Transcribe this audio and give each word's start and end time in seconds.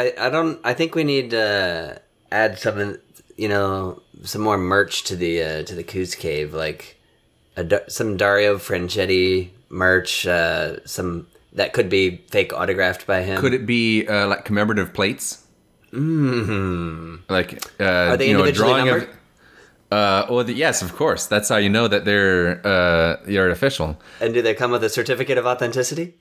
I, 0.00 0.14
I 0.18 0.30
don't. 0.30 0.58
I 0.64 0.72
think 0.72 0.94
we 0.94 1.04
need 1.04 1.30
to 1.30 2.00
add 2.32 2.58
some, 2.58 2.98
you 3.36 3.48
know, 3.48 4.00
some 4.22 4.40
more 4.40 4.56
merch 4.56 5.04
to 5.04 5.16
the 5.16 5.42
uh, 5.42 5.62
to 5.64 5.74
the 5.74 5.82
Coos 5.82 6.14
Cave, 6.14 6.54
like 6.54 6.98
a, 7.56 7.82
some 7.90 8.16
Dario 8.16 8.56
Franchetti 8.56 9.50
merch, 9.68 10.26
uh, 10.26 10.84
some 10.86 11.26
that 11.52 11.74
could 11.74 11.90
be 11.90 12.16
fake 12.30 12.54
autographed 12.54 13.06
by 13.06 13.22
him. 13.22 13.40
Could 13.40 13.52
it 13.52 13.66
be 13.66 14.06
uh, 14.06 14.26
like 14.28 14.46
commemorative 14.46 14.94
plates? 14.94 15.44
Mm-hmm. 15.92 17.16
Like 17.28 17.62
uh, 17.78 17.84
Are 17.84 18.16
they 18.16 18.30
you 18.30 18.38
know, 18.38 18.44
a 18.44 18.52
drawing 18.52 18.86
numbered? 18.86 19.02
of. 19.02 19.16
Uh, 19.92 20.26
well, 20.30 20.44
the, 20.44 20.54
yes, 20.54 20.82
of 20.82 20.94
course. 20.94 21.26
That's 21.26 21.48
how 21.48 21.56
you 21.56 21.68
know 21.68 21.88
that 21.88 22.06
they're 22.06 22.66
uh, 22.66 23.16
they're 23.26 23.50
official. 23.50 24.00
And 24.18 24.32
do 24.32 24.40
they 24.40 24.54
come 24.54 24.70
with 24.70 24.82
a 24.82 24.88
certificate 24.88 25.36
of 25.36 25.44
authenticity? 25.44 26.14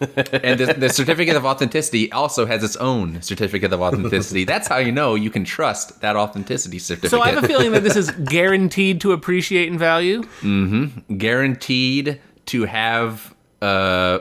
And 0.00 0.58
the, 0.60 0.74
the 0.76 0.88
certificate 0.88 1.36
of 1.36 1.44
authenticity 1.44 2.10
also 2.12 2.46
has 2.46 2.62
its 2.64 2.76
own 2.76 3.22
certificate 3.22 3.72
of 3.72 3.80
authenticity. 3.80 4.44
That's 4.44 4.68
how 4.68 4.78
you 4.78 4.92
know 4.92 5.14
you 5.14 5.30
can 5.30 5.44
trust 5.44 6.00
that 6.00 6.16
authenticity 6.16 6.78
certificate. 6.78 7.10
So 7.10 7.20
I 7.20 7.30
have 7.30 7.44
a 7.44 7.46
feeling 7.46 7.72
that 7.72 7.82
this 7.82 7.96
is 7.96 8.10
guaranteed 8.10 9.00
to 9.02 9.12
appreciate 9.12 9.68
in 9.68 9.78
value. 9.78 10.22
Mm-hmm. 10.40 11.16
guaranteed 11.16 12.20
to 12.46 12.64
have 12.64 13.34
uh, 13.62 14.20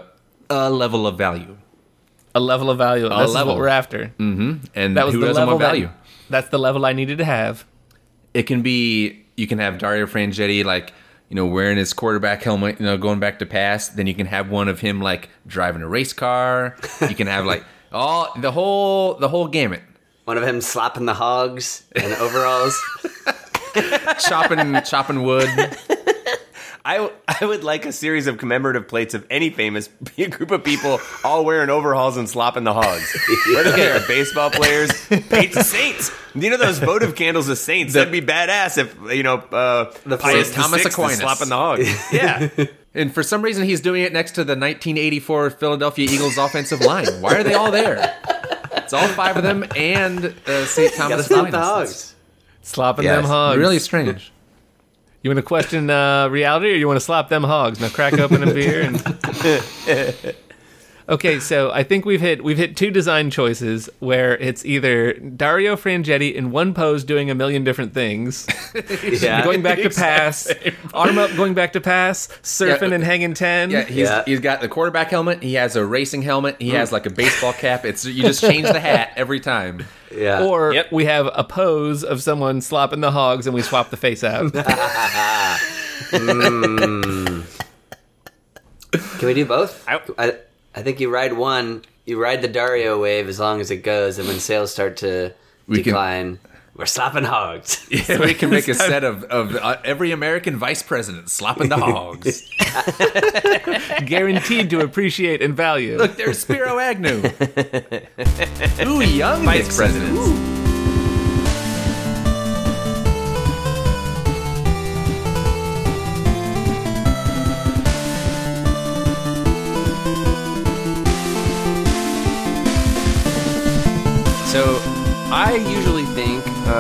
a 0.50 0.70
level 0.70 1.08
of 1.08 1.18
value. 1.18 1.58
A 2.36 2.40
level 2.40 2.70
of 2.70 2.78
value. 2.78 3.08
This 3.10 3.30
is 3.30 3.34
level. 3.34 3.54
what 3.54 3.60
we're 3.60 3.68
after. 3.68 4.14
Mm-hmm. 4.18 4.66
And 4.76 4.98
That 4.98 5.06
was 5.06 5.14
who 5.16 5.22
the 5.22 5.28
doesn't 5.28 5.42
level 5.42 5.56
want 5.56 5.62
value? 5.62 5.88
That, 5.88 5.96
that's 6.30 6.50
the 6.50 6.60
level 6.60 6.86
I 6.86 6.94
needed 6.94 7.20
to 7.20 7.26
have. 7.26 7.66
it 8.34 8.44
can 8.44 8.62
be 8.62 9.24
you 9.36 9.48
can 9.48 9.60
have 9.60 9.78
Dario 9.78 10.06
Frangetti 10.06 10.64
like 10.64 10.94
you 11.34 11.36
know 11.36 11.48
wearing 11.48 11.78
his 11.78 11.94
quarterback 11.94 12.44
helmet, 12.44 12.80
you 12.80 12.86
know, 12.86 12.96
going 12.96 13.20
back 13.20 13.40
to 13.40 13.46
pass. 13.48 13.90
Then 13.90 14.06
you 14.06 14.14
can 14.14 14.28
have 14.28 14.52
one 14.52 14.68
of 14.68 14.80
him 14.80 15.02
like 15.02 15.30
driving 15.48 15.82
a 15.82 15.88
race 15.88 16.14
car. 16.14 16.76
You 17.02 17.16
can 17.16 17.26
have 17.26 17.44
like 17.44 17.66
all 17.92 18.32
the 18.40 18.52
whole 18.52 19.16
the 19.16 19.28
whole 19.28 19.48
gamut. 19.48 19.82
One 20.26 20.38
of 20.38 20.44
him 20.44 20.62
slapping 20.62 21.08
the 21.08 21.16
hogs 21.16 21.86
in 21.96 22.12
overalls. 22.14 22.80
Chopping 24.20 24.80
chopping 24.84 25.24
wood. 25.24 25.50
I, 26.86 27.10
I 27.28 27.46
would 27.46 27.64
like 27.64 27.88
a 27.88 27.92
series 27.92 28.28
of 28.28 28.38
commemorative 28.38 28.88
plates 28.88 29.16
of 29.16 29.26
any 29.32 29.50
famous 29.50 29.90
group 30.16 30.52
of 30.52 30.64
people 30.64 31.00
all 31.24 31.46
wearing 31.46 31.72
overalls 31.72 32.18
and 32.18 32.30
slopping 32.30 32.66
the 32.66 32.74
hogs. 32.74 33.18
Whether 33.56 33.72
they 33.72 33.90
are 33.90 34.06
baseball 34.06 34.52
players, 34.52 34.92
paint 35.08 35.54
saints. 35.54 36.12
You 36.36 36.50
know 36.50 36.58
those 36.58 36.80
votive 36.80 37.16
candles 37.16 37.48
of 37.50 37.58
saints? 37.58 37.94
That'd 37.94 38.12
be 38.12 38.22
badass 38.22 38.78
if 38.78 38.96
you 39.16 39.24
know 39.24 39.36
uh, 39.38 39.94
The 40.06 40.18
Pius 40.18 40.48
Saint 40.52 40.56
Thomas 40.64 40.84
VI 40.84 40.90
Aquinas. 40.90 41.18
slapping 41.20 41.50
the 41.50 41.56
hogs. 41.56 41.90
Yeah, 42.14 42.50
And 42.96 43.14
for 43.14 43.22
some 43.24 43.42
reason, 43.42 43.66
he's 43.66 43.82
doing 43.82 44.04
it 44.04 44.14
next 44.14 44.32
to 44.32 44.44
the 44.44 44.54
1984 44.54 45.50
Philadelphia 45.52 46.08
Eagles 46.10 46.38
offensive 46.38 46.82
line. 46.82 47.06
Why 47.22 47.36
are 47.38 47.44
they 47.44 47.54
all 47.54 47.72
there? 47.72 48.16
It's 48.74 48.94
all 48.94 49.08
five 49.10 49.38
of 49.38 49.44
them 49.44 49.66
and 49.76 50.26
uh, 50.48 50.66
St. 50.66 50.94
Thomas 50.94 51.28
slap 51.28 51.40
Aquinas. 51.48 51.52
the 51.52 51.60
hogs. 51.60 52.16
Slopping 52.64 53.06
Yes. 53.06 53.18
them 53.22 53.26
hogs. 53.26 53.58
Really 53.60 53.80
strange. 53.80 54.32
You 55.22 55.30
want 55.30 55.38
to 55.38 55.44
question 55.44 55.90
uh, 55.90 56.28
reality, 56.30 56.72
or 56.72 56.76
you 56.76 56.86
want 56.88 56.98
to 56.98 57.06
slap 57.06 57.30
them 57.30 57.44
hogs? 57.44 57.80
Now 57.80 57.90
crack 57.90 58.14
open 58.20 58.44
a 58.44 58.54
beer 58.54 58.82
and. 58.82 58.98
Okay, 61.10 61.40
so 61.40 61.70
I 61.72 61.84
think 61.84 62.06
we've 62.06 62.22
hit 62.22 62.44
we've 62.44 62.58
hit 62.58 62.78
two 62.78 62.90
design 62.90 63.30
choices 63.30 63.90
where 64.00 64.38
it's 64.38 64.64
either 64.66 65.14
Dario 65.14 65.76
Frangetti 65.76 66.34
in 66.34 66.52
one 66.52 66.74
pose 66.74 67.04
doing 67.04 67.30
a 67.30 67.36
million 67.36 67.64
different 67.66 67.94
things, 67.94 68.48
Yeah. 69.22 69.44
going 69.44 69.62
back 69.62 69.80
to 69.80 69.90
pass, 69.90 70.50
arm 70.94 71.18
up, 71.18 71.36
going 71.36 71.54
back 71.54 71.74
to 71.74 71.82
pass, 71.82 72.28
surfing 72.42 72.90
Yeah, 72.90 72.96
and 72.96 73.04
hanging 73.04 73.34
ten. 73.34 73.70
Yeah, 73.70 73.84
he's, 73.84 74.08
Yeah. 74.08 74.24
he's 74.26 74.40
got 74.40 74.62
the 74.62 74.70
quarterback 74.70 75.10
helmet. 75.10 75.44
He 75.44 75.56
has 75.56 75.76
a 75.76 75.86
racing 75.86 76.22
helmet. 76.22 76.56
He 76.60 76.70
has 76.70 76.90
mm. 76.90 76.94
like 76.94 77.06
a 77.06 77.10
baseball 77.12 77.54
cap. 77.54 77.84
It's 77.84 78.06
you 78.06 78.24
just 78.24 78.40
change 78.42 78.68
the 78.68 78.80
hat 78.80 79.12
every 79.18 79.42
time. 79.42 79.86
Yeah. 80.16 80.44
Or 80.46 80.74
Yep. 80.74 80.92
we 80.94 81.04
have 81.06 81.30
a 81.34 81.44
pose 81.44 82.04
of 82.04 82.22
someone 82.22 82.62
slopping 82.62 83.02
the 83.02 83.12
hogs 83.12 83.46
and 83.46 83.54
we 83.54 83.62
swap 83.62 83.90
the 83.90 83.98
face 83.98 84.24
out. 84.24 84.52
Hmm. 86.10 87.42
Can 89.20 89.28
we 89.28 89.34
do 89.34 89.46
both? 89.46 89.84
I- 89.88 90.02
I, 90.18 90.36
I 90.76 90.82
think 90.82 91.00
you 91.00 91.10
ride 91.10 91.34
one, 91.34 91.84
you 92.06 92.22
ride 92.22 92.42
the 92.42 92.48
Dario 92.48 93.00
wave 93.02 93.28
as 93.30 93.40
long 93.40 93.62
as 93.62 93.70
it 93.72 93.78
goes, 93.84 94.18
and 94.18 94.28
when 94.28 94.40
sales 94.40 94.72
start 94.72 94.98
to 94.98 95.34
We 95.68 95.78
can- 95.78 95.84
decline, 95.86 96.40
we're 96.76 96.86
slapping 96.88 97.24
hogs. 97.26 97.86
Yeah, 97.92 98.20
we 98.20 98.34
can 98.34 98.50
make 98.50 98.68
a 98.68 98.74
set 98.74 99.04
of, 99.04 99.24
of 99.26 99.56
uh, 99.56 99.78
every 99.86 100.12
American 100.12 100.58
vice 100.58 100.82
president 100.82 101.30
slapping 101.30 101.70
the 101.70 101.78
hogs. 101.78 102.42
Guaranteed 104.06 104.70
to 104.72 104.80
appreciate 104.82 105.42
and 105.44 105.56
value. 105.56 105.98
Look, 105.98 106.16
there's 106.16 106.40
Spiro 106.40 106.80
Agnew. 106.80 107.22
Ooh, 108.88 109.02
young 109.02 109.46
vice 109.46 109.78
Nixon. 109.78 110.63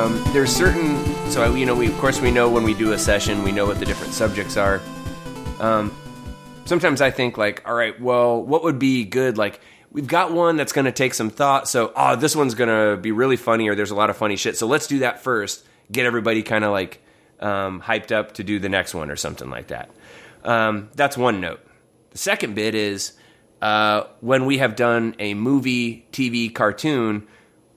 Um, 0.03 0.21
there's 0.33 0.53
certain. 0.53 1.03
So 1.29 1.55
you 1.55 1.65
know, 1.65 1.75
we 1.75 1.87
of 1.87 1.97
course 1.97 2.19
we 2.19 2.29
know 2.29 2.49
when 2.49 2.63
we 2.63 2.73
do 2.73 2.91
a 2.91 2.99
session, 2.99 3.43
we 3.43 3.51
know 3.51 3.65
what 3.65 3.79
the 3.79 3.85
different 3.85 4.13
subjects 4.13 4.57
are. 4.57 4.81
Um, 5.59 5.95
sometimes 6.65 6.99
I 6.99 7.09
think 7.09 7.37
like, 7.37 7.63
all 7.65 7.73
right, 7.73 7.99
well, 8.01 8.41
what 8.41 8.63
would 8.63 8.79
be 8.79 9.05
good? 9.05 9.37
Like 9.37 9.61
we've 9.91 10.07
got 10.07 10.33
one 10.33 10.57
that's 10.57 10.73
going 10.73 10.85
to 10.85 10.91
take 10.91 11.13
some 11.13 11.29
thought. 11.29 11.69
So 11.69 11.93
oh, 11.95 12.15
this 12.15 12.35
one's 12.35 12.53
going 12.53 12.69
to 12.69 13.01
be 13.01 13.11
really 13.11 13.37
funny, 13.37 13.69
or 13.69 13.75
there's 13.75 13.91
a 13.91 13.95
lot 13.95 14.09
of 14.09 14.17
funny 14.17 14.35
shit. 14.35 14.57
So 14.57 14.67
let's 14.67 14.87
do 14.87 14.99
that 14.99 15.21
first. 15.21 15.65
Get 15.91 16.05
everybody 16.05 16.43
kind 16.43 16.65
of 16.65 16.71
like 16.71 17.01
um, 17.39 17.81
hyped 17.81 18.11
up 18.11 18.33
to 18.33 18.43
do 18.43 18.59
the 18.59 18.69
next 18.69 18.93
one 18.93 19.09
or 19.09 19.15
something 19.15 19.49
like 19.49 19.67
that. 19.67 19.89
Um, 20.43 20.89
that's 20.95 21.17
one 21.17 21.39
note. 21.39 21.61
The 22.11 22.17
second 22.17 22.55
bit 22.55 22.75
is 22.75 23.13
uh, 23.61 24.03
when 24.19 24.45
we 24.45 24.57
have 24.57 24.75
done 24.75 25.15
a 25.19 25.33
movie, 25.33 26.05
TV, 26.11 26.53
cartoon, 26.53 27.25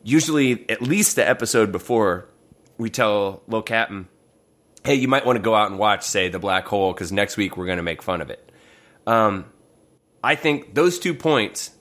usually 0.06 0.70
at 0.70 0.80
least 0.80 1.16
the 1.16 1.28
episode 1.28 1.72
before, 1.72 2.28
we 2.78 2.88
tell 2.90 3.42
Lil 3.48 3.62
Captain, 3.62 4.08
hey, 4.84 4.94
you 4.94 5.08
might 5.08 5.26
want 5.26 5.36
to 5.36 5.42
go 5.42 5.54
out 5.54 5.68
and 5.68 5.80
watch, 5.80 6.04
say, 6.04 6.28
The 6.28 6.38
Black 6.38 6.66
Hole, 6.66 6.92
because 6.92 7.10
next 7.10 7.36
week 7.36 7.56
we're 7.56 7.66
going 7.66 7.78
to 7.78 7.82
make 7.82 8.02
fun 8.02 8.20
of 8.20 8.30
it. 8.30 8.52
Um, 9.06 9.46
I 10.22 10.36
think 10.36 10.74
those 10.74 11.00
two 11.00 11.12
points 11.12 11.72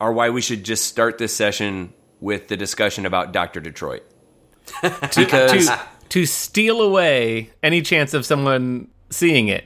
are 0.00 0.12
why 0.12 0.30
we 0.30 0.40
should 0.40 0.64
just 0.64 0.86
start 0.86 1.18
this 1.18 1.34
session 1.34 1.94
with 2.20 2.48
the 2.48 2.56
discussion 2.56 3.06
about 3.06 3.32
Dr. 3.32 3.60
Detroit. 3.60 4.02
because, 4.82 5.68
to, 5.68 5.80
to 6.08 6.26
steal 6.26 6.82
away 6.82 7.50
any 7.62 7.82
chance 7.82 8.14
of 8.14 8.26
someone 8.26 8.88
seeing 9.10 9.46
it. 9.48 9.64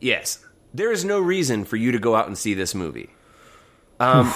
yes, 0.00 0.42
there 0.72 0.90
is 0.90 1.04
no 1.04 1.20
reason 1.20 1.64
for 1.64 1.76
you 1.76 1.92
to 1.92 1.98
go 1.98 2.16
out 2.16 2.26
and 2.26 2.36
see 2.36 2.54
this 2.54 2.74
movie. 2.74 3.10
Um, 4.00 4.32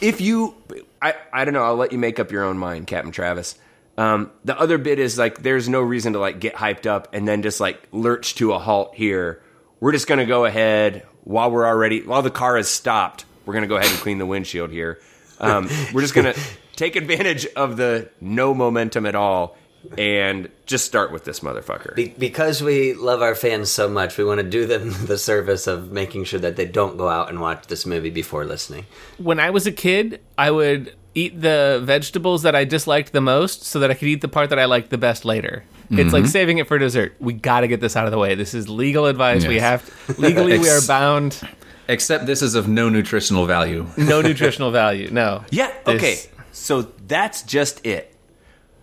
if 0.00 0.20
you, 0.20 0.54
I, 1.02 1.14
I 1.32 1.44
don't 1.44 1.52
know, 1.52 1.64
I'll 1.64 1.76
let 1.76 1.92
you 1.92 1.98
make 1.98 2.20
up 2.20 2.30
your 2.30 2.44
own 2.44 2.56
mind, 2.56 2.86
Captain 2.86 3.10
Travis. 3.10 3.56
Um, 3.98 4.30
the 4.44 4.58
other 4.58 4.78
bit 4.78 4.98
is 4.98 5.18
like, 5.18 5.42
there's 5.42 5.68
no 5.68 5.80
reason 5.80 6.12
to 6.14 6.18
like 6.18 6.40
get 6.40 6.54
hyped 6.54 6.86
up 6.86 7.12
and 7.12 7.26
then 7.26 7.42
just 7.42 7.60
like 7.60 7.88
lurch 7.90 8.36
to 8.36 8.52
a 8.52 8.58
halt 8.58 8.94
here. 8.94 9.42
We're 9.80 9.92
just 9.92 10.06
gonna 10.06 10.26
go 10.26 10.44
ahead 10.44 11.04
while 11.24 11.50
we're 11.50 11.66
already 11.66 12.02
while 12.02 12.22
the 12.22 12.30
car 12.30 12.56
has 12.56 12.68
stopped. 12.68 13.24
We're 13.44 13.54
gonna 13.54 13.66
go 13.66 13.76
ahead 13.76 13.90
and 13.90 13.98
clean 13.98 14.18
the 14.18 14.26
windshield 14.26 14.70
here. 14.70 15.00
Um, 15.40 15.68
we're 15.92 16.02
just 16.02 16.14
gonna 16.14 16.34
take 16.76 16.94
advantage 16.94 17.46
of 17.46 17.76
the 17.76 18.08
no 18.20 18.54
momentum 18.54 19.06
at 19.06 19.16
all 19.16 19.56
and 19.98 20.48
just 20.66 20.84
start 20.84 21.12
with 21.12 21.24
this 21.24 21.40
motherfucker. 21.40 21.94
Be- 21.94 22.14
because 22.18 22.62
we 22.62 22.94
love 22.94 23.22
our 23.22 23.34
fans 23.34 23.70
so 23.70 23.88
much, 23.88 24.16
we 24.16 24.24
want 24.24 24.38
to 24.40 24.48
do 24.48 24.66
them 24.66 24.92
the 25.06 25.18
service 25.18 25.66
of 25.66 25.92
making 25.92 26.24
sure 26.24 26.40
that 26.40 26.56
they 26.56 26.66
don't 26.66 26.96
go 26.96 27.08
out 27.08 27.28
and 27.28 27.40
watch 27.40 27.66
this 27.66 27.86
movie 27.86 28.10
before 28.10 28.44
listening. 28.44 28.86
When 29.18 29.40
I 29.40 29.50
was 29.50 29.66
a 29.66 29.72
kid, 29.72 30.20
I 30.38 30.50
would 30.50 30.94
eat 31.14 31.40
the 31.40 31.80
vegetables 31.84 32.42
that 32.42 32.54
I 32.54 32.64
disliked 32.64 33.12
the 33.12 33.20
most 33.20 33.64
so 33.64 33.78
that 33.80 33.90
I 33.90 33.94
could 33.94 34.08
eat 34.08 34.22
the 34.22 34.28
part 34.28 34.50
that 34.50 34.58
I 34.58 34.64
liked 34.64 34.90
the 34.90 34.98
best 34.98 35.24
later. 35.24 35.64
It's 35.90 36.10
like 36.10 36.22
mm-hmm. 36.22 36.30
saving 36.30 36.56
it 36.56 36.66
for 36.66 36.78
dessert. 36.78 37.14
We 37.20 37.34
got 37.34 37.60
to 37.60 37.68
get 37.68 37.82
this 37.82 37.96
out 37.96 38.06
of 38.06 38.12
the 38.12 38.18
way. 38.18 38.34
This 38.34 38.54
is 38.54 38.66
legal 38.66 39.04
advice. 39.04 39.46
We 39.46 39.56
Yes. 39.56 39.62
have 39.62 40.18
legally 40.18 40.58
we 40.58 40.70
are 40.70 40.80
bound. 40.86 41.38
Except 41.86 42.24
this 42.24 42.40
is 42.40 42.54
of 42.54 42.66
no 42.66 42.88
nutritional 42.88 43.44
value. 43.44 43.86
No 43.98 44.22
nutritional 44.22 44.70
value. 44.70 45.10
No. 45.10 45.44
Yeah. 45.50 45.70
This- 45.84 45.94
Okay. 45.96 46.16
So 46.50 46.82
that's 47.06 47.42
just 47.42 47.84
it. 47.84 48.14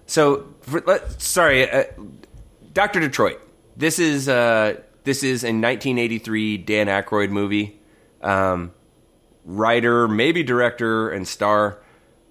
So 0.05 0.45
for, 0.58 0.58
let, 0.73 1.21
sorry, 1.21 1.69
uh, 1.69 1.83
Doctor 2.73 2.99
Detroit. 2.99 3.39
This 3.77 3.99
is 3.99 4.27
uh, 4.29 4.75
this 5.03 5.23
is 5.23 5.43
a 5.43 5.47
1983 5.47 6.57
Dan 6.57 6.87
Aykroyd 6.87 7.29
movie. 7.29 7.79
Um, 8.21 8.71
writer, 9.45 10.07
maybe 10.07 10.43
director 10.43 11.09
and 11.09 11.27
star. 11.27 11.79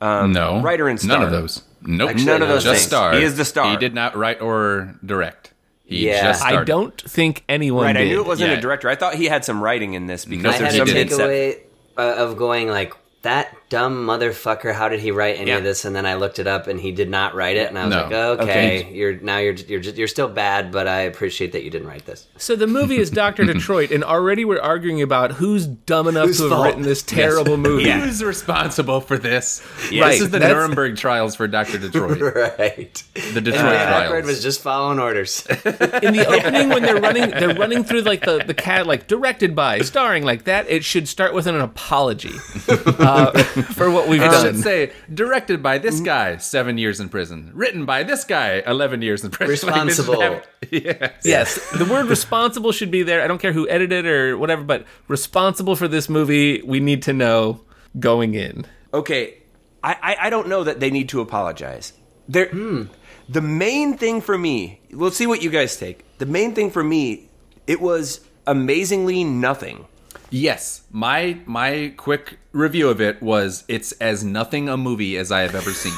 Um, 0.01 0.33
No. 0.33 0.61
writer 0.63 0.87
and 0.89 1.01
star. 1.01 1.19
None 1.19 1.27
of 1.27 1.31
those. 1.33 1.63
Nope. 1.83 2.11
Actually, 2.11 2.25
None 2.27 2.43
of 2.43 2.49
those 2.49 2.65
Just 2.65 2.81
things. 2.81 2.87
star. 2.87 3.15
He 3.15 3.23
is 3.23 3.37
the 3.37 3.45
star. 3.45 3.71
He 3.71 3.77
did 3.77 3.95
not 3.95 4.17
write 4.17 4.41
or 4.41 4.95
direct. 5.05 5.53
He 5.85 6.07
Yeah. 6.07 6.23
just. 6.23 6.45
I 6.45 6.63
don't 6.65 7.01
think 7.01 7.45
anyone 7.49 7.87
Right. 7.87 7.97
I 7.97 8.05
knew 8.05 8.21
it 8.21 8.27
wasn't 8.27 8.51
Yeah. 8.53 8.59
a 8.59 8.61
director. 8.61 8.89
I 8.89 8.95
thought 8.95 9.15
he 9.15 9.25
had 9.27 9.45
some 9.45 9.63
writing 9.63 9.95
in 9.95 10.07
this 10.07 10.25
because 10.25 10.45
No, 10.45 10.51
I 10.51 10.59
there's 10.59 10.63
had 10.63 10.75
he 10.75 10.79
a 10.81 10.87
some 10.87 10.87
didn't. 10.87 11.09
hits 11.09 11.17
that- 11.17 11.29
takeaway 11.31 11.59
uh, 11.97 12.23
of 12.25 12.37
going 12.37 12.69
like 12.69 12.95
that 13.23 13.57
dumb 13.69 14.07
motherfucker, 14.07 14.73
how 14.75 14.89
did 14.89 15.01
he 15.01 15.11
write 15.11 15.39
any 15.39 15.51
Yeah. 15.51 15.59
of 15.59 15.65
this? 15.65 15.85
And 15.85 15.95
then 15.95 16.07
I 16.07 16.15
looked 16.15 16.39
it 16.39 16.47
up, 16.47 16.67
and 16.69 16.81
he 16.81 16.91
did 16.93 17.09
not 17.11 17.35
write 17.35 17.57
it. 17.57 17.69
And 17.69 17.79
I 17.79 17.85
was 17.85 17.95
No. 17.95 18.03
like, 18.03 18.13
okay, 18.13 18.43
Okay. 18.81 18.89
you're 18.93 19.15
now 19.21 19.39
you're 19.39 19.55
you're 19.55 19.81
you're 19.81 20.09
still 20.09 20.29
bad, 20.29 20.73
but 20.73 20.87
I 20.89 21.01
appreciate 21.03 21.53
that 21.53 21.63
you 21.65 21.71
didn't 21.71 21.87
write 21.89 22.07
this. 22.07 22.27
So 22.39 22.57
the 22.57 22.67
movie 22.67 22.99
is 22.99 23.11
Doctor 23.11 23.45
Detroit, 23.53 23.91
and 23.91 24.03
already 24.03 24.45
we're 24.45 24.61
arguing 24.61 25.03
about 25.03 25.33
who's 25.33 25.67
dumb 25.67 26.09
enough 26.09 26.29
Whose 26.29 26.37
to 26.39 26.43
have 26.45 26.53
fault? 26.53 26.67
written 26.67 26.83
this 26.83 27.03
terrible 27.03 27.57
movie. 27.69 27.91
Who's 27.91 28.23
responsible 28.25 29.01
for 29.01 29.19
this? 29.19 29.61
Right, 29.93 30.13
This 30.13 30.21
is 30.23 30.31
the 30.31 30.39
that's- 30.39 30.53
Nuremberg 30.55 30.97
trials 30.97 31.35
for 31.37 31.47
Dr. 31.47 31.79
Detroit. 31.85 32.21
right. 32.59 33.03
The 33.35 33.41
Detroit 33.41 33.47
And 33.47 33.55
Dan 33.55 33.89
trials. 33.89 34.13
Aykroyd 34.13 34.25
was 34.27 34.43
just 34.43 34.61
following 34.63 34.99
orders. 34.99 35.45
in 35.49 36.13
the 36.15 36.25
opening 36.29 36.69
when 36.71 36.83
they're 36.83 37.01
running 37.01 37.31
they're 37.31 37.55
running 37.55 37.85
through 37.85 38.01
like 38.03 38.25
the 38.25 38.43
the 38.47 38.55
cat 38.55 38.87
like 38.87 39.07
directed 39.07 39.55
by 39.55 39.81
starring 39.81 40.25
like 40.25 40.45
that 40.45 40.69
it 40.69 40.85
should 40.85 41.09
start 41.09 41.35
with 41.35 41.47
an 41.47 41.61
apology 41.61 42.33
uh, 42.69 43.31
for 43.75 43.91
what 43.91 44.09
we've 44.09 44.23
It 44.23 44.31
done 44.31 44.55
should 44.55 44.63
say 44.63 44.93
directed 45.13 45.63
by 45.63 45.79
this 45.79 45.97
mm-hmm. 45.97 46.05
guy, 46.05 46.37
seven 46.37 46.79
years 46.79 47.01
in 47.01 47.09
prison. 47.09 47.51
Written 47.55 47.85
by 47.85 48.03
this 48.03 48.25
guy, 48.25 48.63
eleven 48.67 49.03
years 49.03 49.25
in 49.25 49.31
prison. 49.31 49.49
Like, 49.69 49.87
this 49.87 49.99
is 49.99 50.09
Responsible. 50.09 50.23
how- 50.23 50.43
yes. 50.71 51.23
yes 51.25 51.71
the 51.79 51.85
word 51.85 52.07
responsible 52.07 52.73
should 52.73 52.91
be 52.91 53.03
there 53.03 53.23
i 53.23 53.27
don't 53.27 53.41
care 53.41 53.53
who 53.53 53.69
edited 53.69 54.07
or 54.07 54.37
whatever 54.37 54.63
but 54.63 54.85
responsible 55.07 55.77
for 55.77 55.89
this 55.89 56.09
movie 56.09 56.61
we 56.63 56.81
need 56.81 57.03
to 57.03 57.13
know 57.13 57.61
going 57.99 58.35
in 58.35 58.67
Okay, 58.93 59.43
I, 59.83 59.97
I, 60.03 60.27
I 60.27 60.31
don't 60.31 60.49
know 60.49 60.65
that 60.65 60.81
they 60.81 60.91
need 60.91 61.09
to 61.11 61.21
apologize. 61.21 61.93
There, 62.27 62.49
hmm. 62.49 62.85
the 63.29 63.43
main 63.43 63.99
thing 63.99 64.21
for 64.21 64.39
me, 64.39 64.81
we'll 64.91 65.11
see 65.11 65.27
what 65.27 65.43
you 65.43 65.51
guys 65.51 65.77
take. 65.77 66.05
The 66.19 66.27
main 66.27 66.55
thing 66.55 66.71
for 66.71 66.83
me, 66.83 67.29
it 67.67 67.81
was 67.81 68.21
amazingly 68.47 69.25
nothing. 69.25 69.87
Yes. 70.31 70.83
My 70.91 71.39
my 71.47 71.93
quick 71.97 72.39
review 72.53 72.89
of 72.89 73.01
it 73.01 73.23
was 73.23 73.65
it's 73.69 73.93
as 73.93 74.25
nothing 74.25 74.69
a 74.69 74.77
movie 74.77 75.17
as 75.17 75.33
I 75.33 75.41
have 75.41 75.55
ever 75.55 75.73
seen. 75.73 75.95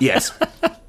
Yes. 0.00 0.36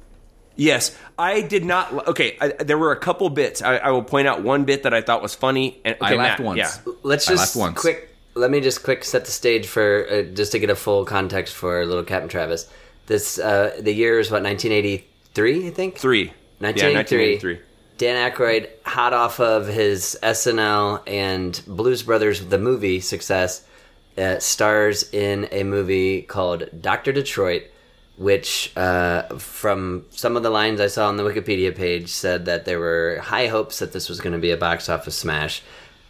yes. 0.56 0.96
I 1.18 1.40
did 1.40 1.64
not. 1.64 2.08
Okay, 2.08 2.36
I, 2.40 2.48
there 2.48 2.78
were 2.78 2.92
a 2.92 2.98
couple 2.98 3.28
bits. 3.30 3.62
I, 3.62 3.76
I 3.76 3.90
will 3.90 4.02
point 4.02 4.28
out 4.28 4.42
one 4.42 4.64
bit 4.64 4.84
that 4.84 4.94
I 4.94 5.02
thought 5.02 5.22
was 5.22 5.34
funny. 5.34 5.80
And 5.84 5.96
okay, 5.96 6.14
I 6.14 6.16
laughed 6.16 6.40
Matt, 6.40 6.46
once. 6.46 6.58
Yeah. 6.58 6.92
Let's 7.02 7.28
I 7.28 7.32
just 7.32 7.56
laughed 7.56 7.70
once. 7.70 7.80
quick. 7.80 8.14
Let 8.34 8.50
me 8.50 8.60
just 8.60 8.84
quick 8.84 9.04
set 9.04 9.24
the 9.24 9.32
stage 9.32 9.66
for 9.66 10.06
uh, 10.08 10.22
just 10.34 10.52
to 10.52 10.60
get 10.60 10.70
a 10.70 10.76
full 10.76 11.04
context 11.04 11.54
for 11.54 11.84
little 11.84 12.04
Captain 12.04 12.28
Travis. 12.28 12.70
This 13.06 13.38
uh, 13.38 13.76
the 13.80 13.92
year 13.92 14.20
is 14.20 14.30
what 14.30 14.42
1983, 14.42 15.66
I 15.66 15.70
think. 15.70 15.96
Three. 15.96 16.32
Yeah, 16.60 16.70
1983. 16.70 17.60
1983. 17.98 18.06
Dan 18.06 18.30
Aykroyd, 18.30 18.68
hot 18.84 19.12
off 19.12 19.40
of 19.40 19.66
his 19.66 20.18
SNL 20.22 21.02
and 21.06 21.60
Blues 21.66 22.02
Brothers 22.02 22.46
the 22.46 22.58
movie 22.58 23.00
success, 23.00 23.64
uh, 24.16 24.38
stars 24.38 25.12
in 25.12 25.48
a 25.52 25.64
movie 25.64 26.22
called 26.22 26.68
Doctor 26.80 27.12
Detroit, 27.12 27.64
which, 28.16 28.72
uh, 28.76 29.22
from 29.38 30.06
some 30.10 30.36
of 30.36 30.42
the 30.42 30.50
lines 30.50 30.80
I 30.80 30.88
saw 30.88 31.08
on 31.08 31.16
the 31.16 31.22
Wikipedia 31.22 31.74
page, 31.74 32.08
said 32.08 32.46
that 32.46 32.64
there 32.64 32.80
were 32.80 33.20
high 33.22 33.46
hopes 33.46 33.78
that 33.78 33.92
this 33.92 34.08
was 34.08 34.20
going 34.20 34.32
to 34.32 34.38
be 34.38 34.50
a 34.50 34.56
box 34.56 34.88
office 34.88 35.16
smash. 35.16 35.62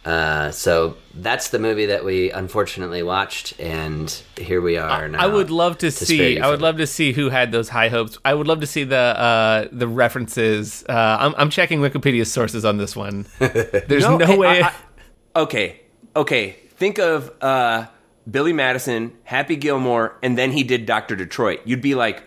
Uh, 0.05 0.49
so 0.51 0.95
that's 1.13 1.49
the 1.49 1.59
movie 1.59 1.87
that 1.87 2.05
we 2.05 2.31
unfortunately 2.31 3.03
watched, 3.03 3.59
and 3.59 4.09
here 4.37 4.61
we 4.61 4.77
are 4.77 5.07
now. 5.09 5.19
I 5.19 5.27
would 5.27 5.51
love 5.51 5.77
to, 5.79 5.91
spare 5.91 6.05
see. 6.05 6.39
I 6.39 6.49
would 6.49 6.61
love 6.61 6.77
to 6.77 6.87
see 6.87 7.11
who 7.11 7.29
had 7.29 7.51
those 7.51 7.67
high 7.67 7.89
hopes. 7.89 8.17
I 8.23 8.33
would 8.33 8.47
love 8.47 8.61
to 8.61 8.67
see 8.67 8.85
the 8.85 8.95
uh, 8.97 9.67
the 9.71 9.87
references. 9.87 10.85
Uh, 10.87 11.17
I'm, 11.19 11.35
I'm 11.37 11.49
checking 11.49 11.81
Wikipedia's 11.81 12.31
sources 12.31 12.63
on 12.63 12.77
this 12.77 12.95
one. 12.95 13.25
There's 13.39 14.03
no, 14.03 14.17
hey, 14.19 14.37
way. 14.37 14.61
I- 14.61 14.67
I- 14.69 15.41
okay, 15.41 15.81
okay. 16.15 16.55
Think 16.77 16.97
of 16.97 17.31
uh, 17.41 17.87
Billy 18.29 18.53
Madison, 18.53 19.17
Happy 19.25 19.57
Gilmore, 19.57 20.17
and 20.23 20.37
then 20.37 20.53
he 20.53 20.63
did 20.63 20.85
Doctor 20.85 21.17
Detroit. 21.17 21.59
You'd 21.65 21.81
be 21.81 21.93
like, 21.93 22.23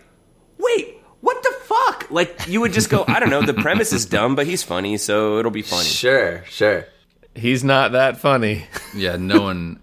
wait, 0.59 0.97
what 1.21 1.41
the 1.41 1.53
fuck? 1.63 2.11
Like 2.11 2.47
you 2.47 2.61
would 2.61 2.71
just 2.71 2.91
go, 2.91 3.03
I 3.07 3.19
don't 3.19 3.31
know. 3.31 3.41
The 3.41 3.55
premise 3.55 3.91
is 3.91 4.05
dumb, 4.17 4.35
but 4.35 4.45
he's 4.45 4.61
funny, 4.61 4.97
so 4.97 5.39
it'll 5.39 5.49
be 5.49 5.63
funny. 5.63 5.85
Sure, 5.89 6.43
sure. 6.45 6.85
He's 7.35 7.63
not 7.63 7.91
that 7.93 8.17
funny. 8.17 8.65
Yeah, 8.95 9.15
no 9.17 9.41
one. 9.41 9.79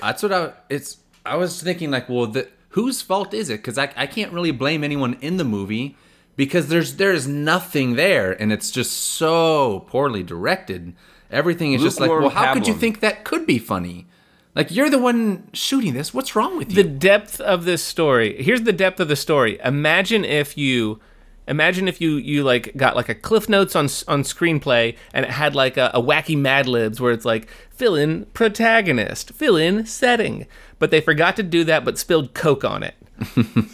That's 0.00 0.22
what 0.22 0.32
I. 0.32 0.52
It's. 0.68 0.98
I 1.24 1.36
was 1.36 1.62
thinking 1.62 1.92
like, 1.92 2.08
well, 2.08 2.26
the, 2.26 2.48
whose 2.70 3.02
fault 3.02 3.32
is 3.32 3.48
it? 3.48 3.58
Because 3.58 3.78
I, 3.78 3.92
I 3.96 4.06
can't 4.06 4.32
really 4.32 4.50
blame 4.50 4.82
anyone 4.82 5.16
in 5.20 5.36
the 5.36 5.44
movie 5.44 5.96
because 6.36 6.68
there's 6.68 6.96
there's 6.96 7.28
nothing 7.28 7.94
there, 7.94 8.32
and 8.32 8.52
it's 8.52 8.70
just 8.70 8.92
so 8.92 9.84
poorly 9.86 10.22
directed. 10.22 10.94
Everything 11.30 11.72
is 11.72 11.82
just 11.82 12.00
like, 12.00 12.10
Lukewarm 12.10 12.24
well, 12.24 12.30
how 12.30 12.52
could 12.52 12.66
you 12.66 12.74
think 12.74 13.00
that 13.00 13.24
could 13.24 13.46
be 13.46 13.58
funny? 13.58 14.06
Like 14.54 14.70
you're 14.70 14.90
the 14.90 14.98
one 14.98 15.48
shooting 15.52 15.94
this. 15.94 16.12
What's 16.12 16.36
wrong 16.36 16.58
with 16.58 16.70
you? 16.72 16.82
the 16.82 16.88
depth 16.88 17.40
of 17.40 17.64
this 17.64 17.82
story 17.82 18.42
here's 18.42 18.62
the 18.62 18.72
depth 18.72 19.00
of 19.00 19.08
the 19.08 19.16
story 19.16 19.58
imagine 19.64 20.24
if 20.24 20.58
you 20.58 21.00
imagine 21.48 21.88
if 21.88 22.00
you 22.00 22.12
you 22.12 22.42
like 22.42 22.76
got 22.76 22.96
like 22.96 23.08
a 23.08 23.14
cliff 23.14 23.48
notes 23.48 23.74
on 23.74 23.84
on 24.08 24.22
screenplay 24.22 24.96
and 25.12 25.24
it 25.24 25.30
had 25.32 25.54
like 25.54 25.76
a, 25.76 25.90
a 25.94 26.02
wacky 26.02 26.36
mad 26.36 26.66
libs 26.66 27.00
where 27.00 27.12
it's 27.12 27.24
like 27.24 27.48
fill 27.70 27.94
in 27.94 28.26
protagonist 28.26 29.32
fill 29.32 29.56
in 29.56 29.86
setting. 29.86 30.46
But 30.78 30.90
they 30.90 31.00
forgot 31.00 31.36
to 31.36 31.42
do 31.42 31.64
that 31.64 31.84
but 31.84 31.98
spilled 31.98 32.34
coke 32.34 32.64
on 32.64 32.82
it. 32.82 32.94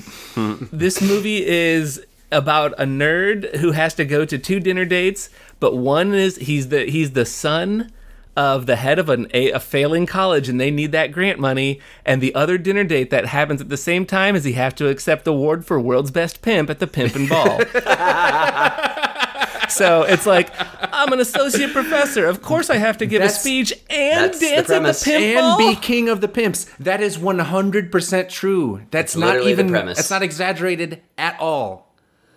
This 0.70 1.02
movie 1.02 1.44
is 1.44 2.06
about 2.30 2.72
a 2.74 2.84
nerd 2.84 3.56
who 3.56 3.72
has 3.72 3.92
to 3.94 4.04
go 4.04 4.24
to 4.24 4.38
two 4.38 4.60
dinner 4.60 4.84
dates 4.84 5.30
but 5.58 5.74
one 5.74 6.14
is 6.14 6.36
he's 6.36 6.68
the 6.68 6.84
he's 6.84 7.12
the 7.12 7.24
son 7.24 7.90
of 8.38 8.66
the 8.66 8.76
head 8.76 9.00
of 9.00 9.08
an, 9.08 9.26
a, 9.34 9.50
a 9.50 9.58
failing 9.58 10.06
college 10.06 10.48
and 10.48 10.60
they 10.60 10.70
need 10.70 10.92
that 10.92 11.10
grant 11.10 11.40
money 11.40 11.80
and 12.04 12.22
the 12.22 12.32
other 12.36 12.56
dinner 12.56 12.84
date 12.84 13.10
that 13.10 13.26
happens 13.26 13.60
at 13.60 13.68
the 13.68 13.76
same 13.76 14.06
time 14.06 14.36
is 14.36 14.44
he 14.44 14.52
have 14.52 14.76
to 14.76 14.86
accept 14.86 15.24
the 15.24 15.32
award 15.32 15.66
for 15.66 15.80
world's 15.80 16.12
best 16.12 16.40
pimp 16.40 16.70
at 16.70 16.78
the 16.78 16.86
pimp 16.86 17.16
and 17.16 17.28
ball 17.28 17.58
so 19.68 20.04
it's 20.04 20.24
like 20.24 20.50
i'm 20.94 21.12
an 21.12 21.18
associate 21.18 21.72
professor 21.72 22.26
of 22.26 22.40
course 22.40 22.70
i 22.70 22.76
have 22.76 22.96
to 22.96 23.06
give 23.06 23.20
a 23.20 23.28
speech 23.28 23.72
and 23.90 24.26
that's 24.26 24.38
the 24.38 24.46
dance 24.46 24.58
at 24.58 24.66
the 24.66 24.74
premise. 24.74 25.02
pimp 25.02 25.24
and 25.24 25.40
ball 25.40 25.58
be 25.58 25.74
king 25.88 26.08
of 26.08 26.20
the 26.20 26.28
pimps. 26.28 26.64
That 26.78 27.00
is 27.00 27.18
100% 27.18 28.28
true. 28.28 28.82
That's 28.90 29.16
not 29.16 29.26
literally 29.26 29.54
the 29.54 29.62
even. 29.62 29.70
premise. 29.70 29.98
That's 29.98 30.10
not 30.10 30.22
exaggerated 30.22 31.02
at 31.16 31.40
all. 31.40 31.88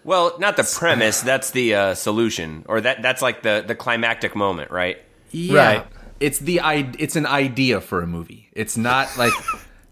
Well, 0.04 0.36
not 0.40 0.58
the 0.58 0.64
premise. 0.64 1.22
That's 1.22 1.52
the 1.52 1.76
uh, 1.76 1.94
solution, 1.94 2.66
or 2.68 2.82
that 2.82 3.04
that's 3.04 3.22
like 3.22 3.44
the 3.44 3.64
the 3.68 3.76
climactic 3.76 4.36
moment, 4.36 4.72
right? 4.72 4.98
Yeah. 5.32 5.56
Right. 5.78 5.88
It's 6.20 6.40
the 6.40 6.60
i- 6.62 6.92
it's 7.00 7.16
an 7.16 7.26
idea 7.26 7.82
for 7.82 8.02
a 8.02 8.08
movie. 8.08 8.50
It's 8.54 8.78
not 8.78 9.08
like 9.18 9.34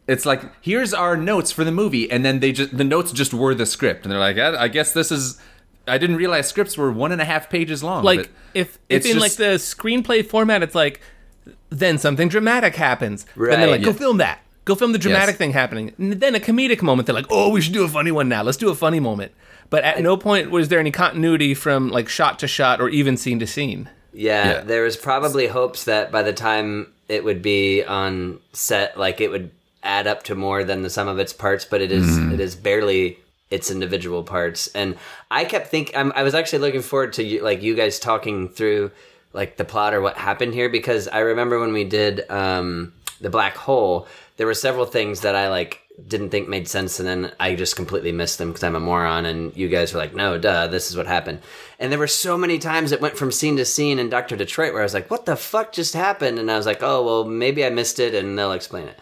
it's 0.08 0.26
like 0.26 0.42
here's 0.62 0.94
our 0.94 1.16
notes 1.18 1.52
for 1.52 1.64
the 1.64 1.72
movie, 1.72 2.10
and 2.12 2.24
then 2.26 2.40
they 2.40 2.52
just 2.52 2.78
the 2.78 2.84
notes 2.84 3.12
just 3.12 3.34
were 3.34 3.56
the 3.56 3.66
script, 3.66 4.04
and 4.06 4.12
they're 4.12 4.20
like, 4.20 4.38
I, 4.38 4.64
I 4.64 4.68
guess 4.68 4.92
this 4.94 5.12
is. 5.12 5.40
I 5.88 5.98
didn't 5.98 6.18
realize 6.18 6.48
scripts 6.48 6.78
were 6.78 6.92
one 6.92 7.12
and 7.12 7.20
a 7.20 7.26
half 7.26 7.50
pages 7.50 7.82
long. 7.84 8.04
like 8.04 8.20
but 8.20 8.30
if 8.54 8.68
if 8.68 8.80
it's 8.90 9.06
in 9.08 9.14
just- 9.14 9.22
like 9.24 9.32
the 9.34 9.56
screenplay 9.58 10.24
format 10.24 10.62
it's 10.62 10.76
like 10.76 11.02
then 11.72 11.98
something 11.98 12.28
dramatic 12.30 12.76
happens 12.76 13.26
and 13.36 13.48
they're 13.54 13.68
like 13.72 13.82
go 13.82 13.90
Yeah. 13.90 13.96
film 13.96 14.18
that 14.18 14.42
go 14.66 14.76
film 14.76 14.92
the 14.92 15.00
dramatic 15.00 15.34
Yes. 15.34 15.38
thing 15.38 15.52
happening 15.54 15.94
and 15.98 16.14
then 16.14 16.36
a 16.36 16.40
comedic 16.40 16.84
moment 16.84 17.08
they're 17.08 17.16
like 17.16 17.26
oh 17.32 17.50
we 17.50 17.60
should 17.62 17.74
do 17.74 17.84
a 17.84 17.88
funny 17.88 18.12
one 18.12 18.30
now 18.30 18.44
let's 18.44 18.58
do 18.58 18.70
a 18.70 18.76
funny 18.76 19.00
moment 19.00 19.32
but 19.72 19.84
at 19.84 20.00
no 20.04 20.16
point 20.16 20.52
was 20.52 20.68
there 20.68 20.80
any 20.80 20.92
continuity 20.92 21.56
from 21.56 21.90
like 21.90 22.08
shot 22.08 22.38
to 22.40 22.48
shot 22.48 22.80
or 22.80 22.90
even 22.90 23.18
scene 23.18 23.40
to 23.40 23.48
scene 23.48 23.90
Yeah, 24.14 24.52
Yeah. 24.52 24.62
there 24.62 24.84
was 24.84 24.98
probably 24.98 25.48
hopes 25.48 25.84
that 25.86 26.12
by 26.12 26.24
the 26.24 26.34
time 26.34 26.88
it 27.08 27.24
would 27.24 27.42
be 27.42 27.84
on 27.84 28.40
set, 28.54 28.98
like 28.98 29.22
it 29.22 29.30
would 29.32 29.52
add 29.84 30.08
up 30.08 30.24
to 30.24 30.36
more 30.36 30.64
than 30.64 30.82
the 30.82 30.90
sum 30.90 31.08
of 31.08 31.20
its 31.20 31.34
parts. 31.34 31.66
But 31.66 31.82
it 31.82 31.92
is- 31.92 32.18
it 32.34 32.40
is 32.40 32.56
barely 32.56 33.20
its 33.50 33.72
individual 33.72 34.22
parts. 34.24 34.70
And 34.76 34.96
I 35.32 35.44
kept 35.46 35.70
thinking, 35.70 35.96
I 35.96 36.22
was 36.24 36.36
actually 36.36 36.60
looking 36.60 36.82
forward 36.84 37.14
to 37.14 37.24
you, 37.24 37.42
like 37.42 37.64
you 37.64 37.74
guys 37.76 37.98
talking 38.00 38.50
through 38.50 38.92
like 39.34 39.58
the 39.58 39.66
plot 39.66 39.94
or 39.94 40.02
what 40.02 40.18
happened 40.18 40.54
here 40.54 40.70
because 40.70 41.08
I 41.08 41.20
remember 41.20 41.60
when 41.60 41.72
we 41.74 41.84
did 41.84 42.30
um, 42.32 42.94
the 43.22 43.30
black 43.30 43.56
hole, 43.56 44.08
there 44.38 44.46
were 44.48 44.54
several 44.56 44.86
things 44.86 45.22
that 45.22 45.36
I 45.36 45.50
like 45.50 45.80
didn't 46.08 46.30
think 46.30 46.48
made 46.48 46.68
sense 46.68 47.00
and 47.00 47.08
then 47.08 47.32
I 47.40 47.56
just 47.56 47.76
completely 47.76 48.12
missed 48.12 48.38
them 48.38 48.50
because 48.50 48.64
I'm 48.64 48.76
a 48.76 48.80
moron 48.80 49.26
and 49.26 49.56
you 49.56 49.68
guys 49.68 49.94
were 49.94 50.00
like, 50.00 50.16
no, 50.16 50.38
duh, 50.38 50.68
this 50.68 50.90
is 50.90 50.98
what 50.98 51.08
happened. 51.08 51.40
And 51.80 51.92
there 51.92 52.00
were 52.00 52.08
so 52.08 52.38
many 52.38 52.60
times 52.60 52.92
it 52.92 53.02
went 53.02 53.18
from 53.18 53.32
scene 53.32 53.58
to 53.58 53.66
scene 53.66 54.00
in 54.00 54.10
Dr. 54.10 54.36
Detroit 54.36 54.74
where 54.74 54.82
I 54.82 54.86
was 54.86 54.94
like, 54.94 55.10
what 55.12 55.26
the 55.26 55.36
fuck 55.36 55.72
just 55.72 55.94
happened? 55.94 56.40
And 56.40 56.50
I 56.50 56.58
was 56.58 56.66
like, 56.66 56.82
oh, 56.82 57.04
well, 57.04 57.24
maybe 57.26 57.66
I 57.66 57.70
missed 57.70 58.00
it 58.00 58.16
and 58.16 58.38
they'll 58.38 58.54
explain 58.54 58.88
it. 58.88 58.98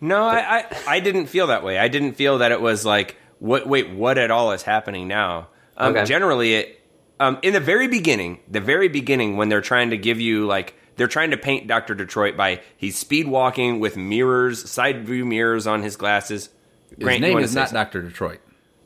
No, 0.00 0.22
I, 0.22 0.58
I 0.58 0.76
I 0.86 1.00
didn't 1.00 1.26
feel 1.26 1.48
that 1.48 1.64
way. 1.64 1.76
I 1.78 1.88
didn't 1.88 2.12
feel 2.12 2.38
that 2.38 2.52
it 2.52 2.60
was 2.60 2.84
like 2.84 3.16
what 3.40 3.66
wait 3.66 3.90
what 3.90 4.16
at 4.18 4.30
all 4.30 4.52
is 4.52 4.62
happening 4.62 5.08
now. 5.08 5.48
Um, 5.76 5.96
Okay. 5.96 6.04
Generally, 6.04 6.54
it 6.54 6.80
um, 7.20 7.38
in 7.42 7.52
the 7.52 7.60
very 7.60 7.88
beginning, 7.88 8.38
the 8.48 8.60
very 8.60 8.88
beginning 8.88 9.36
when 9.36 9.48
they're 9.48 9.60
trying 9.60 9.90
to 9.90 9.96
give 9.96 10.20
you 10.20 10.46
like 10.46 10.74
they're 10.98 11.06
trying 11.08 11.30
to 11.30 11.38
paint 11.38 11.66
Doctor 11.66 11.94
Detroit 11.94 12.36
by 12.36 12.60
he's 12.76 12.98
speed 12.98 13.26
walking 13.26 13.80
with 13.80 13.96
mirrors, 13.96 14.70
side 14.70 15.06
view 15.06 15.24
mirrors 15.24 15.66
on 15.66 15.82
his 15.82 15.96
glasses. 15.96 16.50
his 16.90 16.98
Grant, 16.98 17.20
you 17.20 17.28
name 17.28 17.38
is 17.38 17.54
not? 17.54 17.70
Doctor 17.72 18.02
Detroit. 18.02 18.40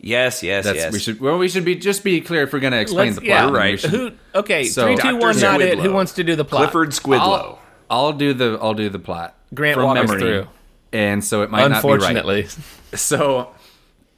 Yes, 0.04 0.42
yes, 0.42 0.64
That's 0.64 0.76
yes. 0.76 0.92
we 0.92 0.98
should. 0.98 1.20
Well, 1.20 1.38
we 1.38 1.48
should 1.48 1.64
be 1.64 1.74
just 1.76 2.02
be 2.04 2.20
clear 2.20 2.42
if 2.42 2.52
we're 2.52 2.58
going 2.60 2.72
to 2.72 2.80
explain 2.80 3.08
Let's- 3.08 3.20
the 3.20 3.26
yeah, 3.26 3.42
plot. 3.42 3.44
then 3.46 3.52
we 3.52 3.58
right. 3.70 3.80
should- 3.80 3.90
who 3.90 4.10
okay 4.34 4.64
So- 4.64 4.84
three 4.86 4.96
two 4.96 5.02
Dr. 5.02 5.18
one 5.18 5.40
not 5.40 5.60
it 5.60 5.78
who 5.78 5.92
wants 5.92 6.12
to 6.14 6.24
do 6.24 6.36
the 6.36 6.44
plot 6.44 6.70
Clifford 6.70 6.90
Skridlow. 6.90 7.18
I'll, 7.20 7.58
I'll 7.90 8.12
do 8.12 8.32
the 8.34 8.58
I'll 8.60 8.74
do 8.74 8.88
the 8.88 8.98
plot. 8.98 9.34
grant 9.54 9.74
from 9.76 9.84
walk 9.84 9.94
memory. 9.96 10.18
through 10.20 10.48
and 10.92 11.24
so 11.24 11.42
it 11.42 11.50
might 11.50 11.68
not 11.68 11.82
be 11.82 11.88
right. 11.88 11.94
Unfortunately, 11.94 12.46
So 12.94 13.54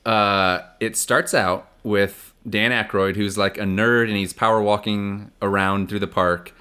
uh, 0.05 0.61
it 0.81 0.97
starts 0.97 1.35
out 1.35 1.69
with 1.83 2.33
Dan 2.49 2.71
Aykroyd, 2.73 3.17
who's 3.17 3.39
like 3.39 3.59
a 3.59 3.63
nerd 3.63 4.09
and 4.09 4.17
he's 4.17 4.33
power 4.33 4.61
walking 4.61 5.31
around 5.41 5.89
through 5.89 6.01
the 6.01 6.07
park. 6.07 6.53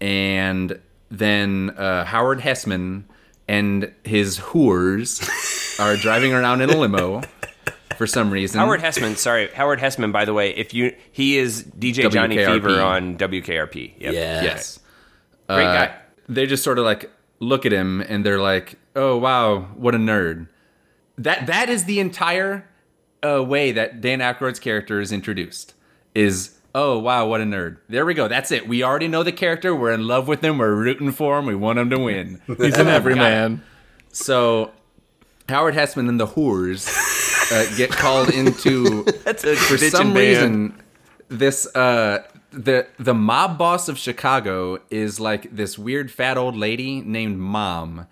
And 0.00 0.80
then 1.10 1.70
uh, 1.70 2.04
Howard 2.04 2.40
Hesseman 2.40 3.04
and 3.48 3.92
his 4.04 4.38
whores 4.38 5.20
are 5.80 5.96
driving 5.96 6.32
around 6.32 6.60
in 6.62 6.70
a 6.70 6.76
limo 6.76 7.22
for 7.96 8.06
some 8.06 8.30
reason. 8.30 8.58
Howard 8.60 8.80
Hesseman, 8.80 9.16
sorry, 9.16 9.48
Howard 9.54 9.78
Hesseman. 9.78 10.12
By 10.12 10.24
the 10.24 10.34
way, 10.34 10.50
if 10.50 10.74
you 10.74 10.94
he 11.12 11.38
is 11.38 11.62
DJ 11.64 12.10
Johnny 12.10 12.36
Fever 12.36 12.80
on 12.82 13.16
WKRP. 13.16 13.92
Yep. 13.98 14.14
Yeah. 14.14 14.42
Yes. 14.42 14.80
great 15.48 15.64
Uh, 15.66 15.86
guy. 15.86 15.94
They 16.28 16.46
just 16.46 16.64
sort 16.64 16.78
of 16.78 16.84
like 16.84 17.10
look 17.38 17.64
at 17.66 17.72
him 17.72 18.00
and 18.02 18.26
they're 18.26 18.40
like, 18.40 18.78
"Oh 18.96 19.16
wow, 19.16 19.60
what 19.76 19.94
a 19.94 19.98
nerd." 19.98 20.48
That 21.18 21.46
that 21.46 21.68
is 21.70 21.84
the 21.84 22.00
entire 22.00 22.68
uh, 23.24 23.42
way 23.44 23.72
that 23.72 24.00
Dan 24.00 24.18
Aykroyd's 24.18 24.58
character 24.58 25.00
is 25.00 25.12
introduced. 25.12 25.72
Is 26.14 26.55
oh 26.78 26.98
wow, 26.98 27.26
what 27.26 27.40
a 27.40 27.44
nerd. 27.44 27.78
There 27.88 28.04
we 28.04 28.12
go. 28.14 28.28
That's 28.28 28.50
it. 28.52 28.68
We 28.68 28.82
already 28.82 29.08
know 29.08 29.22
the 29.22 29.32
character. 29.32 29.74
We're 29.74 29.92
in 29.92 30.06
love 30.06 30.28
with 30.28 30.44
him. 30.44 30.58
We're 30.58 30.74
rooting 30.74 31.10
for 31.10 31.38
him. 31.38 31.46
We 31.46 31.54
want 31.54 31.78
him 31.78 31.88
to 31.90 31.98
win. 31.98 32.40
he's 32.58 32.76
an 32.78 32.88
everyman. 32.88 33.62
so 34.12 34.70
Howard 35.48 35.74
Hesseman 35.74 36.08
and 36.08 36.20
the 36.20 36.26
whores 36.26 36.86
uh, 37.52 37.76
get 37.76 37.90
called 37.90 38.28
into 38.30 39.04
That's 39.24 39.44
a 39.44 39.56
for 39.56 39.78
some 39.78 40.12
band. 40.12 40.16
reason 40.16 40.82
this 41.28 41.66
uh 41.74 42.22
the 42.52 42.86
the 42.98 43.12
mob 43.14 43.58
boss 43.58 43.88
of 43.88 43.98
chicago 43.98 44.78
is 44.90 45.18
like 45.18 45.54
this 45.54 45.76
weird 45.76 46.08
fat 46.10 46.38
old 46.38 46.56
lady 46.56 47.00
named 47.00 47.36
mom 47.38 48.06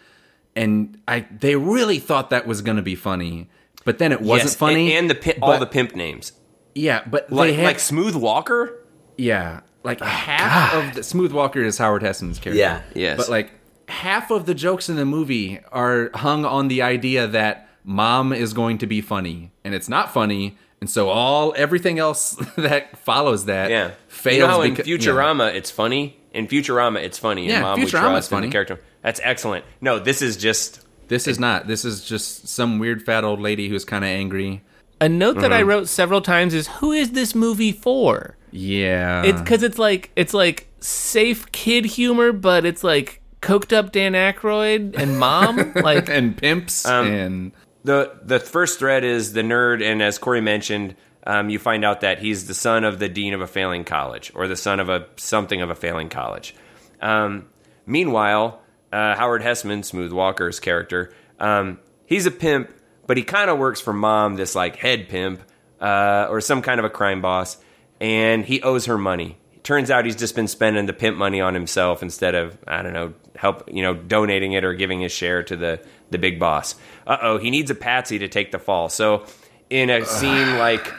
and 0.57 0.99
i 1.07 1.25
they 1.41 1.55
really 1.55 1.99
thought 2.01 2.31
that 2.31 2.45
was 2.47 2.61
gonna 2.61 2.83
be 2.83 2.97
funny 2.97 3.49
but 3.85 3.99
then 3.99 4.11
it 4.11 4.21
wasn't 4.21 4.49
Yes, 4.51 4.57
funny 4.57 4.93
and, 4.95 5.11
and 5.11 5.11
the 5.11 5.15
pi- 5.33 5.39
all 5.41 5.53
but- 5.53 5.61
the 5.61 5.67
pimp 5.67 5.95
names, 5.95 6.33
yeah 6.75 7.03
but 7.07 7.31
like 7.33 7.49
they 7.51 7.55
had, 7.55 7.65
like 7.65 7.79
Smooth 7.81 8.15
Walker. 8.17 8.81
yeah 9.17 9.61
like 9.83 10.01
oh, 10.01 10.07
half 10.07 10.75
of 10.75 10.95
the 10.95 11.03
smooth 11.03 11.31
walker 11.33 11.61
is 11.63 11.77
howard 11.77 12.03
heston's 12.03 12.39
character 12.39 12.59
Yeah. 12.59 12.81
Yes. 12.95 13.17
but 13.19 13.29
like 13.29 13.51
half 13.89 14.31
of 14.31 14.47
the 14.47 14.55
jokes 14.55 14.89
in 14.89 14.97
the 14.97 15.05
movie 15.05 15.61
are 15.71 16.11
hung 16.15 16.45
on 16.47 16.69
the 16.69 16.81
idea 16.83 17.27
that 17.27 17.69
mom 17.85 18.33
is 18.33 18.55
going 18.55 18.79
to 18.79 18.87
be 18.87 19.03
funny 19.03 19.53
and 19.63 19.75
it's 19.75 19.89
not 19.89 20.13
funny 20.13 20.57
and 20.81 20.89
so 20.89 21.09
all 21.11 21.53
everything 21.57 21.99
else 21.99 22.31
that 22.57 22.97
follows 22.99 23.45
that 23.45 23.71
Yeah, 23.71 23.91
fails 24.09 24.35
You 24.37 24.41
know 24.41 24.47
how 24.49 24.63
in 24.63 24.75
yeah. 24.75 24.83
Futurama 24.85 25.55
it's 25.55 25.71
funny. 25.71 26.17
In 26.33 26.47
Futurama 26.49 27.03
it's 27.03 27.19
funny. 27.19 27.47
Yeah, 27.47 27.55
and 27.55 27.63
Mom 27.63 27.79
Futurama's 27.81 28.29
funny. 28.29 28.51
Character. 28.51 28.81
That's 29.03 29.21
excellent. 29.23 29.65
No, 29.81 29.99
this 29.99 30.21
is 30.21 30.37
just 30.37 30.81
This 31.09 31.27
is 31.29 31.39
not. 31.39 31.69
This 31.69 31.85
is 31.87 32.05
just 32.05 32.49
some 32.49 32.79
weird 32.79 33.03
fat 33.03 33.23
old 33.25 33.41
lady 33.41 33.69
who's 33.69 33.85
kind 33.85 34.05
of 34.05 34.09
angry. 34.09 34.63
A 35.05 35.09
note 35.09 35.37
that 35.41 35.53
I 35.53 35.61
Mm-hmm. 35.61 35.69
wrote 35.69 35.89
several 35.89 36.21
times 36.23 36.55
is, 36.55 36.69
"Who 36.81 36.93
is 36.93 37.13
this 37.13 37.35
movie 37.35 37.73
for?" 37.73 38.37
Yeah. 38.51 39.23
It's 39.25 39.41
because 39.41 39.63
it's 39.63 39.79
like 39.79 40.11
it's 40.17 40.33
like 40.33 40.69
safe 40.81 41.51
kid 41.53 41.85
humor, 41.85 42.33
but 42.33 42.65
it's 42.65 42.83
like 42.85 43.21
coked 43.43 43.73
up 43.77 43.93
Dan 43.93 44.13
Aykroyd 44.15 44.97
and 44.97 45.19
mom. 45.19 45.73
like 45.83 46.09
and 46.09 46.37
pimps 46.37 46.87
Um, 46.87 47.07
and 47.07 47.53
the 47.85 48.13
the 48.23 48.41
first 48.41 48.79
thread 48.79 49.05
is 49.05 49.33
the 49.35 49.43
nerd, 49.43 49.83
and 49.83 50.01
as 50.03 50.19
Corey 50.19 50.41
mentioned, 50.41 50.97
um, 51.27 51.51
you 51.51 51.59
find 51.59 51.85
out 51.85 52.01
that 52.01 52.19
he's 52.21 52.47
the 52.47 52.55
son 52.55 52.85
of 52.85 52.99
the 52.99 53.09
dean 53.09 53.35
of 53.35 53.41
a 53.43 53.47
failing 53.47 53.85
college, 53.85 54.33
or 54.35 54.49
the 54.49 54.57
son 54.57 54.81
of 54.81 54.89
a 54.89 55.07
something 55.17 55.61
of 55.61 55.69
a 55.71 55.75
failing 55.75 56.09
college. 56.09 56.55
Um, 57.03 57.47
meanwhile, 57.87 58.61
uh, 58.93 59.15
Howard 59.17 59.43
Hesseman, 59.43 59.85
Smooth 59.85 60.13
Walker's 60.13 60.61
character, 60.61 61.13
um, 61.41 61.79
he's 62.07 62.25
a 62.27 62.31
pimp, 62.31 62.71
but 63.07 63.17
he 63.17 63.23
kind 63.23 63.51
of 63.51 63.59
works 63.59 63.81
for 63.81 63.93
mom, 63.93 64.35
this 64.37 64.55
like 64.55 64.77
head 64.77 65.09
pimp, 65.09 65.41
uh, 65.81 66.27
or 66.31 66.41
some 66.41 66.63
kind 66.63 66.79
of 66.79 66.85
a 66.85 66.91
crime 66.91 67.21
boss, 67.21 67.57
and 68.01 68.45
he 68.45 68.63
owes 68.63 68.87
her 68.87 68.99
money. 68.99 69.37
Turns 69.63 69.91
out 69.91 70.05
he's 70.05 70.17
just 70.17 70.35
been 70.35 70.49
spending 70.49 70.85
the 70.87 70.93
pimp 70.93 71.17
money 71.17 71.41
on 71.41 71.55
himself 71.55 72.03
instead 72.03 72.35
of 72.35 72.59
I 72.67 72.83
don't 72.83 72.93
know 72.93 73.15
help 73.37 73.69
you 73.73 73.83
know 73.83 73.95
donating 73.95 74.53
it 74.53 74.63
or 74.65 74.75
giving 74.75 75.01
his 75.01 75.11
share 75.13 75.43
to 75.45 75.57
the 75.57 75.81
the 76.11 76.19
big 76.19 76.39
boss. 76.39 76.75
Uh 77.07 77.17
oh, 77.23 77.39
he 77.39 77.51
needs 77.51 77.71
a 77.71 77.75
patsy 77.75 78.19
to 78.19 78.29
take 78.29 78.53
the 78.53 78.59
fall. 78.59 78.89
So 78.91 79.25
in 79.71 79.89
a 79.91 80.05
scene 80.05 80.59
like 80.59 80.93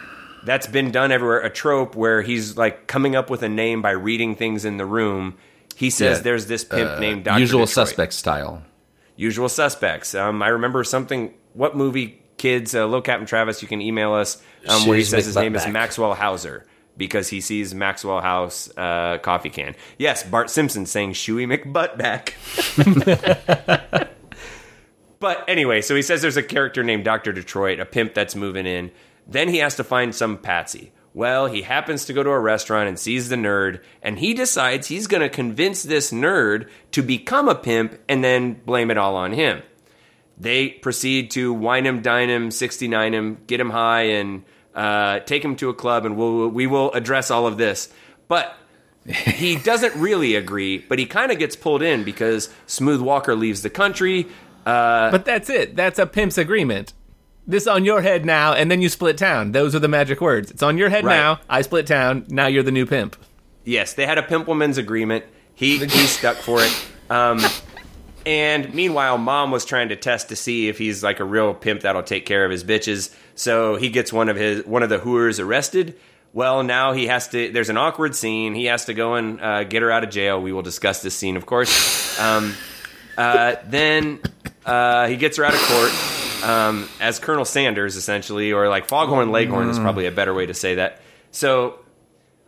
that's 0.46 0.66
been 0.68 0.90
done 0.92 1.12
everywhere, 1.12 1.40
a 1.42 1.50
trope 1.52 1.96
where 1.96 2.22
he's 2.24 2.58
like 2.58 2.88
coming 2.88 3.16
up 3.16 3.30
with 3.30 3.44
a 3.44 3.50
name 3.50 3.82
by 3.84 3.92
reading 3.92 4.36
things 4.36 4.66
in 4.66 4.78
the 4.78 4.86
room. 4.86 5.38
He 5.76 5.90
says 5.92 6.18
Yeah. 6.18 6.24
there's 6.24 6.48
this 6.48 6.64
pimp 6.64 7.00
named 7.00 7.26
Dr. 7.26 7.40
usual 7.40 7.66
Detroit. 7.66 7.88
suspect 7.88 8.14
style. 8.14 8.64
Usual 9.16 9.48
Suspects. 9.48 10.14
Um, 10.16 10.42
I 10.42 10.48
remember 10.50 10.84
something. 10.84 11.34
What 11.56 11.76
movie, 11.76 12.22
kids? 12.38 12.76
Uh, 12.76 12.86
Low 12.86 13.02
Captain 13.02 13.26
Travis. 13.26 13.62
You 13.62 13.68
can 13.68 13.82
email 13.82 14.14
us 14.14 14.42
um, 14.68 14.86
where 14.88 14.98
he 14.98 15.04
says 15.04 15.26
his 15.26 15.36
name 15.36 15.56
is 15.56 15.66
Maxwell 15.68 16.14
Hauser 16.14 16.66
because 16.98 17.30
he 17.30 17.42
sees 17.42 17.74
Maxwell 17.74 18.22
House 18.22 18.70
uh, 18.78 19.18
coffee 19.20 19.50
can. 19.50 19.76
Yes, 19.98 20.24
Bart 20.24 20.50
Simpson 20.50 20.86
saying 20.86 21.14
"Shoey 21.14 21.48
McButtback." 21.48 22.34
but 25.20 25.46
anyway, 25.48 25.82
so 25.82 25.96
he 25.96 26.02
says 26.02 26.22
there's 26.22 26.38
a 26.38 26.44
character 26.44 26.84
named 26.84 27.06
Doctor 27.06 27.32
Detroit, 27.32 27.80
a 27.80 27.86
pimp 27.86 28.14
that's 28.14 28.36
moving 28.36 28.66
in. 28.66 28.92
Then 29.28 29.50
he 29.50 29.58
has 29.58 29.76
to 29.78 29.84
find 29.84 30.14
some 30.14 30.38
patsy. 30.38 30.92
Well, 31.14 31.48
he 31.48 31.62
happens 31.62 32.04
to 32.06 32.14
go 32.14 32.24
to 32.24 32.30
a 32.30 32.40
restaurant 32.40 32.90
and 32.90 33.00
sees 33.00 33.30
the 33.30 33.38
nerd, 33.38 33.82
and 34.02 34.20
he 34.20 34.34
decides 34.34 34.88
he's 34.88 35.08
going 35.08 35.22
to 35.22 35.30
convince 35.30 35.84
this 35.84 36.12
nerd 36.12 36.68
to 36.92 37.02
become 37.02 37.48
a 37.48 37.56
pimp 37.56 37.98
and 38.10 38.22
then 38.22 38.62
blame 38.66 38.92
it 38.92 38.98
all 38.98 39.16
on 39.16 39.32
him. 39.32 39.64
They 40.38 40.70
proceed 40.70 41.32
to 41.32 41.54
wine 41.54 41.86
him, 41.86 42.02
dine 42.02 42.30
him, 42.30 42.52
69 42.52 43.14
him, 43.14 43.38
get 43.48 43.60
him 43.60 43.70
high, 43.70 44.02
and 44.04 44.44
uh, 44.74 45.20
take 45.20 45.44
him 45.44 45.56
to 45.58 45.70
a 45.70 45.74
club, 45.74 46.06
and 46.06 46.18
we'll, 46.18 46.50
we 46.50 46.68
will 46.68 46.92
address 46.92 47.32
all 47.32 47.48
of 47.48 47.58
this. 47.58 47.88
But 48.28 48.56
he 49.06 49.56
doesn't 49.56 49.96
really 49.96 50.36
agree, 50.36 50.80
but 50.80 51.00
he 51.00 51.06
kind 51.06 51.32
of 51.32 51.40
gets 51.40 51.56
pulled 51.56 51.82
in 51.82 52.04
because 52.04 52.50
Smooth 52.68 53.02
Walker 53.02 53.36
leaves 53.36 53.62
the 53.62 53.70
country. 53.70 54.28
Uh, 54.66 55.12
But 55.12 55.26
that's 55.26 55.50
it. 55.50 55.76
That's 55.76 56.00
a 56.00 56.06
pimp's 56.06 56.38
agreement. 56.38 56.94
This 57.48 57.68
on 57.68 57.86
your 57.86 58.02
head 58.02 58.26
now, 58.26 58.54
and 58.54 58.72
then 58.72 58.82
you 58.82 58.90
split 58.90 59.18
town. 59.20 59.52
Those 59.52 59.76
are 59.76 59.80
the 59.80 59.88
magic 59.88 60.20
words. 60.20 60.50
It's 60.50 60.64
on 60.64 60.78
your 60.80 60.90
head 60.90 61.06
Right. 61.06 61.16
now. 61.16 61.40
I 61.48 61.62
split 61.62 61.86
town. 61.86 62.26
Now 62.28 62.48
you're 62.48 62.64
the 62.64 62.72
new 62.72 62.88
pimp. 62.88 63.16
Yes, 63.64 63.94
they 63.94 64.06
had 64.08 64.18
a 64.18 64.24
Pimpleman's 64.24 64.78
agreement. 64.80 65.24
He 65.54 65.78
he 65.78 65.88
stuck 66.08 66.38
for 66.38 66.62
it. 66.62 66.86
Um, 67.10 67.40
and 68.26 68.74
meanwhile, 68.74 69.18
mom 69.18 69.52
was 69.52 69.66
trying 69.66 69.90
to 69.90 69.96
test 69.96 70.30
to 70.30 70.36
see 70.36 70.68
if 70.68 70.78
he's 70.78 71.04
like 71.04 71.20
a 71.20 71.24
real 71.24 71.54
pimp 71.54 71.82
that'll 71.82 72.04
take 72.04 72.26
care 72.26 72.44
of 72.46 72.52
his 72.52 72.64
bitches. 72.64 73.14
So 73.36 73.76
he 73.76 73.90
gets 73.90 74.12
one 74.12 74.30
of 74.30 74.36
his 74.36 74.66
one 74.66 74.84
of 74.84 74.90
the 74.90 74.98
hooers 74.98 75.40
arrested. 75.40 75.96
Well, 76.34 76.64
now 76.64 76.92
he 76.92 77.08
has 77.08 77.28
to. 77.30 77.52
There's 77.52 77.70
an 77.70 77.78
awkward 77.78 78.16
scene. 78.16 78.56
He 78.56 78.66
has 78.66 78.86
to 78.86 78.94
go 78.94 79.16
and 79.16 79.40
uh, 79.40 79.64
get 79.64 79.82
her 79.82 79.92
out 79.92 80.04
of 80.04 80.10
jail. 80.10 80.42
We 80.42 80.52
will 80.52 80.64
discuss 80.64 81.02
this 81.02 81.16
scene, 81.16 81.38
of 81.38 81.46
course. 81.46 82.20
Um, 82.20 82.54
uh, 83.18 83.56
then 83.66 84.20
uh, 84.66 85.08
he 85.08 85.16
gets 85.16 85.38
her 85.38 85.46
out 85.46 85.54
of 85.54 85.62
court 85.62 86.50
um, 86.50 86.90
as 87.00 87.20
Colonel 87.20 87.46
Sanders, 87.46 87.96
essentially, 87.96 88.52
or 88.52 88.68
like 88.68 88.88
Foghorn 88.88 89.32
Leghorn 89.32 89.70
is 89.70 89.80
probably 89.80 90.08
a 90.08 90.12
better 90.12 90.34
way 90.34 90.46
to 90.46 90.54
say 90.54 90.76
that. 90.76 91.00
So 91.32 91.80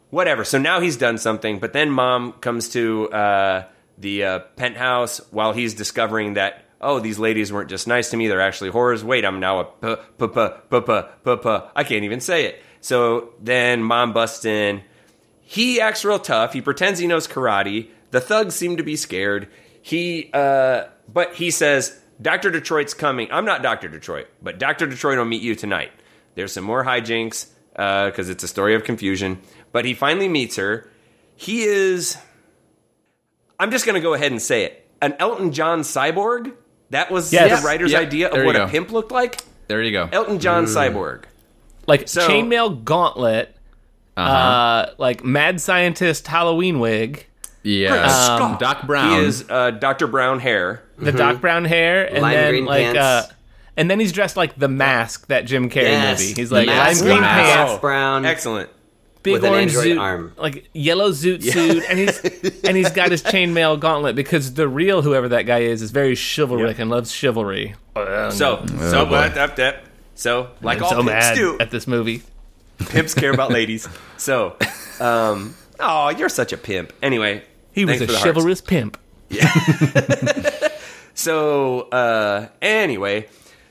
whatever. 0.09 0.43
So 0.43 0.57
now 0.57 0.79
he's 0.79 0.97
done 0.97 1.17
something, 1.17 1.59
but 1.59 1.73
then 1.73 1.89
mom 1.89 2.33
comes 2.33 2.69
to 2.69 3.09
uh, 3.11 3.63
the 3.97 4.23
uh, 4.23 4.39
penthouse 4.55 5.19
while 5.31 5.53
he's 5.53 5.73
discovering 5.73 6.35
that 6.35 6.63
oh, 6.79 6.99
these 6.99 7.17
ladies 7.17 7.51
weren't 7.51 7.69
just 7.69 7.87
nice 7.87 8.11
to 8.11 8.17
me; 8.17 8.27
they're 8.27 8.41
actually 8.41 8.71
whores. 8.71 9.03
Wait, 9.03 9.25
I'm 9.25 9.39
now 9.39 9.59
a 9.59 9.65
p 9.65 9.95
p 10.19 10.27
p 10.27 10.49
p 10.69 10.79
p 10.81 11.01
p 11.23 11.35
p. 11.35 11.57
I 11.75 11.83
can't 11.83 12.03
even 12.03 12.19
say 12.19 12.45
it. 12.45 12.61
So 12.81 13.33
then 13.41 13.83
mom 13.83 14.13
busts 14.13 14.45
in. 14.45 14.83
He 15.41 15.79
acts 15.79 16.03
real 16.03 16.19
tough. 16.19 16.53
He 16.53 16.61
pretends 16.61 16.99
he 16.99 17.07
knows 17.07 17.27
karate. 17.27 17.89
The 18.11 18.21
thugs 18.21 18.55
seem 18.55 18.77
to 18.77 18.83
be 18.83 18.95
scared. 18.95 19.47
He, 19.81 20.29
uh, 20.33 20.85
but 21.11 21.35
he 21.35 21.51
says, 21.51 21.97
Dr. 22.21 22.51
Detroit's 22.51 22.93
coming. 22.93 23.29
I'm 23.31 23.45
not 23.45 23.63
Dr. 23.63 23.87
Detroit, 23.87 24.27
but 24.41 24.59
Dr. 24.59 24.87
Detroit 24.87 25.17
will 25.17 25.25
meet 25.25 25.41
you 25.41 25.55
tonight. 25.55 25.91
There's 26.35 26.51
some 26.51 26.65
more 26.65 26.83
hijinks 26.83 27.47
because 27.71 28.29
it's 28.29 28.43
a 28.43 28.47
story 28.47 28.75
of 28.75 28.83
confusion. 28.83 29.39
But 29.71 29.85
he 29.85 29.93
finally 29.93 30.27
meets 30.27 30.57
her. 30.57 30.89
He 31.35 31.63
is, 31.63 32.17
I'm 33.59 33.71
just 33.71 33.85
going 33.85 33.95
to 33.95 34.01
go 34.01 34.13
ahead 34.13 34.31
and 34.31 34.41
say 34.41 34.63
it, 34.63 34.87
an 35.01 35.15
Elton 35.19 35.51
John 35.51 35.81
cyborg. 35.81 36.53
That 36.91 37.11
was 37.11 37.33
Yes. 37.33 37.61
the 37.61 37.65
writer's 37.67 37.91
Yep. 37.91 38.01
idea 38.01 38.29
There 38.29 38.41
of 38.41 38.43
you 38.43 38.47
what 38.47 38.55
a 38.55 38.67
pimp 38.67 38.91
looked 38.91 39.11
like. 39.11 39.41
There 39.67 39.81
you 39.81 39.91
go. 39.91 40.07
Elton 40.11 40.39
John 40.39 40.65
cyborg. 40.65 41.23
Like 41.87 42.07
So- 42.07 42.27
chainmail 42.27 42.83
gauntlet. 42.83 43.53
Uh-huh. 44.15 44.31
Uh, 44.31 44.89
like 44.97 45.23
mad 45.23 45.61
scientist 45.61 46.27
Halloween 46.27 46.79
wig. 46.79 47.25
yeah. 47.63 48.07
Scott. 48.07 48.59
Doc 48.59 48.87
Brown. 48.87 49.11
He 49.21 49.25
is 49.27 49.45
uh, 49.49 49.71
Dr. 49.71 50.07
Brown 50.07 50.39
hair. 50.39 50.81
the 50.97 51.11
Doc 51.11 51.39
Brown 51.41 51.65
hair, 51.65 52.05
and 52.05 52.21
Lime 52.23 52.33
then 52.33 52.49
green 52.49 52.65
like 52.65 52.81
pants. 52.85 52.97
uh, 52.99 53.27
and 53.75 53.91
then 53.91 53.99
he's 53.99 54.11
dressed 54.11 54.35
like 54.35 54.57
the 54.57 54.67
mask 54.67 55.27
that 55.27 55.45
Jim 55.45 55.69
Carrey 55.69 55.83
Yes, 55.83 56.19
movie. 56.21 56.33
He's 56.41 56.51
like 56.51 56.65
Mask, 56.65 57.01
lime 57.01 57.09
green 57.11 57.21
Mask. 57.21 57.53
pants, 57.55 57.71
Doc 57.73 57.81
Brown. 57.81 58.25
Excellent. 58.25 58.69
Big 59.33 59.41
with 59.41 59.43
an 59.45 59.53
orange 59.53 59.75
android 59.75 59.97
zoot, 59.97 60.01
arm. 60.01 60.33
like 60.37 60.69
yellow 60.73 61.11
zoot 61.11 61.43
suit, 61.43 61.83
and 61.89 61.99
he's 61.99 62.19
and 62.63 62.75
he's 62.75 62.89
got 62.91 63.11
his 63.11 63.23
chainmail 63.23 63.79
gauntlet 63.79 64.15
because 64.15 64.53
the 64.55 64.67
real 64.67 65.01
whoever 65.01 65.29
that 65.29 65.43
guy 65.43 65.59
is 65.59 65.81
is 65.81 65.91
very 65.91 66.15
chivalric 66.15 66.79
and 66.79 66.89
loves 66.89 67.11
chivalry. 67.11 67.75
So, 67.95 68.31
so 68.31 69.05
what? 69.05 69.37
Up, 69.37 69.57
up. 69.59 69.75
So, 70.15 70.49
like 70.61 70.79
I'm 70.79 70.83
all 70.83 70.89
so 70.89 70.95
pimps 70.97 71.11
mad 71.11 71.35
do, 71.35 71.57
at 71.59 71.69
this 71.71 71.87
movie. 71.87 72.23
pimps 72.79 73.13
care 73.13 73.31
about 73.31 73.51
ladies. 73.51 73.87
So, 74.17 74.55
um, 74.99 75.55
oh, 75.79 76.09
you're 76.09 76.29
such 76.29 76.53
a 76.53 76.57
pimp. 76.57 76.93
Anyway, 77.03 77.43
He 77.71 77.85
was 77.85 78.01
a 78.01 78.05
for 78.07 78.11
the 78.13 78.17
hearts. 78.17 78.23
chivalrous 78.25 78.61
pimp. 78.61 78.97
Yeah. 79.29 79.51
So, 81.17 81.81
uh, 81.89 82.49
anyway, 82.61 83.27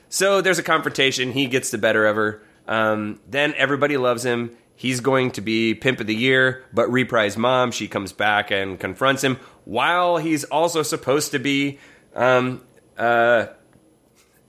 so 0.09 0.41
there's 0.41 0.59
a 0.59 0.63
confrontation. 0.63 1.31
He 1.31 1.47
gets 1.47 1.71
the 1.71 1.77
better 1.77 2.05
of 2.05 2.17
her. 2.17 2.41
Um, 2.67 3.21
then 3.25 3.53
everybody 3.55 3.95
loves 3.95 4.23
him. 4.25 4.51
He's 4.79 4.99
going 5.01 5.31
to 5.31 5.41
be 5.41 5.73
pimp 5.73 5.99
of 5.99 6.05
the 6.07 6.15
year, 6.15 6.63
but 6.71 6.89
reprise 6.91 7.35
mom, 7.35 7.71
she 7.71 7.87
comes 7.87 8.11
back 8.13 8.51
and 8.51 8.79
confronts 8.79 9.23
him 9.23 9.37
while 9.65 10.17
he's 10.17 10.43
also 10.45 10.83
supposed 10.83 11.31
to 11.31 11.39
be, 11.39 11.79
um, 12.15 12.61
uh, 12.97 13.47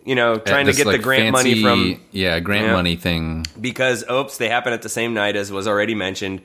you 0.05 0.15
know, 0.15 0.37
trying 0.39 0.67
to 0.67 0.73
This, 0.73 0.77
get 0.77 0.85
the 0.85 0.93
like, 0.93 1.03
grant 1.03 1.33
money 1.33 1.63
from 1.63 2.01
yeah 2.13 2.41
grant 2.41 2.67
Yeah. 2.67 2.73
money 2.73 2.95
thing. 2.97 3.47
because 3.61 4.05
oops, 4.11 4.37
they 4.37 4.49
happen 4.51 4.73
at 4.75 4.83
the 4.83 4.89
same 4.91 5.15
night 5.15 5.35
as 5.35 5.51
was 5.51 5.67
already 5.67 5.95
mentioned. 5.95 6.43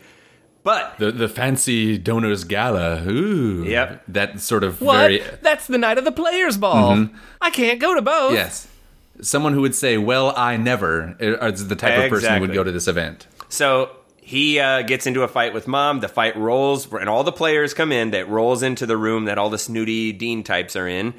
But 0.64 0.96
The 0.98 1.12
the 1.12 1.28
fancy 1.28 1.98
donors 1.98 2.46
gala. 2.46 3.04
Ooh. 3.06 3.66
Yep. 3.68 4.04
That 4.08 4.40
sort 4.40 4.64
of 4.64 4.80
What? 4.82 4.98
very 5.10 5.22
That's 5.42 5.68
the 5.68 5.78
night 5.78 5.98
of 5.98 6.06
the 6.06 6.12
players' 6.14 6.56
ball. 6.58 7.10
I 7.42 7.50
can't 7.50 7.80
go 7.82 7.96
to 7.96 8.02
both. 8.02 8.34
yes. 8.34 8.70
Someone 9.22 9.54
who 9.54 9.62
would 9.62 9.76
say, 9.76 9.98
"Well, 9.98 10.34
I 10.36 10.58
never," 10.58 11.16
is 11.20 11.68
the 11.68 11.76
type 11.76 12.06
of 12.06 12.10
person 12.10 12.34
who 12.36 12.42
would 12.42 12.54
go 12.54 12.64
to 12.64 12.72
this 12.72 12.88
event. 12.88 13.28
So 13.54 13.92
he 14.18 14.60
uh, 14.60 14.82
gets 14.82 15.06
into 15.06 15.22
a 15.22 15.28
fight 15.28 15.54
with 15.54 15.68
mom. 15.68 16.00
The 16.00 16.08
fight 16.08 16.36
rolls, 16.36 16.92
and 16.92 17.08
all 17.08 17.24
the 17.24 17.32
players 17.32 17.76
come 17.76 17.92
in. 17.92 18.12
That 18.12 18.28
rolls 18.28 18.64
into 18.64 18.88
the 18.88 18.98
room 18.98 19.26
that 19.26 19.38
all 19.38 19.52
the 19.52 19.60
snooty 19.60 20.12
dean 20.12 20.44
types 20.44 20.76
are 20.76 20.88
in. 20.88 21.14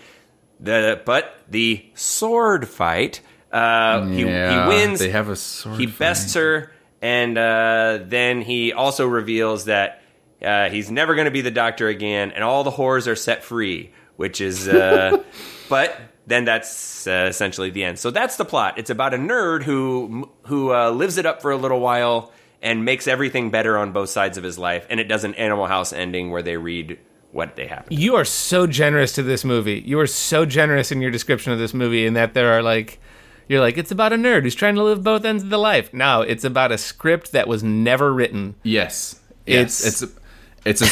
The 0.59 1.01
but 1.05 1.39
the 1.49 1.85
sword 1.95 2.67
fight. 2.69 3.21
Uh, 3.53 4.07
he, 4.07 4.25
Yeah, 4.25 4.65
he 4.65 4.69
wins. 4.69 4.99
They 4.99 5.11
have 5.11 5.29
a 5.29 5.37
sword. 5.37 5.79
he 5.79 5.87
fight. 5.87 5.99
bests 5.99 6.35
her, 6.35 6.73
and 7.01 7.39
uh, 7.39 8.01
then 8.05 8.41
he 8.41 8.73
also 8.73 9.07
reveals 9.07 9.67
that 9.67 10.03
uh, 10.43 10.71
he's 10.71 10.91
never 10.91 11.15
going 11.15 11.27
to 11.27 11.31
be 11.31 11.41
the 11.41 11.53
doctor 11.53 11.87
again, 11.87 12.33
and 12.33 12.43
all 12.43 12.65
the 12.65 12.73
whores 12.73 13.07
are 13.07 13.17
set 13.17 13.45
free. 13.45 13.93
Which 14.17 14.41
is, 14.41 14.69
uh, 14.69 15.23
but 15.69 15.97
then 16.27 16.45
that's 16.45 17.07
uh, 17.07 17.27
essentially 17.29 17.71
the 17.71 17.85
end. 17.85 17.99
So 17.99 18.11
that's 18.11 18.37
the 18.37 18.45
plot. 18.45 18.79
It's 18.79 18.91
about 18.91 19.15
a 19.15 19.19
nerd 19.19 19.63
who 19.65 20.31
who 20.47 20.73
uh, 20.75 20.91
lives 20.91 21.19
it 21.19 21.27
up 21.27 21.43
for 21.43 21.51
a 21.51 21.57
little 21.57 21.81
while 21.81 22.33
and 22.63 22.85
makes 22.85 23.07
everything 23.07 23.51
better 23.51 23.77
on 23.77 23.93
both 23.93 24.09
sides 24.09 24.39
of 24.39 24.45
his 24.45 24.59
life, 24.59 24.87
and 24.89 24.99
it 25.01 25.05
does 25.05 25.25
an 25.25 25.35
Animal 25.35 25.67
House 25.67 25.93
ending 25.93 26.31
where 26.31 26.43
they 26.43 26.57
read 26.57 26.99
what 27.31 27.57
they 27.57 27.67
happen. 27.67 27.95
You 27.97 28.15
are 28.17 28.25
so 28.25 28.67
generous 28.67 29.13
to 29.15 29.23
this 29.23 29.45
movie. 29.45 29.83
You 29.85 29.99
are 30.01 30.07
so 30.07 30.47
generous 30.47 30.91
in 30.93 31.01
your 31.03 31.11
description 31.11 31.53
of 31.53 31.59
this 31.59 31.75
movie 31.75 32.07
in 32.07 32.15
that 32.15 32.33
there 32.33 32.53
are 32.53 32.63
like 32.63 33.01
you're 33.49 33.61
like 33.61 33.77
it's 33.77 33.91
about 33.91 34.13
a 34.13 34.17
nerd 34.17 34.43
who's 34.45 34.55
trying 34.55 34.77
to 34.77 34.83
live 34.83 35.03
both 35.03 35.25
ends 35.25 35.43
of 35.43 35.51
the 35.51 35.59
life. 35.59 35.93
No, 35.93 36.23
it's 36.23 36.45
about 36.45 36.73
a 36.73 36.79
script 36.79 37.33
that 37.33 37.49
was 37.49 37.63
never 37.63 38.13
written. 38.15 38.55
Yes. 38.63 39.21
It's- 39.47 39.85
Yes. 39.85 40.03
It's 40.03 40.81
it's 40.81 40.83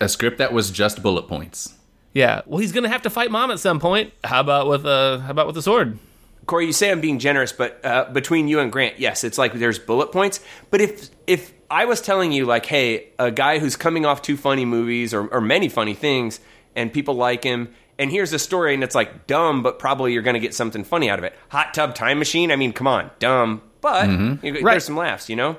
a, 0.00 0.04
a 0.06 0.08
script 0.08 0.38
that 0.38 0.52
was 0.52 0.72
just 0.72 1.02
bullet 1.04 1.28
points. 1.28 1.74
Yeah. 2.14 2.42
Well, 2.46 2.58
he's 2.58 2.72
going 2.72 2.84
to 2.84 2.90
have 2.90 3.02
to 3.02 3.10
fight 3.10 3.30
mom 3.30 3.50
at 3.50 3.58
some 3.58 3.80
point. 3.80 4.12
How 4.24 4.40
about 4.40 4.68
with 4.68 4.84
a 4.86 5.20
how 5.24 5.30
about 5.30 5.46
with 5.46 5.56
a 5.56 5.62
sword? 5.62 5.98
Corey, 6.46 6.66
you 6.66 6.72
say 6.72 6.90
I'm 6.90 7.00
being 7.00 7.18
generous, 7.20 7.52
but 7.52 7.80
uh, 7.84 8.10
between 8.12 8.48
you 8.48 8.58
and 8.58 8.72
Grant, 8.72 8.98
yes, 8.98 9.22
it's 9.22 9.38
like 9.38 9.52
there's 9.54 9.78
bullet 9.78 10.10
points. 10.12 10.40
But 10.70 10.80
if 10.80 11.08
if 11.26 11.52
I 11.70 11.84
was 11.84 12.00
telling 12.00 12.32
you 12.32 12.44
like, 12.46 12.66
hey, 12.66 13.08
a 13.18 13.30
guy 13.30 13.58
who's 13.60 13.76
coming 13.76 14.04
off 14.04 14.22
two 14.22 14.36
funny 14.36 14.64
movies 14.64 15.14
or, 15.14 15.26
or 15.28 15.40
many 15.40 15.68
funny 15.68 15.94
things, 15.94 16.40
and 16.74 16.92
people 16.92 17.14
like 17.14 17.44
him, 17.44 17.68
and 17.96 18.10
here's 18.10 18.32
a 18.32 18.40
story, 18.40 18.74
and 18.74 18.82
it's 18.82 18.94
like 18.96 19.28
dumb, 19.28 19.62
but 19.62 19.78
probably 19.78 20.12
you're 20.12 20.22
going 20.22 20.34
to 20.34 20.40
get 20.40 20.52
something 20.52 20.82
funny 20.82 21.08
out 21.08 21.18
of 21.20 21.24
it. 21.24 21.32
Hot 21.50 21.72
Tub 21.72 21.94
Time 21.94 22.18
Machine. 22.18 22.50
I 22.50 22.56
mean, 22.56 22.72
come 22.72 22.88
on, 22.88 23.10
dumb, 23.20 23.62
but 23.80 24.08
you- 24.10 24.38
Right. 24.42 24.64
there's 24.72 24.84
some 24.84 24.96
laughs. 24.96 25.28
You 25.30 25.36
know, 25.36 25.56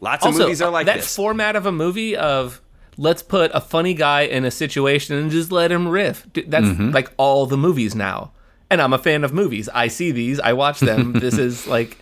lots 0.00 0.24
of 0.24 0.34
movies 0.36 0.62
are 0.62 0.70
like 0.70 0.86
that 0.86 0.96
this. 0.96 1.14
format 1.14 1.56
of 1.56 1.66
a 1.66 1.72
movie 1.72 2.16
of 2.16 2.61
let's 2.96 3.22
put 3.22 3.50
a 3.54 3.60
funny 3.60 3.94
guy 3.94 4.22
in 4.22 4.44
a 4.44 4.50
situation 4.50 5.16
and 5.16 5.30
just 5.30 5.50
let 5.52 5.72
him 5.72 5.88
riff. 5.88 6.26
That's 6.34 6.66
Mm-hmm. 6.66 6.90
like 6.90 7.10
all 7.16 7.46
the 7.46 7.56
movies 7.56 7.94
now. 7.94 8.32
And 8.70 8.80
I'm 8.80 8.92
a 8.92 8.98
fan 8.98 9.24
of 9.24 9.32
movies. 9.32 9.68
I 9.74 9.88
see 9.88 10.12
these, 10.12 10.40
I 10.40 10.52
watch 10.54 10.80
them. 10.80 11.12
this 11.24 11.36
is 11.38 11.66
like 11.66 11.98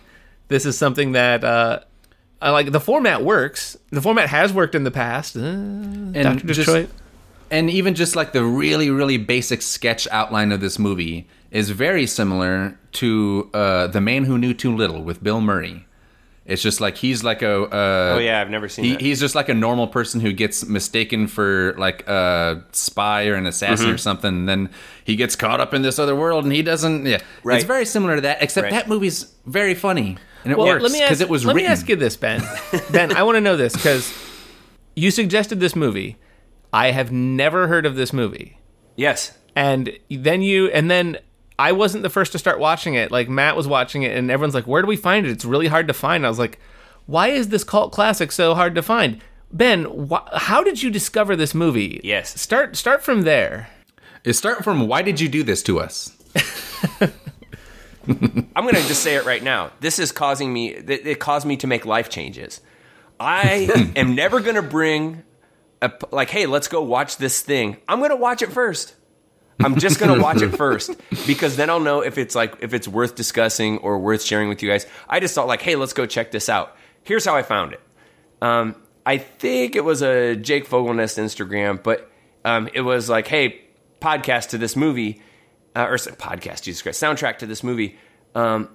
this 0.47 0.65
is 0.65 0.77
something 0.77 1.13
that 1.13 1.43
uh 1.43 1.79
I 2.41 2.49
like 2.49 2.71
the 2.71 2.79
format 2.79 3.23
works. 3.23 3.77
The 3.91 4.01
format 4.01 4.27
has 4.29 4.51
worked 4.51 4.73
in 4.73 4.83
the 4.83 4.91
past. 4.91 5.35
Uh, 5.37 5.41
And 5.41 6.13
Dr. 6.13 6.53
just- 6.53 6.89
and 7.51 7.69
even 7.69 7.93
just 7.95 8.15
like 8.15 8.31
the 8.31 8.43
really 8.45 8.89
really 8.89 9.17
basic 9.17 9.61
sketch 9.61 10.07
outline 10.11 10.51
of 10.53 10.61
this 10.61 10.79
movie 10.79 11.27
is 11.51 11.69
very 11.69 12.07
similar 12.07 12.79
to 12.93 13.49
uh, 13.53 13.87
the 13.87 13.99
man 13.99 14.23
who 14.23 14.37
knew 14.37 14.53
too 14.53 14.73
little 14.73 15.03
with 15.03 15.21
bill 15.21 15.41
murray 15.41 15.85
it's 16.45 16.61
just 16.61 16.81
like 16.81 16.97
he's 16.97 17.23
like 17.23 17.41
a 17.41 17.61
uh, 17.63 18.15
oh 18.15 18.17
yeah, 18.19 18.41
I've 18.41 18.49
never 18.49 18.67
seen 18.67 18.85
he, 18.85 18.91
that. 18.93 19.01
he's 19.01 19.19
just 19.19 19.35
like 19.35 19.47
a 19.49 19.53
normal 19.53 19.87
person 19.87 20.19
who 20.21 20.33
gets 20.33 20.65
mistaken 20.65 21.27
for 21.27 21.73
like 21.77 22.07
a 22.07 22.63
spy 22.71 23.27
or 23.27 23.35
an 23.35 23.45
assassin 23.45 23.85
Mm-hmm. 23.85 23.95
or 23.95 23.97
something 23.97 24.27
and 24.29 24.49
then 24.49 24.69
he 25.03 25.15
gets 25.15 25.35
caught 25.35 25.59
up 25.61 25.73
in 25.73 25.81
this 25.83 25.99
other 25.99 26.15
world 26.15 26.43
and 26.43 26.51
he 26.53 26.61
doesn't 26.63 27.05
yeah 27.05 27.19
Right. 27.43 27.57
it's 27.57 27.65
very 27.65 27.85
similar 27.85 28.15
to 28.15 28.21
that 28.21 28.41
except 28.41 28.63
Right. 28.65 28.71
that 28.73 28.87
movie's 28.87 29.33
very 29.45 29.75
funny 29.75 30.17
and 30.43 30.51
it 30.51 30.57
Well, 30.57 30.67
works 30.67 30.81
let 30.83 30.91
me 30.91 30.99
ask, 31.01 31.09
because 31.09 31.21
it 31.21 31.29
was 31.29 31.45
let 31.45 31.55
written 31.55 31.67
me 31.67 31.71
ask 31.71 31.87
you 31.87 31.95
this, 31.95 32.17
Ben. 32.17 32.41
ben, 32.91 33.15
I 33.15 33.21
want 33.21 33.35
to 33.35 33.41
know 33.41 33.55
this 33.55 33.73
because 33.75 34.11
you 34.95 35.11
suggested 35.11 35.59
this 35.59 35.75
movie. 35.75 36.17
I 36.73 36.89
have 36.91 37.11
never 37.11 37.67
heard 37.67 37.85
of 37.85 37.95
this 37.95 38.11
movie. 38.11 38.57
yes, 38.95 39.37
and 39.55 39.91
then 40.09 40.41
you 40.41 40.67
and 40.69 40.89
then 40.89 41.17
I 41.61 41.73
wasn't 41.73 42.01
the 42.03 42.09
first 42.09 42.31
to 42.31 42.39
start 42.39 42.59
watching 42.59 42.95
it. 42.95 43.11
Like 43.11 43.29
Matt 43.29 43.55
was 43.55 43.67
watching 43.67 44.03
it, 44.03 44.17
and 44.17 44.31
everyone's 44.31 44.55
like, 44.55 44.65
"Where 44.67 44.81
do 44.81 44.87
we 44.87 44.95
find 44.95 45.25
it? 45.25 45.31
It's 45.31 45.45
really 45.45 45.67
hard 45.67 45.87
to 45.87 45.93
find." 45.93 46.25
I 46.25 46.29
was 46.29 46.39
like, 46.39 46.59
"Why 47.05 47.27
is 47.27 47.49
this 47.49 47.63
cult 47.63 47.91
classic 47.91 48.31
so 48.31 48.55
hard 48.55 48.73
to 48.75 48.81
find?" 48.81 49.21
Ben, 49.51 49.85
wh- 50.09 50.27
how 50.33 50.63
did 50.63 50.81
you 50.81 50.89
discover 50.89 51.35
this 51.35 51.53
movie? 51.53 52.01
Yes. 52.03 52.39
start 52.39 52.75
start 52.75 53.03
from 53.03 53.23
there. 53.23 53.69
it 54.23 54.33
start 54.33 54.63
from 54.63 54.87
why 54.87 55.01
did 55.01 55.19
you 55.19 55.27
do 55.27 55.43
this 55.43 55.61
to 55.63 55.79
us 55.79 56.13
I'm 58.07 58.63
going 58.63 58.75
to 58.75 58.87
just 58.87 59.03
say 59.03 59.15
it 59.15 59.25
right 59.25 59.43
now. 59.43 59.71
This 59.79 59.99
is 59.99 60.11
causing 60.11 60.51
me. 60.51 60.69
It 60.69 61.05
it 61.05 61.19
caused 61.19 61.45
me 61.45 61.57
to 61.57 61.67
make 61.67 61.85
life 61.85 62.09
changes. 62.09 62.61
I 63.19 63.91
am 63.95 64.15
never 64.15 64.39
going 64.39 64.55
to 64.55 64.61
bring 64.63 65.23
a 65.81 65.91
like, 66.11 66.29
hey, 66.29 66.45
let's 66.45 66.67
go 66.67 66.81
watch 66.81 67.17
this 67.17 67.41
thing. 67.41 67.77
I'm 67.87 67.99
going 67.99 68.09
to 68.11 68.15
watch 68.15 68.41
it 68.41 68.51
first. 68.51 68.95
I'm 69.63 69.79
just 69.79 69.99
going 69.99 70.15
to 70.15 70.21
watch 70.21 70.41
it 70.41 70.49
first 70.57 70.91
because 71.27 71.55
then 71.55 71.69
I'll 71.69 71.79
know 71.79 72.01
if 72.01 72.17
it's 72.17 72.35
like 72.35 72.55
if 72.61 72.73
it's 72.73 72.87
worth 72.87 73.15
discussing 73.15 73.77
or 73.79 73.99
worth 73.99 74.23
sharing 74.23 74.49
with 74.49 74.61
you 74.61 74.69
guys. 74.69 74.85
I 75.07 75.19
just 75.19 75.35
thought 75.35 75.47
like, 75.47 75.61
hey, 75.61 75.75
let's 75.75 75.93
go 75.93 76.05
check 76.05 76.31
this 76.31 76.49
out. 76.49 76.75
Here's 77.03 77.25
how 77.25 77.35
I 77.35 77.43
found 77.43 77.73
it. 77.73 77.81
Um, 78.41 78.75
I 79.05 79.17
think 79.17 79.75
it 79.75 79.83
was 79.83 80.01
a 80.01 80.35
Jake 80.35 80.67
Fogelnest 80.67 81.17
Instagram, 81.17 81.81
but 81.81 82.09
um, 82.45 82.69
it 82.73 82.81
was 82.81 83.09
like, 83.09 83.27
hey, 83.27 83.61
podcast 83.99 84.49
to 84.49 84.57
this 84.57 84.75
movie, 84.75 85.21
uh, 85.75 85.87
or 85.87 85.95
podcast, 85.95 86.63
Jesus 86.63 86.81
Christ, 86.81 87.01
soundtrack 87.01 87.39
to 87.39 87.45
this 87.45 87.63
movie. 87.63 87.97
Um, 88.35 88.69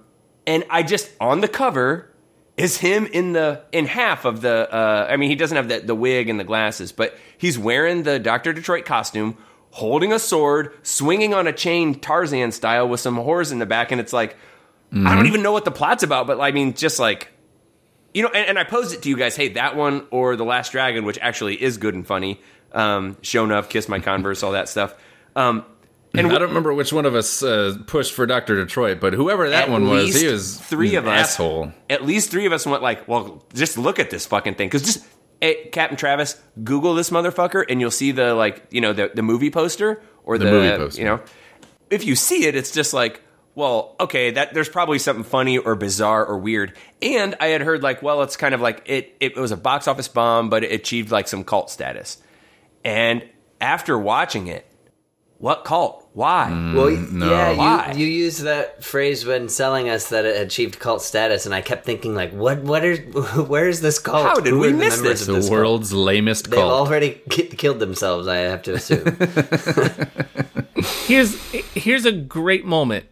and 0.45 0.63
I 0.69 0.83
just 0.83 1.11
on 1.19 1.41
the 1.41 1.47
cover 1.47 2.13
is 2.55 2.77
him 2.77 3.05
in 3.05 3.33
the 3.33 3.61
in 3.71 3.85
half 3.85 4.25
of 4.25 4.41
the. 4.41 4.73
Uh, 4.73 5.07
I 5.09 5.17
mean, 5.17 5.29
he 5.29 5.35
doesn't 5.35 5.55
have 5.55 5.69
the, 5.69 5.79
the 5.79 5.95
wig 5.95 6.29
and 6.29 6.39
the 6.39 6.43
glasses, 6.43 6.91
but 6.91 7.17
he's 7.37 7.57
wearing 7.57 8.03
the 8.03 8.17
Doctor 8.17 8.51
Detroit 8.51 8.85
costume, 8.85 9.37
holding 9.77 10.11
a 10.11 10.19
sword, 10.19 10.73
swinging 10.83 11.33
on 11.33 11.47
a 11.47 11.53
chain, 11.53 11.95
Tarzan 11.95 12.51
style, 12.51 12.89
with 12.89 12.99
some 12.99 13.17
whores 13.17 13.51
in 13.51 13.59
the 13.59 13.65
back, 13.65 13.91
and 13.91 14.01
it's 14.01 14.13
like. 14.13 14.35
I 14.89 15.15
don't 15.15 15.27
even 15.27 15.43
know 15.43 15.51
what 15.51 15.65
the 15.65 15.71
plot's 15.71 16.01
about, 16.01 16.27
but 16.27 16.39
I 16.39 16.53
mean, 16.53 16.73
just 16.73 16.97
like 16.97 17.27
you 18.13 18.23
know, 18.23 18.29
and, 18.29 18.51
and 18.51 18.57
I 18.57 18.63
posed 18.63 18.93
it 18.93 19.01
to 19.03 19.09
you 19.09 19.17
guys. 19.17 19.35
Hey, 19.35 19.49
that 19.49 19.75
one 19.75 20.07
or 20.11 20.37
the 20.37 20.45
Last 20.45 20.71
Dragon, 20.71 21.03
which 21.03 21.19
actually 21.21 21.61
is 21.61 21.77
good 21.77 21.93
and 21.93 22.07
funny. 22.07 22.39
Um, 22.71 23.15
Sho'nuff, 23.15 23.69
kiss 23.69 23.89
my 23.89 23.99
Converse, 23.99 24.43
all 24.43 24.53
that 24.53 24.69
stuff. 24.69 24.95
Um, 25.35 25.65
and 26.13 26.27
I 26.27 26.37
don't 26.39 26.47
remember 26.47 26.73
which 26.73 26.93
one 26.93 27.05
of 27.05 27.15
us 27.15 27.43
uh, 27.43 27.77
pushed 27.85 28.13
for 28.13 28.25
Doctor 28.25 28.55
Detroit, 28.55 28.99
but 28.99 29.13
whoever 29.13 29.49
that 29.49 29.69
one 29.69 29.87
was, 29.89 30.19
he 30.19 30.27
was 30.27 30.57
three 30.57 30.95
of 30.95 31.05
an 31.05 31.11
us. 31.11 31.33
asshole. 31.33 31.73
At 31.89 32.05
least 32.05 32.31
three 32.31 32.45
of 32.45 32.53
us 32.53 32.65
went 32.65 32.81
like, 32.81 33.07
well, 33.07 33.43
just 33.53 33.77
look 33.77 33.99
at 33.99 34.09
this 34.09 34.25
fucking 34.25 34.55
thing, 34.55 34.67
because 34.67 34.83
just 34.83 35.05
hey, 35.41 35.69
Captain 35.71 35.97
Travis, 35.97 36.41
Google 36.63 36.93
this 36.93 37.09
motherfucker, 37.09 37.63
and 37.69 37.79
you'll 37.81 37.91
see 37.91 38.11
the 38.11 38.33
like, 38.33 38.65
you 38.71 38.81
know, 38.81 38.93
the 38.93 39.11
the 39.13 39.23
movie 39.23 39.51
poster 39.51 40.01
or 40.23 40.37
the, 40.37 40.45
movie 40.45 40.75
poster. 40.77 41.01
You 41.01 41.07
know, 41.07 41.21
if 41.89 42.05
you 42.05 42.15
see 42.15 42.45
it, 42.45 42.55
it's 42.55 42.71
just 42.71 42.93
like. 42.93 43.21
Well, 43.55 43.95
okay, 43.99 44.29
that 44.29 44.53
there's 44.53 44.69
probably 44.69 44.99
something 44.99 45.23
funny 45.23 45.57
or 45.57 45.73
bizarre 45.73 46.23
or 46.23 46.37
weird. 46.37 46.77
And 47.01 47.33
I 47.39 47.47
had 47.47 47.61
heard 47.61 47.81
like, 47.81 48.03
well, 48.03 48.21
it's 48.21 48.37
kind 48.37 48.53
of 48.53 48.61
like 48.61 48.83
it 48.85 49.15
it 49.19 49.35
was 49.35 49.49
a 49.49 49.57
box 49.57 49.87
office 49.87 50.07
bomb, 50.07 50.51
but 50.51 50.63
it 50.63 50.71
achieved 50.71 51.09
like 51.09 51.27
some 51.27 51.43
cult 51.43 51.71
status. 51.71 52.21
And 52.85 53.27
after 53.59 53.97
watching 53.97 54.45
it, 54.45 54.66
What 55.39 55.65
cult? 55.65 56.03
Why? 56.13 56.49
Well, 56.75 56.89
no. 56.89 57.29
yeah, 57.29 57.53
Why? 57.55 57.93
you, 57.95 58.07
you 58.07 58.23
used 58.23 58.41
that 58.41 58.83
phrase 58.83 59.23
when 59.23 59.49
selling 59.49 59.87
us 59.87 60.09
that 60.09 60.25
it 60.25 60.41
achieved 60.41 60.79
cult 60.79 61.03
status, 61.03 61.45
and 61.45 61.53
I 61.53 61.61
kept 61.61 61.85
thinking 61.85 62.15
like, 62.15 62.31
what, 62.33 62.63
what 62.63 62.83
is, 62.83 62.99
where 63.47 63.67
is 63.69 63.81
this 63.81 63.99
cult? 63.99 64.23
How 64.25 64.35
did 64.39 64.47
Who 64.53 64.59
we 64.61 64.69
are 64.69 64.71
the 64.71 64.77
miss 64.77 64.95
members 64.97 65.19
this? 65.19 65.27
of 65.27 65.35
The 65.35 65.41
cult? 65.41 65.51
world's 65.51 65.93
lamest 65.93 66.45
cult. 66.45 66.51
They've 66.55 66.59
cult. 66.59 66.87
already 66.87 67.21
ki- 67.29 67.49
killed 67.49 67.77
themselves. 67.79 68.27
I 68.27 68.37
have 68.37 68.63
to 68.63 68.73
assume. 68.73 69.05
here's 71.05 71.39
here's 71.75 72.05
a 72.05 72.11
great 72.11 72.65
moment. 72.65 73.05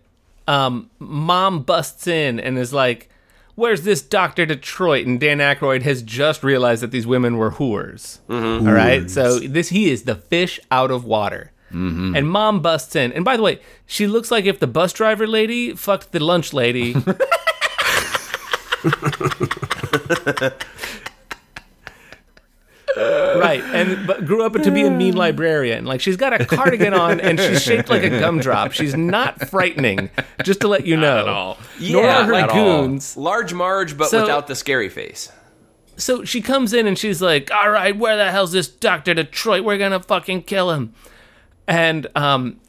Um, 0.48 0.90
mom 1.00 1.64
busts 1.64 2.08
in 2.08 2.40
and 2.40 2.58
is 2.58 2.74
like, 2.74 3.10
"Where's 3.56 3.82
this 3.84 4.02
Doctor 4.02 4.46
Detroit?" 4.46 5.06
And 5.06 5.20
Dan 5.20 5.40
Aykroyd 5.40 5.82
has 5.84 6.02
just 6.02 6.44
realized 6.44 6.82
that 6.84 6.92
these 6.92 7.08
women 7.08 7.38
were 7.38 7.52
whores. 7.52 8.20
All 8.30 8.62
right, 8.74 9.10
so 9.10 9.40
this 9.40 9.70
he 9.70 9.90
is 9.92 10.04
the 10.04 10.16
fish 10.16 10.60
out 10.72 10.92
of 10.92 11.04
water. 11.06 11.52
Mm-hmm. 11.76 12.16
And 12.16 12.30
mom 12.30 12.62
busts 12.62 12.96
in, 12.96 13.12
and 13.12 13.26
by 13.26 13.36
the 13.36 13.44
way, 13.44 13.60
she 13.86 14.08
looks 14.08 14.32
like 14.32 14.46
if 14.46 14.60
the 14.60 14.68
bus 14.68 14.94
driver 14.94 15.28
lady 15.28 15.74
fucked 15.76 16.14
the 16.14 16.24
lunch 16.24 16.54
lady. 16.54 16.96
right, 22.98 23.62
and 23.74 24.08
but 24.08 24.26
grew 24.26 24.44
up 24.46 24.54
to 24.54 24.72
be 24.72 24.84
a 24.86 24.90
mean 24.92 25.16
librarian. 25.16 25.86
Like 25.86 26.02
she's 26.02 26.16
got 26.18 26.40
a 26.40 26.46
cardigan 26.46 26.94
on, 26.94 27.20
and 27.20 27.40
she's 27.40 27.62
shaped 27.62 27.90
like 27.90 28.04
a 28.04 28.10
gumdrop. 28.10 28.72
She's 28.72 28.96
not 28.96 29.50
frightening, 29.50 30.10
just 30.44 30.62
to 30.62 30.68
let 30.68 30.86
you 30.86 30.96
know. 30.98 31.20
at 31.20 31.28
all. 31.28 31.58
Nor 31.80 32.04
Yeah, 32.04 32.22
are 32.22 32.24
her 32.26 32.34
at 32.36 32.50
all. 32.50 32.82
goons. 32.84 33.18
Large 33.18 33.54
Marge, 33.54 33.98
but 33.98 34.10
So- 34.10 34.22
without 34.22 34.48
the 34.48 34.56
scary 34.56 34.90
face. 34.90 35.32
So 35.98 36.26
she 36.26 36.42
comes 36.42 36.74
in 36.74 36.88
and 36.88 36.98
she's 36.98 37.22
like, 37.22 37.50
"All 37.54 37.70
right, 37.70 37.96
where 37.96 38.18
the 38.18 38.30
hell's 38.30 38.52
this 38.52 38.68
Doctor 38.68 39.14
Detroit? 39.14 39.64
We're 39.64 39.78
gonna 39.78 40.02
fucking 40.02 40.44
kill 40.44 40.72
him." 40.72 40.94
And 41.68 42.08
um, 42.16 42.60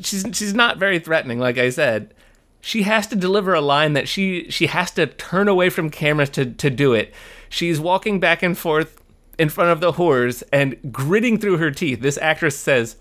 she's 0.00 0.26
she's 0.32 0.54
not 0.54 0.78
very 0.78 0.98
threatening, 0.98 1.38
like 1.38 1.58
I 1.58 1.70
said. 1.70 2.14
She 2.60 2.82
has 2.82 3.06
to 3.08 3.16
deliver 3.16 3.54
a 3.54 3.60
line 3.60 3.94
that 3.94 4.08
she 4.08 4.50
she 4.50 4.66
has 4.66 4.90
to 4.92 5.06
turn 5.06 5.48
away 5.48 5.70
from 5.70 5.90
cameras 5.90 6.30
to 6.30 6.46
to 6.46 6.70
do 6.70 6.92
it. 6.92 7.12
She's 7.48 7.80
walking 7.80 8.20
back 8.20 8.42
and 8.42 8.56
forth 8.56 9.00
in 9.38 9.48
front 9.48 9.70
of 9.70 9.80
the 9.80 9.92
whores 9.92 10.42
and 10.52 10.76
gritting 10.92 11.38
through 11.38 11.56
her 11.58 11.70
teeth. 11.70 12.00
This 12.00 12.18
actress 12.18 12.56
says, 12.56 12.96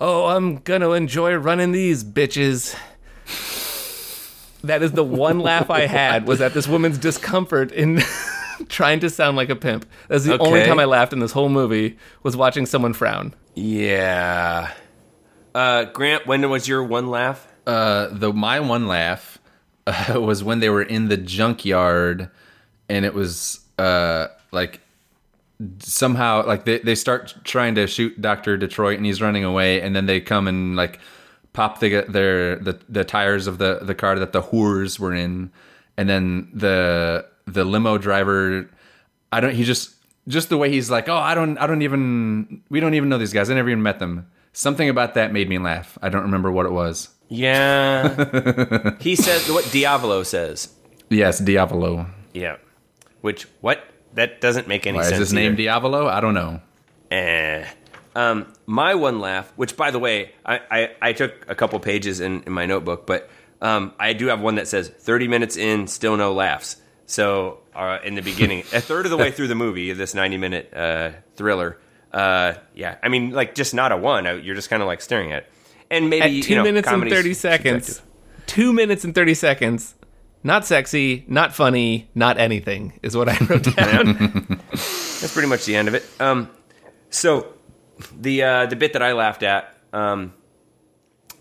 "Oh, 0.00 0.26
I'm 0.26 0.58
gonna 0.58 0.92
enjoy 0.92 1.34
running 1.34 1.72
these 1.72 2.04
bitches." 2.04 2.76
That 4.64 4.82
is 4.82 4.92
the 4.92 5.04
one 5.04 5.40
laugh 5.40 5.70
I 5.70 5.86
had 5.86 6.26
was 6.26 6.40
at 6.40 6.54
this 6.54 6.68
woman's 6.68 6.96
discomfort 6.96 7.72
in 7.72 8.00
trying 8.68 9.00
to 9.00 9.10
sound 9.10 9.36
like 9.36 9.48
a 9.50 9.56
pimp. 9.56 9.86
That's 10.08 10.24
the 10.24 10.38
only 10.38 10.64
time 10.64 10.78
I 10.78 10.84
laughed 10.84 11.12
in 11.12 11.18
this 11.18 11.32
whole 11.32 11.48
movie 11.48 11.96
was 12.22 12.36
watching 12.36 12.66
someone 12.66 12.92
frown. 12.92 13.34
Yeah. 13.54 14.72
Uh, 15.54 15.84
Grant, 15.84 16.26
when 16.26 16.48
was 16.48 16.66
your 16.66 16.82
one 16.82 17.08
laugh? 17.08 17.46
Uh, 17.66 18.08
the 18.10 18.32
my 18.32 18.60
one 18.60 18.88
laugh 18.88 19.38
uh, 19.86 20.14
was 20.20 20.42
when 20.42 20.60
they 20.60 20.68
were 20.68 20.82
in 20.82 21.08
the 21.08 21.16
junkyard, 21.16 22.30
and 22.88 23.04
it 23.04 23.14
was 23.14 23.60
uh 23.78 24.26
like 24.50 24.80
somehow 25.78 26.44
like 26.46 26.64
they, 26.64 26.78
they 26.78 26.94
start 26.94 27.34
trying 27.44 27.74
to 27.76 27.86
shoot 27.86 28.20
Doctor 28.20 28.56
Detroit, 28.56 28.96
and 28.96 29.06
he's 29.06 29.22
running 29.22 29.44
away, 29.44 29.80
and 29.80 29.94
then 29.94 30.06
they 30.06 30.20
come 30.20 30.48
and 30.48 30.76
like 30.76 30.98
pop 31.52 31.80
the 31.80 32.04
their 32.08 32.56
the 32.56 32.78
the 32.88 33.04
tires 33.04 33.46
of 33.46 33.58
the 33.58 33.80
the 33.82 33.94
car 33.94 34.18
that 34.18 34.32
the 34.32 34.42
whores 34.42 34.98
were 34.98 35.14
in, 35.14 35.50
and 35.96 36.08
then 36.08 36.50
the 36.54 37.26
the 37.46 37.64
limo 37.64 37.98
driver, 37.98 38.68
I 39.30 39.40
don't 39.40 39.54
he 39.54 39.64
just 39.64 39.94
just 40.28 40.48
the 40.48 40.56
way 40.56 40.70
he's 40.70 40.90
like, 40.90 41.08
oh, 41.08 41.16
I 41.16 41.34
don't 41.34 41.58
I 41.58 41.66
don't 41.66 41.82
even 41.82 42.62
we 42.68 42.80
don't 42.80 42.94
even 42.94 43.08
know 43.08 43.18
these 43.18 43.32
guys. 43.32 43.50
I 43.50 43.54
never 43.54 43.70
even 43.70 43.82
met 43.82 43.98
them. 43.98 44.30
Something 44.52 44.88
about 44.88 45.14
that 45.14 45.32
made 45.32 45.48
me 45.48 45.58
laugh. 45.58 45.96
I 46.02 46.10
don't 46.10 46.22
remember 46.22 46.50
what 46.50 46.66
it 46.66 46.72
was. 46.72 47.08
Yeah. 47.28 48.94
he 49.00 49.16
says 49.16 49.50
what 49.50 49.70
Diavolo 49.72 50.22
says. 50.22 50.68
Yes, 51.08 51.38
Diavolo. 51.38 52.06
Yeah. 52.34 52.56
Which, 53.22 53.44
what? 53.60 53.82
That 54.14 54.42
doesn't 54.42 54.68
make 54.68 54.86
any 54.86 54.98
Why 54.98 55.04
sense. 55.04 55.14
is 55.14 55.18
his 55.20 55.32
name. 55.32 55.56
Diavolo? 55.56 56.06
I 56.06 56.20
don't 56.20 56.34
know. 56.34 56.60
Eh. 57.10 57.66
Um, 58.14 58.52
my 58.66 58.94
one 58.94 59.20
laugh, 59.20 59.50
which 59.56 59.76
by 59.76 59.90
the 59.90 59.98
way, 59.98 60.32
I, 60.44 60.60
I, 60.70 60.90
I 61.00 61.12
took 61.14 61.46
a 61.48 61.54
couple 61.54 61.80
pages 61.80 62.20
in, 62.20 62.42
in 62.42 62.52
my 62.52 62.66
notebook, 62.66 63.06
but 63.06 63.30
um, 63.62 63.94
I 63.98 64.12
do 64.12 64.26
have 64.26 64.42
one 64.42 64.56
that 64.56 64.68
says 64.68 64.88
30 64.90 65.28
minutes 65.28 65.56
in, 65.56 65.86
still 65.86 66.18
no 66.18 66.34
laughs. 66.34 66.76
So 67.12 67.58
uh, 67.74 67.98
in 68.02 68.14
the 68.14 68.22
beginning, 68.22 68.60
a 68.72 68.80
third 68.80 69.04
of 69.04 69.10
the 69.10 69.18
way 69.18 69.30
through 69.30 69.48
the 69.48 69.54
movie, 69.54 69.92
this 69.92 70.14
90 70.14 70.38
minute 70.38 70.72
uh, 70.72 71.10
thriller, 71.36 71.78
uh, 72.10 72.54
yeah, 72.74 72.96
I 73.02 73.10
mean, 73.10 73.32
like 73.32 73.54
just 73.54 73.74
not 73.74 73.92
a 73.92 73.98
one. 73.98 74.24
You're 74.42 74.54
just 74.54 74.70
kind 74.70 74.82
of 74.82 74.86
like 74.86 75.02
staring 75.02 75.30
at 75.30 75.42
it. 75.42 75.50
And 75.90 76.08
maybe, 76.08 76.22
At 76.22 76.30
you 76.30 76.42
two 76.42 76.54
know, 76.54 76.62
minutes 76.62 76.88
and 76.88 77.06
30 77.06 77.34
seconds. 77.34 78.00
Two 78.46 78.72
minutes 78.72 79.04
and 79.04 79.14
30 79.14 79.34
seconds. 79.34 79.94
Not 80.42 80.64
sexy, 80.64 81.26
not 81.28 81.54
funny, 81.54 82.08
not 82.14 82.38
anything, 82.38 82.98
is 83.02 83.14
what 83.14 83.28
I 83.28 83.36
wrote 83.44 83.76
down. 83.76 84.58
That's 84.70 85.34
pretty 85.34 85.48
much 85.48 85.66
the 85.66 85.76
end 85.76 85.88
of 85.88 85.94
it. 85.94 86.08
Um, 86.18 86.48
so 87.10 87.52
the 88.18 88.42
uh, 88.42 88.66
the 88.66 88.76
bit 88.76 88.94
that 88.94 89.02
I 89.02 89.12
laughed 89.12 89.42
at. 89.42 89.76
Um, 89.92 90.32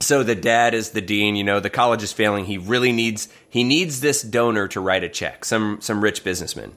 so 0.01 0.23
the 0.23 0.35
dad 0.35 0.73
is 0.73 0.91
the 0.91 1.01
dean. 1.01 1.35
You 1.35 1.43
know, 1.43 1.59
the 1.59 1.69
college 1.69 2.03
is 2.03 2.11
failing. 2.11 2.45
He 2.45 2.57
really 2.57 2.91
needs 2.91 3.29
he 3.49 3.63
needs 3.63 4.01
this 4.01 4.21
donor 4.21 4.67
to 4.69 4.79
write 4.79 5.03
a 5.03 5.09
check. 5.09 5.45
Some 5.45 5.79
some 5.81 6.03
rich 6.03 6.23
businessman. 6.23 6.73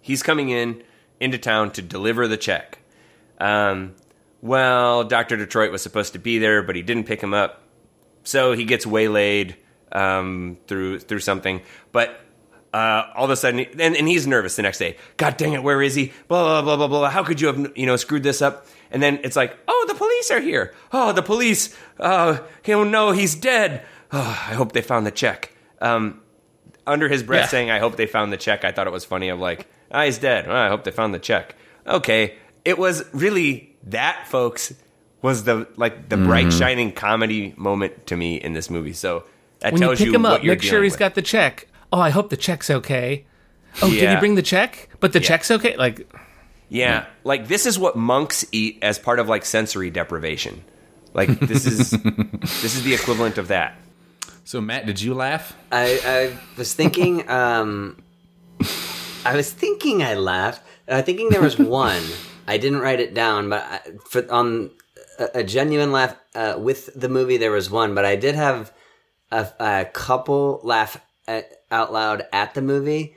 He's 0.00 0.22
coming 0.22 0.50
in 0.50 0.82
into 1.20 1.38
town 1.38 1.70
to 1.72 1.82
deliver 1.82 2.28
the 2.28 2.36
check. 2.36 2.78
Um, 3.38 3.94
well, 4.42 5.04
Doctor 5.04 5.36
Detroit 5.36 5.72
was 5.72 5.82
supposed 5.82 6.12
to 6.12 6.18
be 6.18 6.38
there, 6.38 6.62
but 6.62 6.76
he 6.76 6.82
didn't 6.82 7.04
pick 7.04 7.22
him 7.22 7.32
up. 7.32 7.62
So 8.24 8.52
he 8.52 8.64
gets 8.64 8.86
waylaid 8.86 9.56
um, 9.92 10.58
through 10.66 11.00
through 11.00 11.20
something. 11.20 11.62
But 11.92 12.20
uh, 12.74 13.10
all 13.14 13.24
of 13.24 13.30
a 13.30 13.36
sudden, 13.36 13.60
and, 13.60 13.96
and 13.96 14.08
he's 14.08 14.26
nervous 14.26 14.56
the 14.56 14.62
next 14.62 14.78
day. 14.78 14.96
God 15.16 15.36
dang 15.36 15.52
it, 15.52 15.62
where 15.62 15.80
is 15.80 15.94
he? 15.94 16.12
Blah 16.28 16.62
blah 16.62 16.76
blah 16.76 16.76
blah 16.76 16.88
blah. 16.88 17.10
How 17.10 17.22
could 17.22 17.40
you 17.40 17.46
have 17.46 17.72
you 17.76 17.86
know 17.86 17.96
screwed 17.96 18.22
this 18.22 18.42
up? 18.42 18.66
And 18.94 19.02
then 19.02 19.18
it's 19.24 19.36
like, 19.36 19.54
oh, 19.68 19.84
the 19.88 19.94
police 19.94 20.30
are 20.30 20.40
here. 20.40 20.72
Oh, 20.92 21.12
the 21.12 21.22
police. 21.22 21.76
Oh, 22.00 22.42
oh 22.68 22.84
no, 22.84 23.10
he's 23.10 23.34
dead. 23.34 23.82
Oh, 24.12 24.20
I 24.48 24.54
hope 24.54 24.72
they 24.72 24.80
found 24.82 25.04
the 25.06 25.10
check. 25.10 25.52
Um, 25.82 26.20
under 26.86 27.08
his 27.08 27.22
breath, 27.22 27.42
Yeah. 27.46 27.48
saying, 27.48 27.70
"I 27.70 27.78
hope 27.80 27.96
they 27.96 28.06
found 28.06 28.32
the 28.32 28.36
check." 28.36 28.64
I 28.64 28.70
thought 28.72 28.86
it 28.86 28.92
was 28.92 29.04
funny. 29.04 29.28
Of 29.30 29.40
like, 29.40 29.66
ah, 29.90 30.04
he's 30.04 30.18
dead. 30.18 30.46
Oh, 30.48 30.54
I 30.54 30.68
hope 30.68 30.84
they 30.84 30.90
found 30.92 31.12
the 31.12 31.18
check. 31.18 31.56
Okay, 31.86 32.34
it 32.64 32.78
was 32.78 33.04
really 33.12 33.74
that, 33.84 34.26
folks. 34.28 34.72
Was 35.22 35.44
the 35.44 35.66
like 35.76 36.08
the 36.10 36.16
bright 36.18 36.52
shining 36.52 36.92
comedy 36.92 37.54
moment 37.56 38.06
to 38.08 38.16
me 38.16 38.36
in 38.36 38.52
this 38.52 38.68
movie. 38.70 38.92
So 38.92 39.24
that 39.60 39.72
when 39.72 39.80
you 39.82 39.88
tells 39.88 39.98
pick 39.98 40.06
you 40.08 40.14
him 40.14 40.26
up, 40.26 40.44
make 40.44 40.62
sure 40.62 40.82
he's 40.82 40.92
with. 40.92 40.98
got 41.00 41.14
the 41.14 41.22
check. 41.22 41.66
Oh, 41.92 41.98
I 42.00 42.10
hope 42.10 42.28
the 42.30 42.36
check's 42.36 42.68
okay. 42.70 43.24
Oh, 43.82 43.90
did 43.90 44.08
he 44.10 44.16
bring 44.16 44.34
the 44.36 44.42
check? 44.42 44.88
But 45.00 45.12
the 45.14 45.20
Yeah. 45.20 45.28
check's 45.28 45.50
okay? 45.50 45.76
Like, 45.76 46.06
Yeah, 46.68 47.06
like 47.24 47.46
this 47.46 47.66
is 47.66 47.78
what 47.78 47.96
monks 47.96 48.44
eat 48.52 48.78
as 48.82 48.98
part 48.98 49.18
of 49.18 49.28
like 49.28 49.44
sensory 49.44 49.90
deprivation. 49.90 50.64
Like 51.12 51.38
this 51.40 51.66
is 51.66 51.90
this 52.02 52.76
is 52.76 52.82
the 52.82 52.94
equivalent 52.94 53.38
of 53.38 53.48
that. 53.48 53.76
So 54.44 54.60
Matt, 54.60 54.84
did 54.84 55.00
you 55.00 55.14
laugh? 55.14 55.56
I, 55.72 56.00
I 56.04 56.38
was 56.58 56.74
thinking, 56.74 57.28
um, 57.30 58.02
I 59.24 59.34
was 59.36 59.50
thinking 59.50 60.02
I 60.02 60.14
laughed. 60.14 60.62
I 60.86 60.96
was 60.96 61.04
thinking 61.04 61.30
there 61.30 61.40
was 61.40 61.58
one. 61.58 62.02
I 62.46 62.58
didn't 62.58 62.80
write 62.80 63.00
it 63.00 63.14
down, 63.14 63.48
but 63.48 63.62
I, 63.62 63.80
for 64.10 64.30
on 64.30 64.70
a, 65.18 65.28
a 65.36 65.44
genuine 65.44 65.92
laugh 65.92 66.14
uh, 66.34 66.56
with 66.58 66.90
the 66.94 67.08
movie, 67.08 67.38
there 67.38 67.52
was 67.52 67.70
one. 67.70 67.94
But 67.94 68.04
I 68.04 68.16
did 68.16 68.34
have 68.34 68.70
a, 69.30 69.48
a 69.58 69.84
couple 69.86 70.60
laugh 70.62 71.00
at, 71.26 71.50
out 71.70 71.90
loud 71.92 72.26
at 72.32 72.52
the 72.52 72.60
movie, 72.60 73.16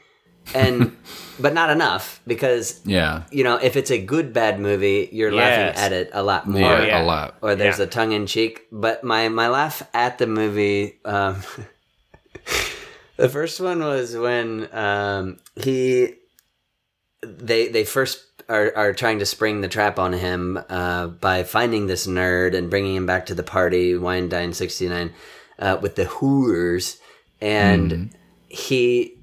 and 0.55 0.95
but 1.39 1.53
not 1.53 1.69
enough 1.69 2.19
because 2.27 2.81
Yeah. 2.85 3.23
you 3.31 3.43
know 3.43 3.55
if 3.57 3.75
it's 3.75 3.91
a 3.91 3.97
good 4.01 4.33
bad 4.33 4.59
movie, 4.59 5.09
you're 5.11 5.31
Yes. 5.31 5.75
laughing 5.75 5.83
at 5.85 5.91
it 5.93 6.09
a 6.13 6.23
lot 6.23 6.47
more 6.47 6.61
Yeah, 6.61 6.83
yeah. 6.85 7.01
a 7.01 7.03
lot. 7.03 7.37
or 7.41 7.55
there's 7.55 7.79
Yeah. 7.79 7.85
a 7.85 7.87
tongue 7.87 8.11
in 8.11 8.25
cheek. 8.27 8.67
But 8.71 9.03
my 9.03 9.29
my 9.29 9.47
laugh 9.49 9.83
at 9.93 10.17
the 10.17 10.27
movie, 10.27 10.99
um, 11.05 11.43
the 13.17 13.29
first 13.29 13.59
one 13.59 13.79
was 13.83 14.15
when 14.15 14.67
um, 14.73 15.37
he 15.55 16.13
they 17.21 17.67
they 17.67 17.83
first 17.83 18.23
are 18.49 18.71
are 18.75 18.93
trying 18.93 19.19
to 19.19 19.25
spring 19.25 19.61
the 19.61 19.67
trap 19.67 19.99
on 19.99 20.13
him 20.13 20.57
uh, 20.69 21.07
by 21.07 21.43
finding 21.43 21.87
this 21.87 22.07
nerd 22.07 22.55
and 22.55 22.69
bringing 22.69 22.95
him 22.95 23.05
back 23.05 23.25
to 23.25 23.35
the 23.35 23.43
party, 23.43 23.97
Wine 23.97 24.29
Dine 24.29 24.53
sixty 24.53 24.87
nine, 24.87 25.13
uh, 25.59 25.77
with 25.81 25.95
the 25.95 26.05
Hoors, 26.05 26.97
and 27.41 28.15
he. 28.47 29.16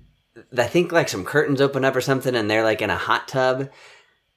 I 0.56 0.64
think 0.66 0.92
like 0.92 1.08
some 1.08 1.24
curtains 1.24 1.60
open 1.60 1.84
up 1.84 1.94
or 1.96 2.00
something, 2.00 2.34
and 2.34 2.50
they're 2.50 2.64
like 2.64 2.82
in 2.82 2.90
a 2.90 2.96
hot 2.96 3.28
tub, 3.28 3.70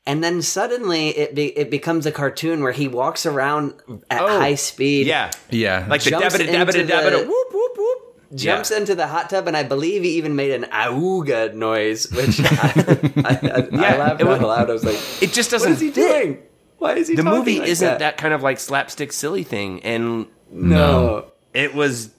and 0.05 0.23
then 0.23 0.41
suddenly 0.41 1.10
it 1.10 1.36
be, 1.36 1.45
it 1.57 1.69
becomes 1.71 2.05
a 2.05 2.12
cartoon 2.12 2.62
where 2.63 2.71
he 2.71 2.88
walks 2.88 3.25
around 3.25 3.73
at 4.10 4.21
Oh, 4.21 4.27
high 4.39 4.55
speed, 4.55 5.07
Yeah, 5.07 5.31
Yeah. 5.49 5.86
like 5.89 6.03
the 6.03 6.12
Jumps 6.12 6.38
dabba 6.38 6.47
dabba 6.47 6.75
into 6.75 6.93
dabba 6.93 7.27
whoop 7.27 7.47
whoop 7.51 7.71
whoop. 7.77 8.21
jumps 8.36 8.71
yeah. 8.71 8.77
into 8.77 8.93
the 8.95 9.07
hot 9.07 9.29
tub, 9.29 9.47
and 9.47 9.57
I 9.57 9.63
believe 9.63 10.03
he 10.03 10.12
even 10.17 10.36
made 10.36 10.51
an 10.51 10.63
auga 10.71 11.53
noise, 11.53 12.12
which 12.12 12.39
I, 12.41 12.45
I, 13.25 13.39
I, 13.81 13.93
I 13.93 13.97
laughed 13.97 14.21
it 14.21 14.27
out 14.27 14.39
was- 14.39 14.41
loud. 14.41 14.69
I 14.69 14.73
was 14.73 14.83
like, 14.86 14.99
It 15.21 15.33
just 15.33 15.49
doesn't 15.51 15.73
is 15.73 15.79
he 15.79 15.89
fit. 15.91 15.95
doing?" 16.23 16.43
Why 16.77 16.93
is 16.93 17.07
he? 17.07 17.15
the 17.15 17.23
movie 17.23 17.57
like 17.60 17.69
isn't 17.69 17.88
that. 17.88 17.99
that? 17.99 18.17
kind 18.17 18.36
of 18.36 18.43
like 18.43 18.60
slapstick 18.60 19.12
silly 19.12 19.43
thing, 19.43 19.81
and 19.83 20.27
No. 20.51 21.31
it 21.53 21.73
was 21.73 22.12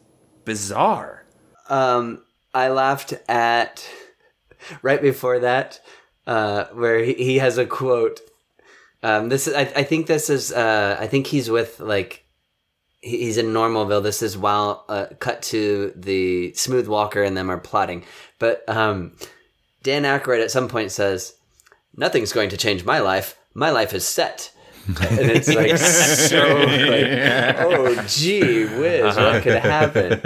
bizarre. 0.45 1.25
Um, 1.69 2.23
I 2.55 2.69
laughed 2.69 3.15
at 3.29 3.89
right 4.83 5.01
before 5.01 5.41
that, 5.41 5.81
uh, 6.27 6.65
where 6.73 7.01
he, 7.05 7.15
he 7.15 7.39
has 7.39 7.59
a 7.59 7.67
quote. 7.67 8.21
Um, 9.03 9.29
this 9.29 9.47
is, 9.47 9.55
I, 9.55 9.61
I 9.61 9.83
think 9.83 10.07
this 10.07 10.29
is, 10.29 10.53
uh, 10.53 10.97
I 10.99 11.07
think 11.07 11.27
he's 11.27 11.51
with 11.51 11.79
like, 11.81 12.25
he's 13.01 13.39
in 13.39 13.47
Normalville. 13.47 14.03
This 14.03 14.23
is 14.23 14.37
while 14.37 14.85
uh, 14.89 15.07
cut 15.19 15.43
to 15.43 15.93
the 15.95 16.53
Smooth 16.55 16.89
Walker 16.89 17.23
and 17.23 17.37
them 17.37 17.51
are 17.51 17.59
plotting. 17.59 18.05
But 18.39 18.69
um, 18.69 19.13
Dan 19.83 20.03
Aykroyd 20.03 20.43
at 20.43 20.51
some 20.51 20.69
point 20.69 20.91
says, 20.91 21.35
"Nothing's 21.97 22.33
going 22.33 22.51
to 22.51 22.57
change 22.57 22.85
my 22.85 22.99
life. 22.99 23.39
My 23.55 23.71
life 23.71 23.95
is 23.95 24.07
set." 24.07 24.53
And 24.89 25.31
it's 25.31 25.49
like 25.49 25.77
so 25.79 26.39
like, 26.39 27.57
oh 27.61 28.05
gee 28.09 28.65
whiz, 28.65 29.17
what 29.17 29.43
could 29.43 29.57
happen? 29.57 30.21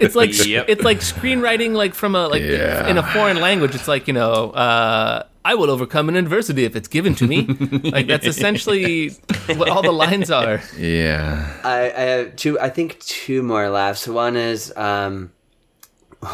It's 0.00 0.14
like 0.14 0.30
Yep. 0.46 0.66
it's 0.68 0.82
like 0.82 0.98
screenwriting, 0.98 1.74
like 1.74 1.94
from 1.94 2.14
a 2.14 2.26
like 2.28 2.42
in 2.42 2.98
a 2.98 3.02
foreign 3.12 3.40
language. 3.40 3.74
It's 3.74 3.86
like 3.88 4.08
you 4.08 4.14
know, 4.14 4.50
uh, 4.50 5.22
I 5.44 5.54
will 5.54 5.70
overcome 5.70 6.08
an 6.08 6.16
adversity 6.16 6.64
if 6.64 6.74
it's 6.76 6.88
given 6.88 7.14
to 7.16 7.26
me. 7.26 7.42
like 7.84 8.06
that's 8.08 8.26
essentially 8.26 9.10
what 9.56 9.68
all 9.68 9.82
the 9.82 9.92
lines 9.92 10.30
are. 10.30 10.60
Yeah. 10.76 11.60
I, 11.64 11.80
I 11.90 12.00
have 12.00 12.36
two. 12.36 12.58
I 12.58 12.70
think 12.70 12.98
two 13.00 13.42
more 13.42 13.68
laughs. 13.70 14.06
One 14.08 14.36
is 14.36 14.76
um, 14.76 15.32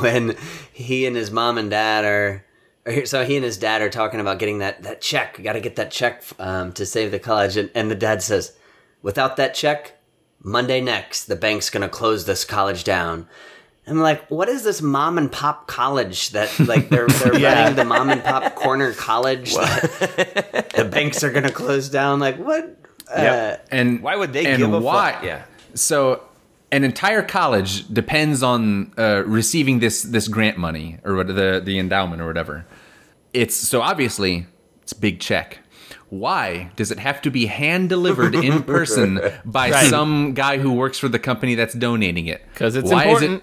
when 0.00 0.36
he 0.72 1.06
and 1.06 1.14
his 1.16 1.30
mom 1.30 1.58
and 1.58 1.70
dad 1.70 2.04
are. 2.04 2.44
Or, 2.86 3.06
so 3.06 3.24
he 3.24 3.36
and 3.36 3.44
his 3.44 3.56
dad 3.56 3.80
are 3.82 3.88
talking 3.90 4.20
about 4.20 4.38
getting 4.38 4.58
that 4.58 4.82
that 4.82 5.00
check. 5.00 5.38
You 5.38 5.44
got 5.44 5.54
to 5.54 5.60
get 5.60 5.76
that 5.76 5.90
check 5.90 6.22
um, 6.38 6.72
to 6.72 6.84
save 6.84 7.10
the 7.10 7.18
college, 7.18 7.56
and, 7.56 7.70
and 7.74 7.90
the 7.90 7.94
dad 7.94 8.22
says, 8.22 8.56
"Without 9.02 9.36
that 9.36 9.54
check, 9.54 9.98
Monday 10.42 10.80
next, 10.80 11.24
the 11.24 11.36
bank's 11.36 11.70
gonna 11.70 11.88
close 11.88 12.26
this 12.26 12.44
college 12.44 12.84
down." 12.84 13.26
I'm 13.86 14.00
like, 14.00 14.26
what 14.30 14.48
is 14.48 14.64
this 14.64 14.80
mom 14.80 15.18
and 15.18 15.30
pop 15.30 15.66
college 15.66 16.30
that 16.30 16.58
like 16.58 16.88
they're 16.88 17.06
they're 17.06 17.32
running 17.40 17.74
the 17.76 17.84
mom 17.84 18.08
and 18.08 18.24
pop 18.24 18.54
corner 18.54 18.92
college 18.94 19.52
that 19.54 20.72
the 20.76 20.84
banks 20.86 21.22
are 21.22 21.30
gonna 21.30 21.52
close 21.52 21.88
down? 21.90 22.18
Like 22.18 22.36
what? 22.38 22.76
Uh, 23.14 23.56
And 23.70 24.02
Why 24.02 24.16
would 24.16 24.32
they 24.32 24.46
and 24.46 24.56
give 24.58 24.72
a 24.72 24.80
why? 24.80 25.12
fuck? 25.12 25.22
Yeah. 25.24 25.42
So 25.74 26.22
an 26.72 26.82
entire 26.82 27.22
college 27.22 27.86
depends 27.92 28.42
on 28.42 28.92
uh, 28.96 29.22
receiving 29.26 29.80
this 29.80 30.02
this 30.02 30.28
grant 30.28 30.56
money 30.56 30.98
or 31.04 31.14
what 31.16 31.26
the 31.26 31.60
the 31.62 31.78
endowment 31.78 32.22
or 32.22 32.26
whatever. 32.26 32.64
It's 33.34 33.54
so 33.54 33.82
obviously 33.82 34.46
it's 34.82 34.92
big 34.92 35.20
check. 35.20 35.58
Why 36.10 36.70
does 36.76 36.90
it 36.92 36.98
have 37.00 37.20
to 37.22 37.30
be 37.30 37.46
hand 37.46 37.88
delivered 37.88 38.34
in 38.34 38.62
person 38.74 39.20
by 39.44 39.70
Right. 39.70 39.90
some 39.90 40.32
guy 40.34 40.58
who 40.58 40.72
works 40.72 40.98
for 40.98 41.08
the 41.08 41.18
company 41.18 41.54
that's 41.56 41.74
donating 41.74 42.26
it? 42.26 42.42
'Cause 42.54 42.76
it's 42.76 42.90
Why 42.90 43.04
important. 43.04 43.42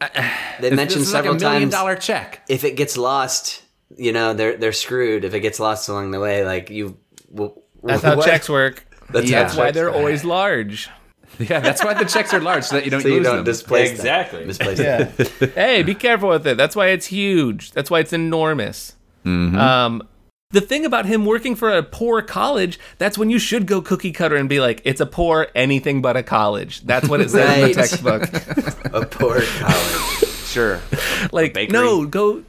they 0.00 0.06
Is 0.06 0.72
it, 0.72 0.74
mentioned 0.76 1.00
this 1.02 1.08
is 1.08 1.12
like 1.14 1.24
a 1.24 1.26
several 1.28 1.34
million 1.40 1.62
times 1.62 1.72
dollar 1.72 1.96
check. 1.96 2.42
if 2.48 2.62
it 2.64 2.76
gets 2.76 2.96
lost, 2.96 3.62
you 3.96 4.12
know 4.12 4.32
they're 4.34 4.56
they're 4.56 4.72
screwed. 4.72 5.24
If 5.24 5.34
it 5.34 5.40
gets 5.40 5.58
lost 5.58 5.88
along 5.88 6.12
the 6.12 6.20
way, 6.20 6.44
like 6.44 6.70
you, 6.70 6.96
w- 7.34 7.52
That's 7.82 8.02
how 8.02 8.16
what? 8.16 8.24
checks 8.26 8.48
work. 8.48 8.86
That's, 9.10 9.28
Yeah. 9.28 9.42
That's 9.42 9.56
why 9.56 9.70
they're 9.72 9.90
always 9.92 10.24
large. 10.24 10.88
Yeah, 11.38 11.60
that's 11.60 11.84
why 11.84 11.92
the 11.92 12.06
checks 12.06 12.32
are 12.32 12.40
large 12.40 12.64
so 12.64 12.76
that 12.76 12.86
you 12.86 12.90
don't 12.90 13.02
so 13.02 13.08
you 13.08 13.16
lose 13.16 13.24
don't 13.26 13.36
them. 13.36 13.44
displace 13.44 13.90
them. 13.90 13.96
Exactly. 13.96 14.44
Misplace 14.46 14.78
them. 14.78 15.12
hey, 15.54 15.82
be 15.82 15.94
careful 15.94 16.30
with 16.30 16.46
it. 16.46 16.56
That's 16.56 16.74
why 16.74 16.86
it's 16.88 17.06
huge. 17.06 17.72
That's 17.72 17.90
why 17.90 17.98
it's 18.00 18.14
enormous. 18.14 18.94
Um, 19.26 20.02
the 20.50 20.60
thing 20.60 20.84
about 20.84 21.06
him 21.06 21.26
working 21.26 21.56
for 21.56 21.70
a 21.70 21.82
poor 21.82 22.22
college, 22.22 22.78
that's 22.98 23.18
when 23.18 23.30
you 23.30 23.38
should 23.38 23.66
go 23.66 23.82
cookie 23.82 24.12
cutter 24.12 24.36
and 24.36 24.48
be 24.48 24.60
like, 24.60 24.80
it's 24.84 25.00
a 25.00 25.06
poor 25.06 25.48
anything 25.54 26.00
but 26.00 26.16
a 26.16 26.22
college. 26.22 26.82
That's 26.82 27.08
what 27.08 27.20
it 27.20 27.30
says 27.32 27.58
in 27.58 27.68
the 27.68 27.74
textbook. 27.74 28.22
A 28.94 29.04
poor 29.04 29.42
college. 29.42 30.28
Sure. 30.46 30.80
like, 31.32 31.70
no, 31.70 32.06
go 32.06 32.44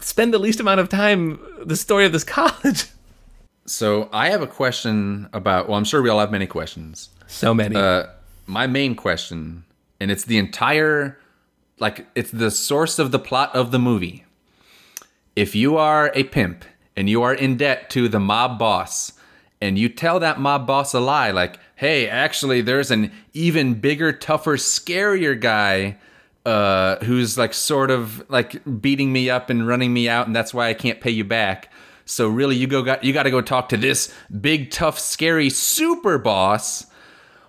spend 0.00 0.34
the 0.34 0.38
least 0.38 0.60
amount 0.60 0.80
of 0.80 0.88
time 0.88 1.38
the 1.64 1.76
story 1.76 2.04
of 2.04 2.12
this 2.12 2.24
college. 2.24 2.86
So 3.66 4.08
I 4.12 4.30
have 4.30 4.42
a 4.42 4.46
question 4.46 5.28
about. 5.32 5.68
Well, 5.68 5.78
I'm 5.78 5.84
sure 5.84 6.02
we 6.02 6.10
all 6.10 6.18
have 6.18 6.32
many 6.32 6.46
questions. 6.46 7.10
So 7.28 7.54
many. 7.54 7.76
Uh, 7.76 8.06
my 8.46 8.66
main 8.66 8.96
question, 8.96 9.64
and 10.00 10.10
it's 10.10 10.24
the 10.24 10.36
entire, 10.36 11.18
like, 11.78 12.06
it's 12.16 12.32
the 12.32 12.50
source 12.50 12.98
of 12.98 13.12
the 13.12 13.20
plot 13.20 13.54
of 13.54 13.70
the 13.70 13.78
movie. 13.78 14.24
If 15.34 15.54
you 15.54 15.76
are 15.76 16.12
a 16.14 16.24
pimp 16.24 16.64
and 16.96 17.08
you 17.08 17.22
are 17.22 17.34
in 17.34 17.56
debt 17.56 17.88
to 17.90 18.08
the 18.08 18.20
mob 18.20 18.58
boss, 18.58 19.12
and 19.62 19.78
you 19.78 19.88
tell 19.88 20.18
that 20.20 20.40
mob 20.40 20.66
boss 20.66 20.92
a 20.92 21.00
lie, 21.00 21.30
like, 21.30 21.58
hey, 21.76 22.08
actually, 22.08 22.60
there's 22.60 22.90
an 22.90 23.12
even 23.32 23.74
bigger, 23.74 24.12
tougher, 24.12 24.56
scarier 24.56 25.40
guy 25.40 25.96
uh, 26.44 26.96
who's 27.04 27.38
like 27.38 27.54
sort 27.54 27.90
of 27.90 28.28
like 28.28 28.60
beating 28.80 29.12
me 29.12 29.30
up 29.30 29.50
and 29.50 29.66
running 29.66 29.92
me 29.92 30.08
out, 30.08 30.26
and 30.26 30.34
that's 30.34 30.52
why 30.52 30.68
I 30.68 30.74
can't 30.74 31.00
pay 31.00 31.12
you 31.12 31.24
back. 31.24 31.72
So 32.04 32.28
really, 32.28 32.56
you 32.56 32.66
go 32.66 32.96
you 33.02 33.12
got 33.12 33.22
to 33.22 33.30
go 33.30 33.40
talk 33.40 33.68
to 33.70 33.76
this 33.76 34.12
big, 34.40 34.70
tough, 34.70 34.98
scary 34.98 35.48
super 35.48 36.18
boss. 36.18 36.86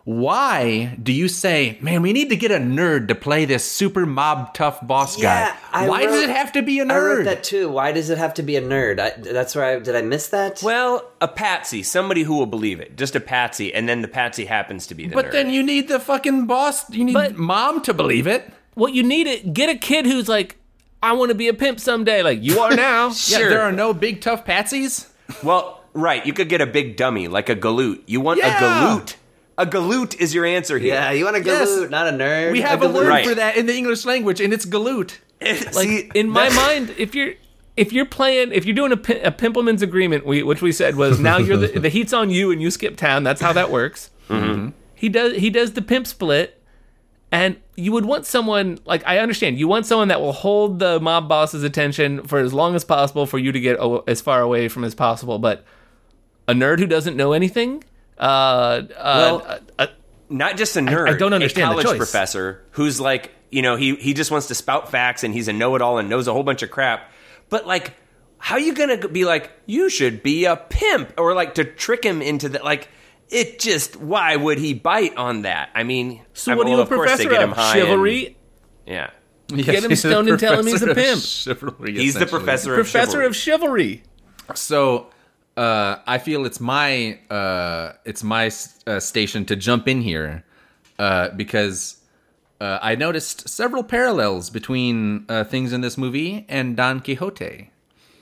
Why 0.06 0.98
do 1.02 1.14
you 1.14 1.30
say, 1.30 1.78
man, 1.80 2.02
we 2.02 2.12
need 2.12 2.30
to 2.30 2.36
get 2.36 2.52
a 2.52 2.58
nerd 2.58 3.08
to 3.08 3.16
play 3.16 3.46
this 3.46 3.64
super 3.64 4.06
mob 4.06 4.54
tough 4.54 4.86
boss 4.86 5.18
Yeah, 5.18 5.50
guy? 5.52 5.58
I 5.72 5.88
Why 5.88 6.04
does 6.04 6.12
wrote- 6.16 6.24
it 6.26 6.30
have 6.30 6.52
to 6.54 6.62
be 6.62 6.80
a 6.80 6.84
I 6.84 6.98
wrote 6.98 7.20
nerd? 7.22 7.24
that 7.26 7.44
too. 7.44 7.70
Why 7.70 7.94
does 7.94 8.10
it 8.10 8.18
have 8.18 8.34
to 8.34 8.44
be 8.44 8.58
a 8.58 8.62
nerd? 8.62 9.00
I, 9.00 9.12
that's 9.18 9.56
where 9.56 9.64
I 9.64 9.80
did. 9.80 9.96
I 9.96 10.02
miss 10.02 10.28
that. 10.28 10.62
Well, 10.62 11.10
a 11.22 11.28
patsy, 11.30 11.84
somebody 11.84 12.24
who 12.24 12.36
will 12.36 12.46
believe 12.46 12.82
it, 12.82 12.98
just 12.98 13.16
a 13.16 13.22
patsy, 13.22 13.74
and 13.74 13.88
then 13.88 14.02
the 14.02 14.10
patsy 14.10 14.44
happens 14.46 14.88
to 14.88 14.96
be 14.96 15.08
the 15.08 15.16
but 15.16 15.28
nerd. 15.28 15.32
then 15.32 15.50
you 15.50 15.64
need 15.64 15.88
the 15.88 16.02
fucking 16.02 16.48
boss. 16.48 16.90
You 16.90 17.06
need 17.06 17.14
But- 17.14 17.38
mom 17.38 17.82
to 17.84 17.94
believe 17.94 18.28
it. 18.28 18.52
what 18.74 18.94
you 18.94 19.04
need 19.04 19.28
it 19.28 19.54
get 19.54 19.70
a 19.70 19.76
kid 19.76 20.06
who's 20.06 20.28
like, 20.28 20.58
I 21.02 21.14
want 21.14 21.30
to 21.30 21.36
be 21.36 21.48
a 21.48 21.54
pimp 21.54 21.80
someday. 21.80 22.24
Like 22.24 22.44
you 22.44 22.60
are 22.60 22.76
now. 22.76 23.12
sure. 23.14 23.40
Yeah, 23.44 23.50
there 23.50 23.62
are 23.62 23.72
no 23.72 23.94
big 23.94 24.20
tough 24.20 24.46
patsies. 24.46 25.08
well, 25.44 25.82
right, 25.94 26.26
you 26.26 26.34
could 26.34 26.50
get 26.50 26.60
a 26.60 26.66
big 26.66 26.98
dummy 26.98 27.30
like 27.30 27.48
a 27.48 27.56
galoot. 27.56 28.02
You 28.06 28.20
want 28.20 28.40
Yeah. 28.40 28.58
a 28.58 28.62
galoot. 29.00 29.16
A 29.58 29.66
galoot 29.66 30.16
is 30.20 30.34
your 30.34 30.46
answer 30.46 30.80
here. 30.80 30.94
yeah, 30.96 31.12
you 31.12 31.26
want 31.26 31.38
to 31.38 31.44
Yes. 31.44 31.70
galoot, 31.70 31.90
not 31.92 32.08
a 32.08 32.12
nerd. 32.12 32.52
We 32.52 32.62
have 32.62 32.82
a 32.82 32.88
galoot. 32.88 32.94
word 32.94 33.08
Right. 33.08 33.28
for 33.28 33.36
that 33.36 33.56
in 33.56 33.66
the 33.68 33.76
English 33.76 34.04
language, 34.06 34.42
and 34.42 34.52
it's 34.54 34.66
galoot. 34.66 35.18
like 35.42 35.74
See, 35.74 36.10
in 36.16 36.30
my 36.30 36.50
mind 36.50 36.94
if 36.98 37.14
you're 37.14 37.34
if 37.76 37.92
you're 37.92 38.06
playing 38.06 38.52
if 38.54 38.66
you're 38.66 38.76
doing 38.76 38.92
a, 38.94 38.98
pi- 38.98 39.16
a 39.16 39.32
pimpleman's 39.32 39.82
agreement 39.82 40.26
we, 40.26 40.42
which 40.44 40.62
we 40.62 40.72
said 40.72 40.96
was 40.96 41.20
now 41.20 41.38
you're 41.38 41.58
the, 41.58 41.80
the 41.80 41.90
heat's 41.90 42.14
on 42.14 42.30
you 42.30 42.50
and 42.52 42.62
you 42.62 42.72
skip 42.72 42.96
town 42.96 43.24
that's 43.24 43.42
how 43.42 43.52
that 43.52 43.70
works 43.72 44.10
mm-hmm. 44.30 44.70
he 44.96 45.10
does 45.10 45.36
he 45.38 45.50
does 45.50 45.74
the 45.74 45.82
pimp 45.82 46.08
split 46.08 46.62
and 47.32 47.58
you 47.76 47.92
would 47.92 48.06
want 48.06 48.26
someone 48.26 48.78
like 48.86 49.04
i 49.06 49.18
understand 49.18 49.58
you 49.60 49.68
want 49.68 49.86
someone 49.86 50.08
that 50.08 50.22
will 50.22 50.32
hold 50.34 50.80
the 50.80 51.00
mob 51.02 51.28
boss's 51.28 51.64
attention 51.64 52.24
for 52.24 52.40
as 52.40 52.54
long 52.54 52.74
as 52.76 52.86
possible 52.86 53.26
for 53.26 53.40
you 53.40 53.52
to 53.52 53.60
get 53.60 53.78
o- 53.80 54.04
as 54.08 54.22
far 54.22 54.40
away 54.42 54.70
from 54.70 54.84
as 54.86 54.94
possible 54.96 55.40
but 55.40 55.66
a 56.48 56.54
nerd 56.54 56.78
who 56.80 56.86
doesn't 56.88 57.18
know 57.18 57.34
anything 57.34 57.84
uh, 58.18 58.22
uh, 58.22 58.84
Well, 58.96 59.60
uh, 59.80 59.88
not 60.30 60.58
just 60.58 60.76
a 60.78 60.80
nerd. 60.80 61.10
I 61.14 61.18
don't 61.18 61.34
understand 61.34 61.66
A 61.74 61.76
the 61.76 61.82
college 61.84 61.88
choice. 61.88 61.98
professor 61.98 62.64
who's 62.72 63.00
like, 63.00 63.32
you 63.52 63.62
know, 63.62 63.76
he 63.76 63.96
he 63.96 64.14
just 64.14 64.32
wants 64.32 64.48
to 64.48 64.56
spout 64.56 64.90
facts 64.92 65.24
and 65.24 65.34
he's 65.34 65.48
a 65.48 65.54
know-it-all 65.54 65.98
and 66.00 66.10
knows 66.10 66.28
a 66.28 66.34
whole 66.34 66.44
bunch 66.44 66.64
of 66.64 66.72
crap. 66.72 67.12
But 67.50 67.68
like, 67.68 67.94
how 68.40 68.56
are 68.56 68.60
you 68.60 68.74
gonna 68.74 69.08
be 69.08 69.26
like, 69.26 69.52
you 69.66 69.90
should 69.90 70.24
be 70.24 70.46
a 70.46 70.56
pimp, 70.56 71.14
or 71.18 71.34
like 71.36 71.56
to 71.56 71.64
trick 71.66 72.04
him 72.04 72.22
into 72.22 72.50
that? 72.50 72.64
Like, 72.64 72.90
it 73.30 73.60
just 73.60 73.96
why 73.96 74.36
would 74.36 74.58
he 74.58 74.74
bite 74.74 75.16
on 75.18 75.44
that? 75.44 75.70
I 75.76 75.84
mean, 75.84 76.22
so 76.34 76.52
I- 76.52 76.56
what 76.56 76.66
are 76.66 76.70
you 76.70 76.76
well, 76.76 76.80
a 76.82 76.84
of 76.84 76.90
course 76.90 77.18
they 77.18 77.26
professor 77.26 77.30
get 77.30 77.42
him 77.44 77.52
of 77.52 77.58
high 77.58 77.78
and- 77.78 77.88
chivalry 77.88 78.38
yeah, 78.88 79.10
Get 79.48 79.84
him 79.84 79.96
stoned 79.96 80.28
and 80.30 80.40
tell 80.40 80.58
him 80.60 80.66
he's 80.68 80.82
a 80.82 80.94
pimp. 80.96 81.22
he's 81.22 82.16
the 82.16 82.26
professor 82.30 82.74
of 82.74 82.76
professor 82.78 83.12
chivalry. 83.12 83.26
of 83.28 83.36
chivalry 83.36 84.04
So 84.56 85.08
uh, 85.58 85.98
I 86.08 86.18
feel 86.18 86.46
it's 86.46 86.60
my 86.60 87.20
uh, 87.30 87.94
it's 88.06 88.24
my 88.24 88.52
uh, 88.88 89.00
station 89.00 89.46
to 89.46 89.56
jump 89.56 89.88
in 89.88 90.02
here 90.02 90.44
uh, 91.00 91.30
because 91.30 91.98
uh, 92.60 92.80
I 92.82 92.96
noticed 92.96 93.50
several 93.50 93.84
parallels 93.84 94.50
between 94.50 95.26
uh, 95.30 95.44
things 95.44 95.74
in 95.74 95.82
this 95.82 95.98
movie 95.98 96.46
and 96.50 96.76
Don 96.78 97.02
Quixote. 97.02 97.70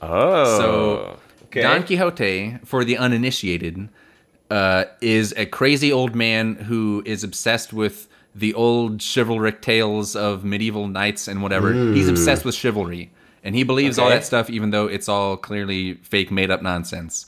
Oh, 0.01 0.57
So 0.57 1.19
okay. 1.45 1.61
Don 1.61 1.83
Quixote, 1.83 2.57
for 2.65 2.83
the 2.83 2.97
uninitiated, 2.97 3.89
uh, 4.49 4.85
is 4.99 5.33
a 5.37 5.45
crazy 5.45 5.91
old 5.91 6.15
man 6.15 6.55
who 6.55 7.03
is 7.05 7.23
obsessed 7.23 7.71
with 7.71 8.07
the 8.33 8.53
old 8.53 9.01
chivalric 9.01 9.61
tales 9.61 10.15
of 10.15 10.43
medieval 10.43 10.87
knights 10.87 11.27
and 11.27 11.41
whatever. 11.41 11.73
He's 11.73 12.07
obsessed 12.09 12.45
with 12.45 12.55
chivalry, 12.55 13.11
and 13.43 13.55
he 13.55 13.63
believes 13.63 13.97
all 13.99 14.09
that 14.09 14.25
stuff, 14.25 14.49
even 14.49 14.69
though 14.71 14.87
it's 14.87 15.07
all 15.09 15.37
clearly 15.37 15.95
fake, 15.95 16.31
made 16.31 16.51
up 16.51 16.61
nonsense. 16.61 17.25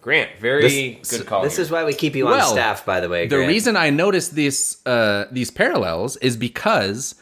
Grant, 0.00 0.30
very 0.40 1.00
good 1.08 1.26
call. 1.26 1.42
This 1.42 1.56
here. 1.56 1.62
is 1.62 1.70
why 1.70 1.84
we 1.84 1.94
keep 1.94 2.16
you 2.16 2.26
on 2.26 2.42
staff, 2.42 2.84
by 2.84 2.98
the 3.00 3.08
way. 3.08 3.26
The 3.28 3.36
Grant. 3.36 3.48
reason 3.48 3.76
I 3.76 3.90
noticed 3.90 4.34
this 4.34 4.84
uh, 4.84 5.26
these 5.30 5.50
parallels 5.50 6.16
is 6.16 6.36
because 6.36 7.14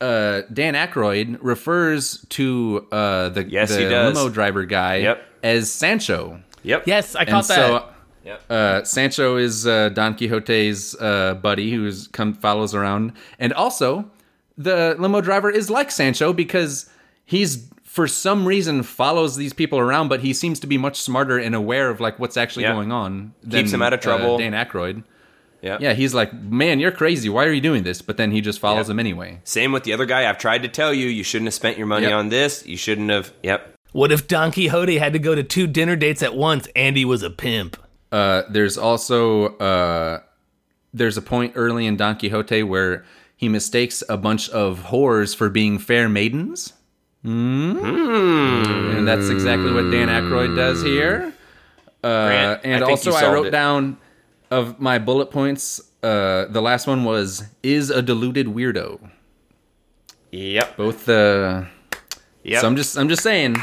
uh, 0.00 0.42
Dan 0.52 0.74
Aykroyd 0.74 1.38
refers 1.40 2.24
to 2.30 2.86
uh, 2.92 3.30
the, 3.30 3.44
Yes, 3.50 3.70
the 3.74 3.80
limo 3.88 4.28
driver 4.28 4.64
guy 4.64 4.96
Yep. 4.98 5.22
as 5.42 5.72
Sancho. 5.72 6.40
Yep. 6.62 6.84
Yes, 6.86 7.16
I 7.16 7.22
And 7.22 7.30
caught 7.30 7.48
that. 7.48 7.54
so 7.56 7.88
Yep. 8.24 8.42
uh, 8.50 8.84
Sancho 8.84 9.36
is 9.36 9.66
uh, 9.66 9.88
Don 9.88 10.14
Quixote's 10.14 10.94
uh, 11.00 11.34
buddy 11.34 11.72
who's 11.72 12.06
come 12.08 12.34
follows 12.34 12.74
around, 12.76 13.12
and 13.40 13.52
also 13.54 14.08
the 14.62 14.96
limo 14.98 15.20
driver 15.20 15.50
is 15.50 15.70
like 15.70 15.90
Sancho 15.90 16.32
because 16.32 16.88
he's 17.24 17.68
for 17.84 18.06
some 18.06 18.46
reason 18.46 18.82
follows 18.82 19.36
these 19.36 19.52
people 19.52 19.78
around, 19.78 20.08
but 20.08 20.20
he 20.20 20.32
seems 20.32 20.60
to 20.60 20.66
be 20.66 20.78
much 20.78 21.00
smarter 21.00 21.38
and 21.38 21.54
aware 21.54 21.90
of 21.90 22.00
like 22.00 22.18
what's 22.18 22.36
actually 22.36 22.62
Yeah. 22.64 22.72
going 22.74 22.92
on. 22.92 23.32
Keeps 23.50 23.72
him 23.72 23.82
out 23.82 23.92
of 23.92 24.00
trouble. 24.00 24.36
Uh, 24.36 24.38
Dan 24.38 24.52
Aykroyd. 24.52 25.02
Yep. 25.62 25.80
Yeah, 25.82 25.92
he's 25.92 26.14
like, 26.14 26.32
man, 26.32 26.80
you're 26.80 26.92
crazy. 26.92 27.28
Why 27.28 27.44
are 27.44 27.52
you 27.52 27.60
doing 27.60 27.82
this? 27.82 28.00
But 28.00 28.16
then 28.16 28.30
he 28.30 28.40
just 28.40 28.60
follows 28.60 28.86
Yep. 28.88 28.92
him 28.94 29.00
anyway. 29.00 29.40
Same 29.44 29.72
with 29.72 29.82
the 29.84 29.92
other 29.92 30.06
guy. 30.06 30.28
I've 30.30 30.38
tried 30.38 30.62
to 30.62 30.68
tell 30.68 30.94
you, 30.94 31.08
you 31.08 31.22
shouldn't 31.22 31.48
have 31.48 31.54
spent 31.54 31.76
your 31.76 31.86
money 31.86 32.06
Yep. 32.06 32.14
on 32.14 32.28
this. 32.30 32.64
You 32.66 32.76
shouldn't 32.76 33.10
have. 33.10 33.32
Yep. 33.42 33.74
what 33.92 34.12
if 34.12 34.28
Don 34.28 34.52
Quixote 34.52 34.98
had 34.98 35.12
to 35.14 35.18
go 35.18 35.34
to 35.34 35.42
two 35.42 35.66
dinner 35.66 35.96
dates 35.96 36.22
at 36.22 36.34
once 36.36 36.68
and 36.76 36.96
he 36.96 37.04
was 37.04 37.22
a 37.24 37.30
pimp? 37.30 37.76
Uh, 38.12 38.42
there's 38.48 38.78
also 38.78 39.48
uh, 39.58 40.20
there's 40.94 41.16
a 41.16 41.22
point 41.22 41.52
early 41.56 41.86
in 41.86 41.96
Don 41.96 42.16
Quixote 42.16 42.62
where 42.62 43.04
he 43.40 43.48
mistakes 43.48 44.02
a 44.06 44.18
bunch 44.18 44.50
of 44.50 44.80
whores 44.90 45.34
for 45.34 45.48
being 45.48 45.78
fair 45.78 46.10
maidens. 46.10 46.74
Mm. 47.24 48.98
And 48.98 49.08
that's 49.08 49.30
exactly 49.30 49.72
what 49.72 49.90
Dan 49.90 50.08
Aykroyd 50.08 50.54
does 50.54 50.82
here. 50.82 51.32
Uh, 52.04 52.26
Grant, 52.26 52.60
I 52.62 52.68
and 52.68 52.78
think 52.80 52.90
also, 52.90 53.10
you 53.12 53.16
I 53.16 53.32
wrote 53.32 53.46
it. 53.46 53.50
down 53.50 53.96
of 54.50 54.78
my 54.78 54.98
bullet 54.98 55.30
points. 55.30 55.80
Uh, 56.02 56.44
the 56.50 56.60
last 56.60 56.86
one 56.86 57.04
was 57.04 57.44
is 57.62 57.88
a 57.88 58.02
deluded 58.02 58.46
weirdo. 58.46 59.08
Yep. 60.32 60.76
Both 60.76 61.06
the 61.06 61.66
Yep. 62.42 62.60
so 62.60 62.66
I'm 62.66 62.76
just 62.76 62.98
I'm 62.98 63.08
just 63.08 63.22
saying 63.22 63.56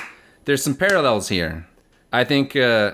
there's 0.46 0.64
some 0.64 0.74
parallels 0.74 1.30
here. 1.30 1.68
I 2.12 2.24
think 2.24 2.56
uh 2.56 2.94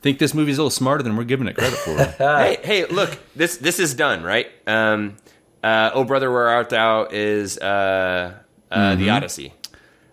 think 0.00 0.18
this 0.18 0.34
movie's 0.34 0.58
a 0.58 0.62
little 0.62 0.70
smarter 0.70 1.04
than 1.04 1.16
we're 1.16 1.22
giving 1.22 1.46
it 1.46 1.54
credit 1.56 1.78
for. 1.78 1.96
hey, 2.18 2.58
hey, 2.64 2.86
look, 2.86 3.16
this 3.36 3.56
this 3.58 3.78
is 3.78 3.94
done, 3.94 4.24
right? 4.24 4.48
Um, 4.66 5.16
uh, 5.62 5.90
oh, 5.94 6.04
brother, 6.04 6.30
where 6.30 6.48
art 6.48 6.70
thou? 6.70 7.06
Is 7.10 7.58
uh, 7.58 8.34
uh, 8.70 8.76
Mm-hmm. 8.76 9.00
the 9.00 9.10
Odyssey. 9.10 9.52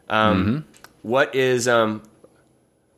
Um, 0.09 0.65
what 1.01 1.33
is 1.35 1.67
um, 1.67 2.01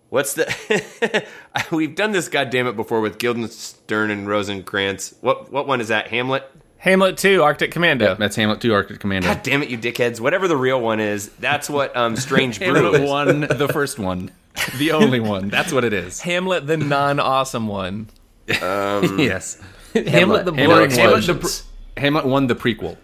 what's 0.09 0.33
the? 0.33 1.25
We've 1.71 1.95
done 1.95 2.11
this, 2.11 2.27
goddamn 2.29 2.67
it, 2.67 2.75
before 2.75 3.01
with 3.01 3.17
Guildenstern 3.19 4.09
and 4.11 4.27
Rosencrantz. 4.27 5.13
What 5.21 5.51
what 5.51 5.67
one 5.67 5.81
is 5.81 5.89
that? 5.89 6.07
Hamlet. 6.07 6.49
Hamlet 6.79 7.15
2, 7.17 7.43
Arctic 7.43 7.69
Commando. 7.71 8.15
That's 8.15 8.35
Hamlet 8.35 8.59
2 8.59 8.73
Arctic 8.73 8.99
Commander. 8.99 9.27
God 9.27 9.43
damn 9.43 9.61
it, 9.61 9.69
you 9.69 9.77
dickheads! 9.77 10.19
Whatever 10.19 10.47
the 10.47 10.57
real 10.57 10.81
one 10.81 10.99
is, 10.99 11.29
that's 11.39 11.69
what 11.69 11.95
um, 11.95 12.15
Strange 12.15 12.57
Brew 12.59 12.73
Hamlet 12.73 13.01
is. 13.03 13.07
1, 13.09 13.39
the 13.59 13.67
first 13.71 13.99
one. 13.99 14.31
The 14.79 14.91
only 14.93 15.19
one. 15.19 15.49
That's 15.51 15.71
what 15.71 15.83
it 15.85 15.93
is. 15.93 16.19
Hamlet, 16.21 16.65
the 16.67 16.77
non 16.77 17.19
awesome 17.19 17.67
one. 17.67 18.09
yes. 18.47 19.61
Hamlet, 19.93 20.45
the 20.45 20.53
Hamlet 20.53 20.55
boring 20.55 20.85
explosions. 20.85 20.97
one. 20.97 21.05
Hamlet, 21.05 21.25
the 21.27 21.35
pre- 21.35 21.51
Hamlet 21.97 22.25
won 22.25 22.47
the 22.47 22.55
prequel. 22.55 22.97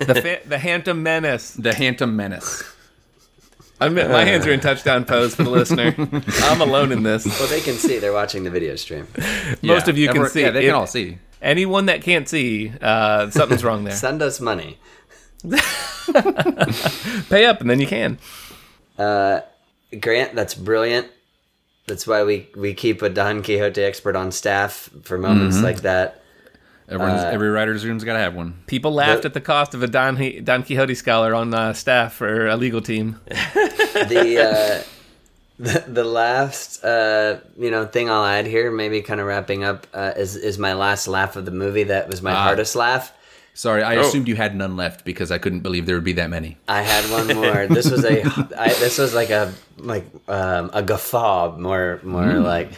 The, 0.00 0.14
fa- 0.22 0.48
the 0.48 0.58
Phantom 0.58 1.02
Menace. 1.02 1.52
The 1.54 1.72
Phantom 1.72 2.14
Menace. 2.14 2.62
I'm, 3.80 3.94
my 3.94 4.24
hands 4.24 4.46
are 4.46 4.52
in 4.52 4.60
touchdown 4.60 5.06
pose 5.06 5.34
for 5.34 5.42
the 5.44 5.50
listener. 5.50 5.94
I'm 6.42 6.60
alone 6.60 6.92
in 6.92 7.02
this. 7.02 7.24
Well, 7.24 7.48
they 7.48 7.62
can 7.62 7.74
see. 7.74 7.98
They're 7.98 8.12
watching 8.12 8.44
the 8.44 8.50
video 8.50 8.76
stream. 8.76 9.06
Most 9.62 9.88
of 9.88 9.96
you 9.96 10.08
can 10.08 10.16
everyone- 10.18 10.30
see. 10.30 10.40
Yeah, 10.42 10.50
they 10.50 10.60
If- 10.60 10.66
can 10.66 10.74
all 10.74 10.86
see. 10.86 11.18
Anyone 11.42 11.86
that 11.86 12.02
can't 12.02 12.28
see, 12.28 12.70
uh, 12.82 13.30
something's 13.30 13.64
wrong 13.64 13.84
there. 13.84 13.94
Send 13.94 14.20
us 14.20 14.40
money. 14.40 14.76
Pay 17.30 17.46
up, 17.46 17.60
and 17.62 17.70
then 17.70 17.80
you 17.80 17.86
can. 17.86 18.18
Grant, 18.98 20.34
that's 20.34 20.54
brilliant. 20.54 21.08
That's 21.86 22.06
why 22.06 22.22
we, 22.24 22.48
we 22.54 22.74
keep 22.74 23.00
a 23.02 23.08
Don 23.08 23.42
Quixote 23.42 23.82
expert 23.82 24.16
on 24.16 24.30
staff 24.32 24.90
for 25.02 25.16
moments 25.18 25.56
Mm-hmm. 25.56 25.64
like 25.64 25.80
that. 25.80 26.19
Everyone's, 26.90 27.22
every 27.22 27.48
writer's 27.48 27.86
room's 27.86 28.02
got 28.04 28.14
to 28.14 28.18
have 28.18 28.34
one. 28.34 28.54
People 28.66 28.92
laughed 28.92 29.22
The- 29.22 29.26
at 29.28 29.34
the 29.34 29.40
cost 29.40 29.74
of 29.74 29.82
a 29.82 29.86
Don, 29.86 30.16
Don 30.44 30.62
Quixote 30.64 30.94
scholar 30.94 31.34
on 31.34 31.54
uh, 31.54 31.72
staff 31.72 32.14
for 32.14 32.48
a 32.48 32.56
legal 32.56 32.80
team. 32.80 33.20
The 33.92 34.40
uh, 34.40 34.82
the, 35.58 35.84
the 35.86 36.04
last 36.04 36.82
uh, 36.84 37.40
you 37.58 37.70
know 37.70 37.86
thing 37.86 38.08
I'll 38.08 38.24
add 38.24 38.46
here, 38.46 38.70
maybe 38.70 39.02
kind 39.02 39.20
of 39.20 39.26
wrapping 39.26 39.62
up, 39.64 39.86
uh, 39.92 40.12
is 40.16 40.36
is 40.36 40.58
my 40.58 40.72
last 40.74 41.06
laugh 41.08 41.36
of 41.36 41.44
the 41.44 41.50
movie. 41.50 41.84
That 41.84 42.08
was 42.08 42.22
my 42.22 42.32
hardest 42.32 42.74
laugh. 42.76 43.12
Sorry, 43.52 43.82
Oh. 43.82 43.86
I 43.86 43.94
assumed 43.94 44.26
you 44.28 44.36
had 44.36 44.54
none 44.56 44.76
left 44.76 45.04
because 45.04 45.30
I 45.30 45.38
couldn't 45.38 45.60
believe 45.60 45.84
there 45.84 45.96
would 45.96 46.04
be 46.04 46.14
that 46.14 46.30
many. 46.30 46.56
I 46.68 46.80
had 46.82 47.04
one 47.10 47.26
more. 47.36 47.66
This 47.66 47.90
was 47.90 48.04
a 48.04 48.22
I, 48.58 48.68
this 48.74 48.96
was 48.96 49.12
like 49.12 49.30
a 49.30 49.52
like 49.76 50.06
um, 50.28 50.70
a 50.72 50.82
guffaw, 50.82 51.56
more 51.58 52.00
more 52.04 52.34
like 52.34 52.70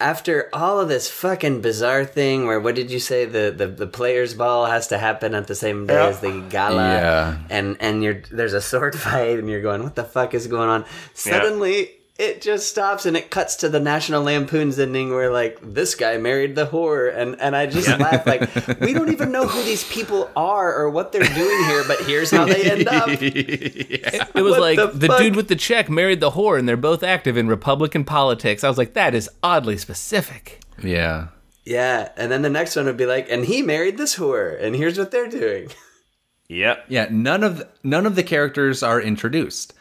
after 0.00 0.48
all 0.52 0.78
of 0.78 0.88
this 0.88 1.10
fucking 1.10 1.60
bizarre 1.60 2.04
thing 2.04 2.46
where 2.46 2.60
what 2.60 2.74
did 2.74 2.90
you 2.90 3.00
say? 3.00 3.24
The 3.24 3.52
the, 3.56 3.66
the 3.66 3.86
players 3.86 4.34
ball 4.34 4.66
has 4.66 4.88
to 4.88 4.98
happen 4.98 5.34
at 5.34 5.46
the 5.46 5.54
same 5.54 5.86
day 5.86 5.96
as 5.96 6.20
the 6.20 6.40
gala. 6.48 6.76
Yeah. 6.76 7.38
and 7.50 7.76
and 7.80 8.02
you're 8.04 8.22
there's 8.30 8.52
a 8.52 8.60
sword 8.60 8.98
fight 8.98 9.38
and 9.38 9.48
you're 9.48 9.62
going 9.62 9.82
what 9.82 9.96
the 9.96 10.04
fuck 10.04 10.34
is 10.34 10.46
going 10.46 10.68
on? 10.68 10.84
Suddenly 11.14 11.97
it 12.18 12.42
just 12.42 12.68
stops 12.68 13.06
and 13.06 13.16
it 13.16 13.30
cuts 13.30 13.54
to 13.56 13.68
the 13.68 13.78
National 13.78 14.24
Lampoon's 14.24 14.76
ending 14.78 15.10
where 15.10 15.30
like 15.32 15.58
this 15.62 15.94
guy 15.94 16.16
married 16.18 16.56
the 16.56 16.66
whore 16.66 17.14
and 17.16 17.40
and 17.40 17.54
I 17.54 17.66
just 17.66 17.88
laugh 18.00 18.26
like 18.26 18.40
we 18.80 18.92
don't 18.92 19.10
even 19.12 19.30
know 19.30 19.46
who 19.46 19.62
these 19.62 19.84
people 19.84 20.28
are 20.36 20.74
or 20.74 20.90
what 20.90 21.12
they're 21.12 21.22
doing 21.22 21.64
here 21.66 21.84
but 21.86 22.00
here's 22.00 22.30
how 22.32 22.44
they 22.44 22.68
end 22.70 22.88
up 22.88 23.08
It 23.22 24.34
was 24.34 24.52
What 24.52 24.60
like 24.60 24.76
the 24.78 24.86
the, 24.88 25.16
dude 25.18 25.36
with 25.36 25.46
the 25.48 25.56
check 25.56 25.88
married 25.88 26.20
the 26.20 26.32
whore, 26.32 26.58
and 26.58 26.68
they're 26.68 26.76
both 26.76 27.02
active 27.02 27.36
in 27.36 27.46
Republican 27.48 28.04
politics. 28.04 28.64
I 28.64 28.68
was 28.68 28.78
like, 28.78 28.94
that 28.94 29.14
is 29.14 29.30
oddly 29.42 29.76
specific. 29.78 30.60
Yeah. 30.82 31.28
yeah 31.64 32.10
and 32.16 32.30
then 32.32 32.42
the 32.42 32.50
next 32.50 32.74
one 32.76 32.86
would 32.86 32.96
be 32.96 33.06
like 33.06 33.30
and 33.30 33.44
he 33.44 33.62
married 33.62 33.96
this 33.96 34.16
whore 34.16 34.60
and 34.60 34.74
here's 34.74 34.98
what 34.98 35.10
they're 35.10 35.28
doing 35.28 35.68
Yep. 36.50 36.86
Yeah, 36.88 37.08
none 37.10 37.44
of 37.44 37.62
none 37.84 38.06
of 38.06 38.16
the 38.16 38.22
characters 38.22 38.82
are 38.82 39.00
introduced. 39.00 39.74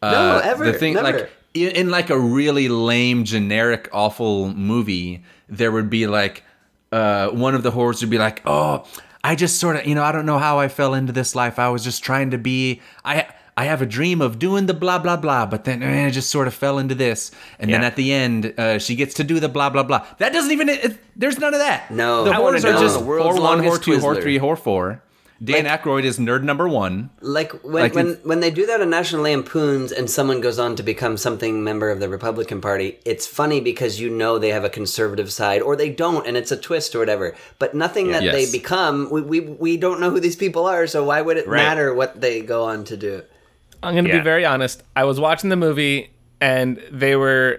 no 0.00 0.08
Uh, 0.08 0.40
ever 0.44 0.66
the 0.66 0.72
thing 0.72 0.94
never. 0.94 1.18
like 1.18 1.30
in, 1.54 1.90
like 1.90 2.10
a 2.10 2.18
really 2.18 2.68
lame 2.68 3.24
generic 3.24 3.88
awful 3.92 4.52
movie 4.54 5.22
there 5.48 5.70
would 5.70 5.90
be 5.90 6.06
like 6.06 6.42
uh 6.92 7.28
one 7.28 7.54
of 7.54 7.62
the 7.62 7.70
whores 7.72 8.00
would 8.00 8.10
be 8.10 8.18
like 8.18 8.42
oh 8.46 8.84
i 9.24 9.34
just 9.34 9.58
sort 9.58 9.76
of 9.76 9.86
you 9.86 9.94
know 9.94 10.02
i 10.02 10.12
don't 10.12 10.26
know 10.26 10.38
how 10.38 10.58
i 10.58 10.68
fell 10.68 10.94
into 10.94 11.12
this 11.12 11.34
life. 11.34 11.58
I 11.58 11.68
was 11.68 11.84
just 11.84 12.02
trying 12.02 12.30
to 12.30 12.38
be 12.38 12.80
i 13.04 13.26
i 13.56 13.64
have 13.64 13.82
a 13.82 13.86
dream 13.86 14.22
of 14.22 14.38
doing 14.38 14.66
the 14.66 14.74
blah 14.74 14.98
blah 14.98 15.16
blah 15.16 15.44
but 15.46 15.64
then 15.64 15.82
eh, 15.82 16.06
i 16.06 16.10
just 16.10 16.30
sort 16.30 16.46
of 16.46 16.54
fell 16.54 16.78
into 16.78 16.94
this. 16.94 17.30
And 17.58 17.70
then 17.72 17.84
at 17.84 17.96
the 17.96 18.12
end 18.12 18.54
uh, 18.58 18.78
she 18.78 18.94
gets 18.96 19.14
to 19.14 19.24
do 19.24 19.38
the 19.40 19.48
blah 19.48 19.68
blah 19.70 19.82
blah. 19.82 20.06
That 20.18 20.32
doesn't 20.32 20.52
even 20.52 20.68
it, 20.70 20.98
there's 21.16 21.38
none 21.38 21.52
of 21.52 21.60
that. 21.60 21.90
No. 21.90 22.24
the 22.24 22.30
I 22.32 22.40
are 22.40 22.52
just 22.58 22.98
whore 22.98 23.18
one 23.18 23.36
whore 23.36 23.38
longest 23.40 23.82
two 23.82 23.92
whore 23.92 24.16
Twizzler. 24.16 24.22
three 24.22 24.38
whore 24.38 24.58
four 24.58 25.02
dan 25.42 25.64
Like- 25.64 25.82
Aykroyd 25.82 26.04
is 26.04 26.18
nerd 26.18 26.42
number 26.44 26.68
one 26.68 27.10
like 27.20 27.52
when 27.64 27.82
Like 27.82 27.94
when 27.94 28.06
it's- 28.08 28.24
when 28.24 28.40
they 28.40 28.50
do 28.50 28.64
that 28.66 28.80
on 28.80 28.90
National 28.90 29.22
Lampoons 29.22 29.90
and 29.90 30.08
someone 30.08 30.40
goes 30.40 30.58
on 30.58 30.76
to 30.76 30.82
become 30.82 31.16
something 31.16 31.64
member 31.64 31.90
of 31.90 31.98
the 32.00 32.08
Republican 32.08 32.60
Party, 32.60 32.98
it's 33.04 33.26
funny 33.26 33.60
because 33.60 34.00
you 34.00 34.08
know 34.10 34.38
they 34.38 34.50
have 34.50 34.64
a 34.64 34.68
conservative 34.70 35.32
side 35.32 35.60
or 35.62 35.74
they 35.74 35.88
don't, 35.90 36.26
and 36.26 36.36
it's 36.36 36.52
a 36.52 36.56
twist 36.56 36.94
or 36.94 36.98
whatever. 37.00 37.34
But 37.58 37.74
nothing 37.74 38.12
that 38.12 38.22
Yes. 38.22 38.34
they 38.34 38.50
become, 38.58 39.08
we, 39.10 39.20
we 39.22 39.40
we 39.40 39.76
don't 39.76 40.00
know 40.00 40.10
who 40.10 40.20
these 40.20 40.36
people 40.36 40.66
are, 40.66 40.86
so 40.86 41.02
why 41.04 41.20
would 41.22 41.36
it 41.36 41.48
Right. 41.48 41.56
matter 41.62 41.92
what 41.92 42.20
they 42.20 42.40
go 42.40 42.64
on 42.64 42.84
to 42.84 42.96
do? 42.96 43.22
I'm 43.82 43.94
going 43.94 44.04
to 44.04 44.10
Yeah. 44.10 44.18
be 44.18 44.24
very 44.24 44.44
honest. 44.44 44.82
I 44.94 45.02
was 45.04 45.18
watching 45.18 45.50
the 45.50 45.56
movie, 45.56 46.10
and 46.40 46.80
they 46.92 47.16
were. 47.16 47.58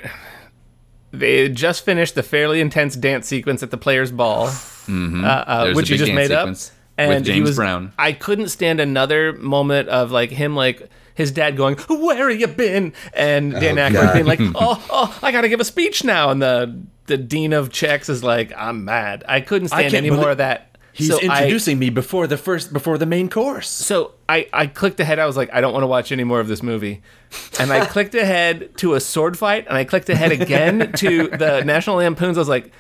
They 1.12 1.44
had 1.44 1.56
just 1.56 1.86
finished 1.86 2.16
the 2.16 2.24
fairly 2.24 2.60
intense 2.60 2.96
dance 2.96 3.28
sequence 3.28 3.62
at 3.62 3.70
the 3.72 3.78
Players' 3.78 4.12
Ball, 4.12 4.46
uh, 4.46 4.48
uh, 4.48 4.52
Mm-hmm. 4.90 5.64
There's 5.66 5.76
which 5.76 5.90
a 5.90 5.94
you 5.94 5.98
just 6.00 6.14
made 6.14 6.30
sequence 6.30 6.70
up. 6.70 6.76
With 6.98 7.10
And 7.10 7.26
he 7.26 7.34
James 7.34 7.50
was, 7.50 7.56
Brown. 7.56 7.94
I 7.98 8.12
couldn't 8.14 8.50
stand 8.50 8.80
another 8.80 9.34
moment 9.34 9.90
of 9.90 10.12
like 10.12 10.30
him, 10.32 10.56
like 10.56 10.90
his 11.16 11.32
dad 11.32 11.56
going, 11.58 11.76
"Where 11.90 12.30
have 12.30 12.40
you 12.40 12.48
been?" 12.48 12.94
and 13.14 13.56
oh, 13.56 13.60
Dan 13.60 13.76
Aykroyd 13.76 13.94
God. 13.94 14.14
being 14.14 14.26
like, 14.26 14.40
"Oh, 14.56 14.86
oh, 14.90 15.20
I 15.22 15.32
got 15.32 15.42
to 15.42 15.50
give 15.50 15.60
a 15.60 15.66
speech 15.66 16.04
now," 16.04 16.30
and 16.30 16.42
the 16.42 16.80
the 17.06 17.18
dean 17.18 17.54
of 17.54 17.72
checks 17.72 18.10
is 18.10 18.24
like, 18.24 18.52
"I'm 18.58 18.86
mad." 18.86 19.24
I 19.28 19.42
couldn't 19.42 19.68
stand 19.70 19.84
can't 19.92 19.96
any 20.06 20.10
more 20.10 20.32
of 20.32 20.38
that. 20.38 20.70
He's 20.96 21.10
So 21.10 21.18
I- 21.18 21.22
introducing 21.24 21.80
me 21.80 21.90
before 21.90 22.28
the 22.28 22.38
first 22.38 22.72
before 22.72 23.00
the 23.00 23.08
main 23.08 23.28
course. 23.28 23.68
so 23.68 24.12
I, 24.30 24.48
I 24.54 24.68
clicked 24.68 25.00
ahead. 25.00 25.18
I 25.18 25.26
was 25.26 25.36
like, 25.36 25.50
I 25.52 25.60
don't 25.60 25.74
want 25.74 25.82
to 25.84 25.88
watch 25.88 26.12
any 26.12 26.24
more 26.24 26.40
of 26.40 26.48
this 26.48 26.62
movie. 26.62 27.02
And 27.60 27.74
I 27.74 27.86
clicked 27.94 28.14
ahead 28.16 28.78
to 28.78 28.94
a 28.94 29.00
sword 29.00 29.36
fight, 29.38 29.66
and 29.68 29.76
I 29.76 29.86
clicked 29.86 30.10
ahead 30.10 30.32
again 30.32 30.92
to 30.98 31.30
the 31.30 31.64
National 31.66 31.96
Lampoons. 31.98 32.38
I 32.38 32.42
was 32.42 32.48
like, 32.50 32.72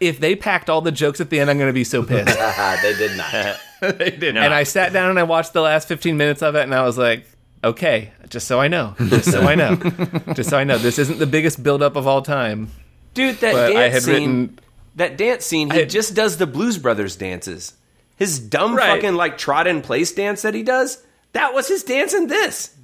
if 0.00 0.20
they 0.20 0.34
packed 0.36 0.68
all 0.70 0.80
the 0.80 0.92
jokes 0.92 1.20
at 1.20 1.30
the 1.30 1.40
end, 1.40 1.50
I'm 1.50 1.58
going 1.58 1.68
to 1.68 1.72
be 1.74 1.84
so 1.84 2.02
pissed. 2.04 2.36
They 2.82 2.94
did 2.94 3.16
not. 3.16 3.60
they 3.98 4.10
did 4.10 4.34
not. 4.34 4.44
and 4.44 4.54
I 4.54 4.62
sat 4.64 4.92
down 4.92 5.10
and 5.10 5.18
I 5.18 5.22
watched 5.24 5.52
the 5.52 5.60
last 5.62 5.88
15 5.88 6.16
minutes 6.16 6.42
of 6.42 6.54
it, 6.54 6.62
and 6.62 6.74
I 6.74 6.82
was 6.82 6.98
like, 6.98 7.24
okay, 7.62 8.12
just 8.28 8.46
so 8.48 8.60
I 8.60 8.68
know, 8.68 8.94
just 8.98 9.30
so 9.30 9.40
I 9.42 9.54
know, 9.54 9.76
just 10.34 10.50
so 10.50 10.58
I 10.58 10.64
know, 10.64 10.78
this 10.78 10.98
isn't 10.98 11.18
the 11.18 11.26
biggest 11.26 11.62
buildup 11.62 11.96
of 11.96 12.06
all 12.06 12.22
time. 12.22 12.70
Dude, 13.14 13.36
that 13.38 13.52
But 13.52 13.66
dance 13.72 13.76
I 13.78 13.88
had 13.88 14.02
scene. 14.02 14.14
written- 14.14 14.58
that 14.96 15.16
dance 15.16 15.44
scene. 15.46 15.70
He 15.70 15.78
had- 15.80 15.90
just 15.90 16.14
does 16.14 16.36
the 16.38 16.46
Blues 16.46 16.76
Brothers 16.78 17.14
dances. 17.16 17.74
His 18.16 18.40
dumb 18.40 18.74
Right. 18.74 18.96
fucking 19.00 19.14
like 19.14 19.38
trot 19.38 19.68
in 19.68 19.80
place 19.80 20.10
dance 20.12 20.42
that 20.42 20.54
he 20.54 20.64
does. 20.64 21.04
That 21.34 21.54
was 21.54 21.68
his 21.68 21.84
dance 21.84 22.12
in 22.14 22.26
this. 22.26 22.74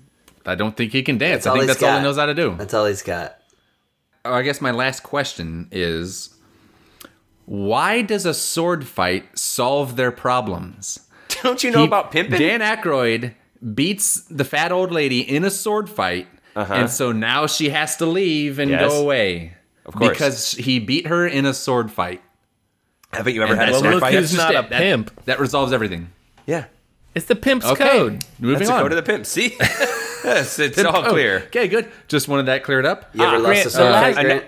I 0.47 0.55
don't 0.55 0.77
think 0.77 0.93
he 0.93 1.03
can 1.03 1.19
dance. 1.19 1.39
That's 1.43 1.47
I 1.47 1.51
all 1.51 1.57
think 1.57 1.71
he's 1.71 1.77
that's 1.79 1.83
all 1.93 1.97
he 1.99 2.05
knows 2.05 2.17
how 2.17 2.27
to 2.27 2.35
do. 2.35 2.55
That's 2.57 2.73
all 2.75 2.87
he's 2.87 3.03
got. 3.03 3.37
Oh, 4.25 4.33
I 4.33 4.43
guess 4.43 4.61
my 4.61 4.71
last 4.71 5.03
question 5.03 5.69
is 5.73 6.34
why 7.47 8.03
does 8.03 8.25
a 8.27 8.35
sword 8.35 8.87
fight 8.87 9.39
solve 9.39 9.97
their 9.97 10.11
problems? 10.11 11.01
Don't 11.43 11.63
you 11.63 11.71
know 11.71 11.81
He- 11.81 11.85
about 11.87 12.11
pimping? 12.11 12.39
Dan 12.39 12.61
Aykroyd 12.61 13.35
beats 13.75 14.23
the 14.31 14.45
fat 14.45 14.73
old 14.73 14.93
lady 14.93 15.21
in 15.21 15.45
a 15.45 15.51
sword 15.51 15.89
fight, 15.91 16.27
and 16.57 16.89
so 16.91 17.13
now 17.13 17.47
she 17.47 17.71
has 17.71 17.97
to 17.97 18.07
leave 18.07 18.59
and 18.59 18.71
Uh-huh. 18.73 18.83
Yes. 18.85 18.93
go 18.93 19.01
away. 19.01 19.55
Of 19.87 19.95
course. 19.95 20.11
Because 20.11 20.53
he 20.53 20.79
beat 20.79 21.07
her 21.09 21.27
in 21.27 21.45
a 21.45 21.53
sword 21.53 21.91
fight. 21.91 22.23
Haven't 23.13 23.35
you 23.35 23.43
ever 23.43 23.53
And 23.53 23.61
had 23.61 23.69
a 23.71 23.79
sword 23.79 23.95
look 23.95 24.01
fight? 24.01 24.15
who's 24.15 24.33
That's 24.33 24.43
not 24.43 24.55
it. 24.55 24.67
a 24.67 24.69
That- 24.71 24.81
pimp. 24.81 25.25
That 25.27 25.39
resolves 25.41 25.73
everything. 25.73 26.09
Yeah. 26.47 26.65
It's 27.15 27.27
the 27.27 27.37
pimp's 27.37 27.67
Okay. 27.67 27.89
code. 27.89 28.25
Moving 28.41 28.59
That's 28.59 28.71
the 28.71 28.75
on. 28.77 28.83
code 28.83 28.93
of 28.93 28.97
the 28.97 29.03
pimp. 29.03 29.25
See? 29.27 29.55
yes, 29.61 30.59
it's 30.59 30.83
all 30.83 31.05
Oh, 31.07 31.11
clear. 31.11 31.45
Okay, 31.47 31.69
good. 31.69 31.87
Just 32.09 32.27
wanted 32.29 32.47
that 32.47 32.65
cleared 32.65 32.87
up. 32.87 33.11
You 33.15 33.23
ever 33.25 33.37
Ah, 33.37 33.39
lost 33.39 33.45
Grant, 33.47 33.67
a 33.67 33.71
sword 33.71 33.89
the 33.89 33.93
fight, 33.93 34.17
last- 34.17 34.45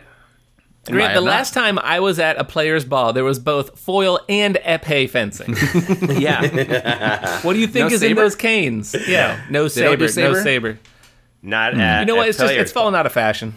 Grant? 0.86 1.12
Grant, 1.12 1.14
the 1.14 1.20
last 1.20 1.54
time 1.54 1.78
I 1.78 2.00
was 2.00 2.18
at 2.18 2.38
a 2.38 2.44
player's 2.44 2.84
ball, 2.84 3.12
there 3.12 3.24
was 3.24 3.38
both 3.38 3.78
foil 3.78 4.20
and 4.28 4.56
epee 4.56 5.08
fencing. 5.08 5.54
Yeah. 6.20 7.40
what 7.42 7.52
do 7.52 7.58
you 7.58 7.66
think 7.66 7.90
No 7.90 7.94
is 7.94 8.02
in 8.02 8.16
those 8.16 8.36
canes? 8.36 8.94
Yeah, 9.06 9.44
no 9.50 9.62
don't 9.62 9.70
saber, 9.70 9.96
no 9.96 10.06
saber? 10.06 10.42
saber. 10.42 10.78
Not 11.42 11.74
at, 11.78 12.00
You 12.00 12.06
know 12.06 12.16
what? 12.16 12.28
It's 12.28 12.38
just 12.38 12.52
it's 12.54 12.72
fallen 12.72 12.94
out 12.94 13.06
of 13.06 13.12
fashion. 13.12 13.56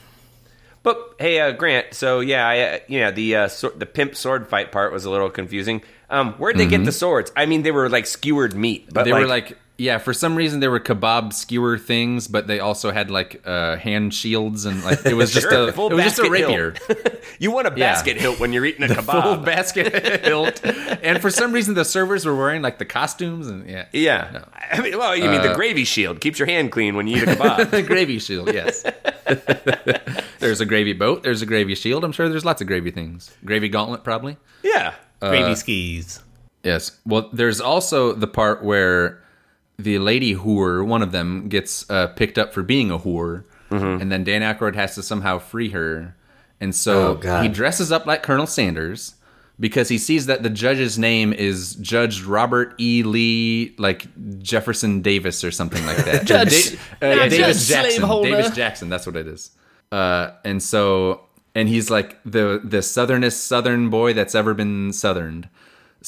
But 0.84 1.16
hey, 1.20 1.40
uh, 1.40 1.52
Grant. 1.52 1.94
So 1.94 2.20
yeah, 2.20 2.48
I, 2.48 2.60
uh, 2.60 2.80
yeah, 2.88 3.12
the 3.12 3.36
uh, 3.36 3.48
sword, 3.48 3.80
the 3.80 3.86
pimp 3.86 4.16
sword 4.16 4.48
fight 4.48 4.72
part 4.72 4.94
was 4.94 5.06
a 5.06 5.10
little 5.10 5.30
confusing. 5.30 5.82
Um, 6.10 6.34
where'd 6.34 6.58
they 6.58 6.66
get 6.66 6.86
the 6.86 6.92
swords? 6.92 7.32
I 7.36 7.46
mean, 7.46 7.62
they 7.64 7.72
were 7.72 7.90
like 7.90 8.06
skewered 8.06 8.56
meat, 8.56 8.90
but 8.92 9.04
they 9.04 9.14
were 9.14 9.28
like 9.28 9.58
yeah 9.80 9.98
for 9.98 10.14
some 10.14 10.36
reason 10.36 10.60
they 10.60 10.68
were 10.68 10.80
kebab 10.80 11.34
skewer 11.34 11.78
things 11.78 12.28
but 12.28 12.46
they 12.48 12.60
also 12.60 12.92
had 12.92 13.10
like 13.10 13.42
uh 13.46 13.76
hand 13.78 14.14
shields 14.14 14.66
and 14.66 14.84
like 14.84 15.06
it 15.06 15.14
was 15.16 15.32
just 15.34 15.50
Sure, 15.50 15.70
a 15.70 15.72
full 15.72 15.90
it 15.92 15.96
was 15.96 16.04
just 16.04 16.20
a 16.20 16.30
rapier. 16.30 16.76
you 17.40 17.50
want 17.52 17.66
a 17.68 17.72
Yeah. 17.72 17.94
basket 17.94 18.18
hilt 18.18 18.40
when 18.40 18.54
you're 18.54 18.66
eating 18.66 18.84
a 18.84 18.88
full 19.02 19.04
kebab. 19.04 19.46
basket 19.46 20.24
hilt. 20.26 20.64
And 21.04 21.22
for 21.22 21.30
some 21.32 21.52
reason 21.54 21.74
the 21.74 21.86
servers 21.86 22.26
were 22.26 22.36
wearing 22.36 22.62
like 22.62 22.78
the 22.78 22.86
costumes 22.86 23.48
and 23.48 23.68
yeah. 23.70 23.86
Yeah, 23.94 24.44
I 24.72 24.82
mean, 24.82 24.98
well, 24.98 25.16
you 25.16 25.30
mean 25.30 25.40
Uh, 25.42 25.48
the 25.50 25.56
gravy 25.56 25.86
shield. 25.86 26.20
Keeps 26.22 26.38
your 26.40 26.48
hand 26.48 26.72
clean 26.72 26.96
when 26.96 27.08
you 27.08 27.18
eat 27.18 27.24
a 27.24 27.28
kebab. 27.36 27.72
the 27.72 27.82
gravy 27.82 28.20
shield 28.20 28.54
yes. 28.54 28.84
There's 30.40 30.62
a 30.62 30.66
gravy 30.66 30.94
boat. 30.94 31.24
There's 31.24 31.42
a 31.42 31.46
gravy 31.46 31.76
shield. 31.76 32.04
I'm 32.04 32.12
sure 32.12 32.30
there's 32.30 32.46
lots 32.46 32.62
of 32.62 32.68
gravy 32.68 32.92
things. 32.92 33.32
Gravy 33.46 33.70
gauntlet 33.70 34.04
probably. 34.04 34.38
Yeah, 34.64 34.94
Gravy 35.22 35.56
skis. 35.56 36.22
Yes. 36.64 36.98
Well, 37.06 37.30
there's 37.34 37.60
also 37.62 38.14
the 38.14 38.28
part 38.28 38.64
where 38.64 39.22
the 39.80 39.98
lady 40.00 40.36
whore, 40.36 40.86
one 40.86 41.02
of 41.02 41.12
them, 41.12 41.50
gets 41.50 41.90
uh, 41.90 42.08
picked 42.08 42.38
up 42.38 42.54
for 42.54 42.62
being 42.64 42.92
a 42.92 43.00
whore, 43.00 43.44
and 43.72 44.12
then 44.12 44.24
Dan 44.24 44.42
Aykroyd 44.42 44.76
has 44.76 44.96
to 44.96 45.04
somehow 45.04 45.40
free 45.40 45.70
her, 45.70 46.16
and 46.60 46.70
Oh, 46.70 46.74
so 46.74 47.16
God. 47.16 47.44
he 47.44 47.50
dresses 47.50 47.92
up 47.92 48.06
like 48.06 48.22
Colonel 48.24 48.48
Sanders 48.48 49.16
because 49.60 49.90
he 49.90 49.98
sees 49.98 50.26
that 50.28 50.42
the 50.44 50.50
judge's 50.50 50.98
name 50.98 51.34
is 51.34 51.76
Judge 51.76 52.24
Robert 52.24 52.74
E. 52.80 53.04
Lee, 53.04 53.76
like 53.78 54.08
Jefferson 54.42 55.02
Davis 55.02 55.44
or 55.44 55.52
something 55.52 55.86
like 55.86 55.98
that. 56.06 56.26
Judge- 56.26 56.72
Da- 57.00 57.16
yeah, 57.16 57.24
uh, 57.24 57.30
Davis 57.30 57.68
Judge 57.68 57.96
Jackson. 57.98 58.24
Davis 58.24 58.52
Jackson. 58.56 58.90
That's 58.90 59.06
what 59.06 59.16
it 59.18 59.28
is. 59.28 59.52
Uh, 59.92 60.32
and 60.46 60.62
so, 60.64 61.22
and 61.56 61.68
he's 61.70 61.90
like 61.90 62.18
the 62.26 62.62
the 62.64 62.82
southernest 62.82 63.46
Southern 63.48 63.90
boy 63.90 64.14
that's 64.14 64.34
ever 64.36 64.54
been 64.54 64.94
Southerned. 64.94 65.50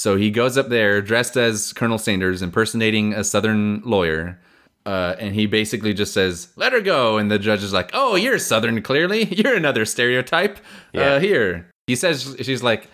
So 0.02 0.16
he 0.16 0.32
goes 0.32 0.58
up 0.58 0.70
there 0.70 1.00
dressed 1.00 1.38
as 1.38 1.74
Colonel 1.74 2.00
Sanders, 2.00 2.42
impersonating 2.42 3.14
a 3.14 3.24
Southern 3.24 3.84
lawyer. 3.86 4.40
Uh, 4.84 5.16
and 5.20 5.36
he 5.36 5.46
basically 5.46 5.94
just 5.94 6.12
says, 6.12 6.48
"Let 6.56 6.74
her 6.74 6.82
go." 6.82 7.20
And 7.20 7.30
the 7.30 7.38
judge 7.38 7.62
is 7.62 7.72
like, 7.72 7.92
"Oh, 7.94 8.16
you're 8.16 8.40
Southern, 8.40 8.82
clearly. 8.82 9.26
You're 9.32 9.54
another 9.54 9.86
stereotype. 9.86 10.58
Yeah. 10.92 11.02
Uh, 11.02 11.20
here." 11.20 11.68
He 11.86 11.96
says, 11.96 12.36
"She's 12.42 12.64
like, 12.64 12.90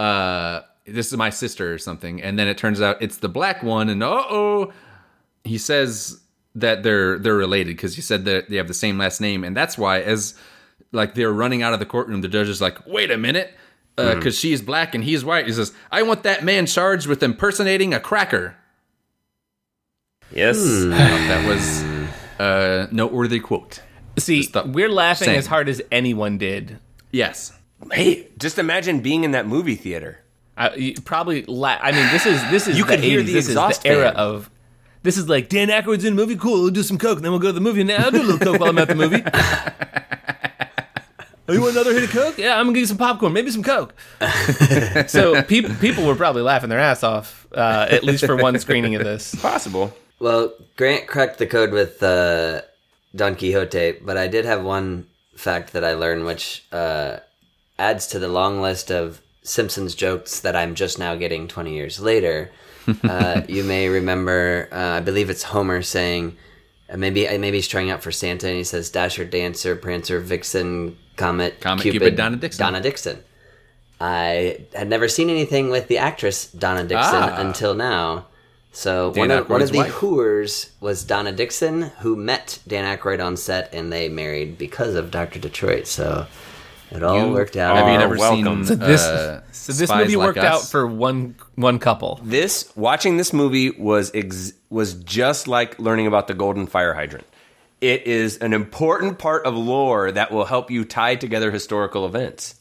uh, 0.00 0.62
this 0.84 1.12
is 1.12 1.16
my 1.16 1.30
sister 1.30 1.72
or 1.72 1.78
something." 1.78 2.20
And 2.20 2.36
then 2.36 2.48
it 2.48 2.58
turns 2.58 2.80
out 2.80 3.00
it's 3.00 3.18
the 3.18 3.28
black 3.28 3.62
one. 3.62 3.88
And 3.88 4.02
uh 4.02 4.24
oh, 4.28 4.72
he 5.44 5.58
says 5.58 6.22
that 6.56 6.82
they're 6.82 7.20
they're 7.20 7.36
related 7.36 7.76
because 7.76 7.94
he 7.94 8.02
said 8.02 8.24
that 8.24 8.50
they 8.50 8.56
have 8.56 8.66
the 8.66 8.74
same 8.74 8.98
last 8.98 9.20
name, 9.20 9.44
and 9.44 9.56
that's 9.56 9.78
why 9.78 10.00
as 10.00 10.34
like 10.90 11.14
they're 11.14 11.32
running 11.32 11.62
out 11.62 11.72
of 11.72 11.78
the 11.78 11.86
courtroom, 11.86 12.20
the 12.20 12.26
judge 12.26 12.48
is 12.48 12.60
like, 12.60 12.84
"Wait 12.84 13.12
a 13.12 13.16
minute." 13.16 13.54
Uh, 13.98 14.02
mm-hmm. 14.02 14.18
Because 14.18 14.38
she's 14.38 14.62
black 14.62 14.94
and 14.94 15.04
he's 15.04 15.24
white. 15.24 15.46
He 15.46 15.52
says, 15.52 15.72
I 15.90 16.02
want 16.02 16.22
that 16.22 16.42
man 16.42 16.66
charged 16.66 17.06
with 17.06 17.22
impersonating 17.22 17.92
a 17.92 18.00
cracker. 18.00 18.56
yes. 20.34 20.56
Hmm. 20.58 20.90
That 20.90 21.46
was 21.46 21.82
a 22.38 22.88
noteworthy 22.90 23.40
quote. 23.40 23.80
See, 24.18 24.48
we're 24.66 24.88
laughing 24.90 25.26
same. 25.26 25.38
as 25.38 25.46
hard 25.46 25.68
as 25.68 25.80
anyone 25.90 26.38
did. 26.38 26.78
Yes. 27.10 27.52
Hey, 27.92 28.28
just 28.38 28.58
imagine 28.58 29.00
being 29.00 29.24
in 29.24 29.32
that 29.32 29.46
movie 29.46 29.74
theater. 29.74 30.18
I, 30.56 30.74
you 30.74 30.94
probably. 31.02 31.44
La- 31.44 31.78
I 31.80 31.92
mean, 31.92 32.06
this 32.12 32.26
is 32.26 32.40
this 32.50 32.68
is 32.68 32.76
You 32.78 32.84
the 32.84 32.90
could 32.90 33.00
hear 33.00 33.22
the 33.22 33.32
this 33.32 33.46
exhaust 33.48 33.78
is 33.78 33.82
the 33.82 33.88
era 33.88 34.08
fan. 34.08 34.16
of. 34.16 34.50
This 35.02 35.16
is 35.16 35.28
like 35.28 35.48
Dan 35.48 35.68
Aykroyd's 35.68 36.04
in 36.04 36.12
a 36.12 36.16
movie. 36.16 36.36
Cool, 36.36 36.62
we'll 36.62 36.70
do 36.70 36.82
some 36.82 36.96
coke, 36.98 37.16
and 37.16 37.24
then 37.24 37.32
we'll 37.32 37.40
go 37.40 37.48
to 37.48 37.52
the 37.54 37.60
movie. 37.60 37.80
And 37.80 37.88
now 37.88 38.04
I'll 38.04 38.10
do 38.10 38.20
a 38.20 38.22
little 38.22 38.38
coke 38.38 38.60
while 38.60 38.68
I'm 38.68 38.78
at 38.78 38.88
the 38.88 38.94
movie. 38.94 39.22
Oh, 41.52 41.54
you 41.54 41.60
want 41.60 41.72
another 41.72 41.92
hit 41.92 42.04
of 42.04 42.10
coke? 42.10 42.38
Yeah, 42.38 42.58
I'm 42.58 42.66
gonna 42.66 42.78
get 42.78 42.88
some 42.88 42.96
popcorn, 42.96 43.34
maybe 43.34 43.50
some 43.50 43.62
coke. 43.62 43.94
so 45.06 45.42
people 45.42 45.74
people 45.74 46.06
were 46.06 46.14
probably 46.14 46.40
laughing 46.40 46.70
their 46.70 46.78
ass 46.78 47.02
off, 47.02 47.46
uh, 47.52 47.86
at 47.90 48.04
least 48.04 48.24
for 48.24 48.36
one 48.36 48.58
screening 48.58 48.94
of 48.94 49.04
this. 49.04 49.34
Possible. 49.34 49.92
Well, 50.18 50.54
Grant 50.76 51.06
cracked 51.06 51.36
the 51.36 51.46
code 51.46 51.72
with 51.72 52.02
uh, 52.02 52.62
Don 53.14 53.34
Quixote, 53.34 53.98
but 54.02 54.16
I 54.16 54.28
did 54.28 54.46
have 54.46 54.64
one 54.64 55.08
fact 55.36 55.74
that 55.74 55.84
I 55.84 55.92
learned, 55.92 56.24
which 56.24 56.64
uh, 56.72 57.18
adds 57.78 58.06
to 58.08 58.18
the 58.18 58.28
long 58.28 58.62
list 58.62 58.90
of 58.90 59.20
Simpsons 59.42 59.94
jokes 59.94 60.40
that 60.40 60.56
I'm 60.56 60.74
just 60.74 60.98
now 60.98 61.16
getting 61.16 61.48
20 61.48 61.74
years 61.74 62.00
later. 62.00 62.50
uh, 63.04 63.42
you 63.46 63.62
may 63.62 63.90
remember, 63.90 64.68
uh, 64.72 64.96
I 64.96 65.00
believe 65.00 65.28
it's 65.28 65.42
Homer 65.42 65.82
saying, 65.82 66.36
uh, 66.92 66.96
maybe 66.96 67.26
maybe 67.38 67.56
he's 67.58 67.68
trying 67.68 67.90
out 67.90 68.02
for 68.02 68.12
Santa, 68.12 68.48
and 68.48 68.56
he 68.56 68.64
says, 68.64 68.90
"Dasher, 68.90 69.24
Dancer, 69.24 69.74
Prancer, 69.76 70.20
Vixen, 70.20 70.96
Comet, 71.16 71.60
Comet, 71.60 71.82
Cupid, 71.82 72.16
Donna 72.16 72.36
Dixon." 72.36 72.64
Donna 72.66 72.80
Dixon." 72.80 73.18
I 74.00 74.58
had 74.74 74.88
never 74.88 75.06
seen 75.08 75.30
anything 75.30 75.70
with 75.70 75.86
the 75.88 75.98
actress 75.98 76.46
Donna 76.46 76.82
Dixon 76.82 77.22
Ah. 77.22 77.40
until 77.40 77.74
now. 77.74 78.26
So 78.72 79.12
Dan 79.12 79.28
one 79.28 79.30
of, 79.38 79.48
one 79.50 79.62
of 79.62 79.70
the 79.70 79.78
wife. 79.78 79.92
Whoers 80.00 80.70
was 80.80 81.04
Donna 81.04 81.30
Dixon, 81.30 81.92
who 82.00 82.16
met 82.16 82.58
Dan 82.66 82.84
Aykroyd 82.84 83.24
on 83.24 83.36
set, 83.36 83.72
and 83.72 83.92
they 83.92 84.08
married 84.08 84.58
because 84.58 84.94
of 84.94 85.10
Doctor 85.10 85.38
Detroit. 85.38 85.86
So 85.86 86.26
it 86.96 87.02
all 87.02 87.26
You- 87.26 87.32
worked 87.32 87.56
out. 87.56 87.76
Have 87.76 87.86
you 87.88 87.94
are 87.94 87.98
never 87.98 88.16
welcome. 88.16 88.64
seen 88.64 88.64
So 88.66 88.74
this 88.74 89.02
uh, 89.02 89.42
so 89.52 89.72
this 89.72 89.88
Spies 89.88 90.04
movie 90.04 90.16
Like 90.16 90.26
worked 90.28 90.38
Us? 90.38 90.44
out 90.64 90.70
for 90.70 90.86
one 90.86 91.34
one 91.56 91.78
couple. 91.78 92.20
This 92.22 92.70
watching 92.76 93.16
this 93.16 93.32
movie 93.32 93.70
was 93.70 94.10
ex- 94.14 94.52
was 94.70 94.94
just 94.94 95.48
like 95.48 95.78
learning 95.78 96.06
about 96.06 96.26
the 96.28 96.34
golden 96.34 96.66
fire 96.66 96.94
hydrant. 96.94 97.26
It 97.80 98.06
is 98.06 98.38
an 98.38 98.52
important 98.52 99.18
part 99.18 99.44
of 99.44 99.54
lore 99.56 100.12
that 100.12 100.30
will 100.30 100.44
help 100.44 100.70
you 100.70 100.84
tie 100.84 101.16
together 101.16 101.50
historical 101.50 102.06
events. 102.06 102.54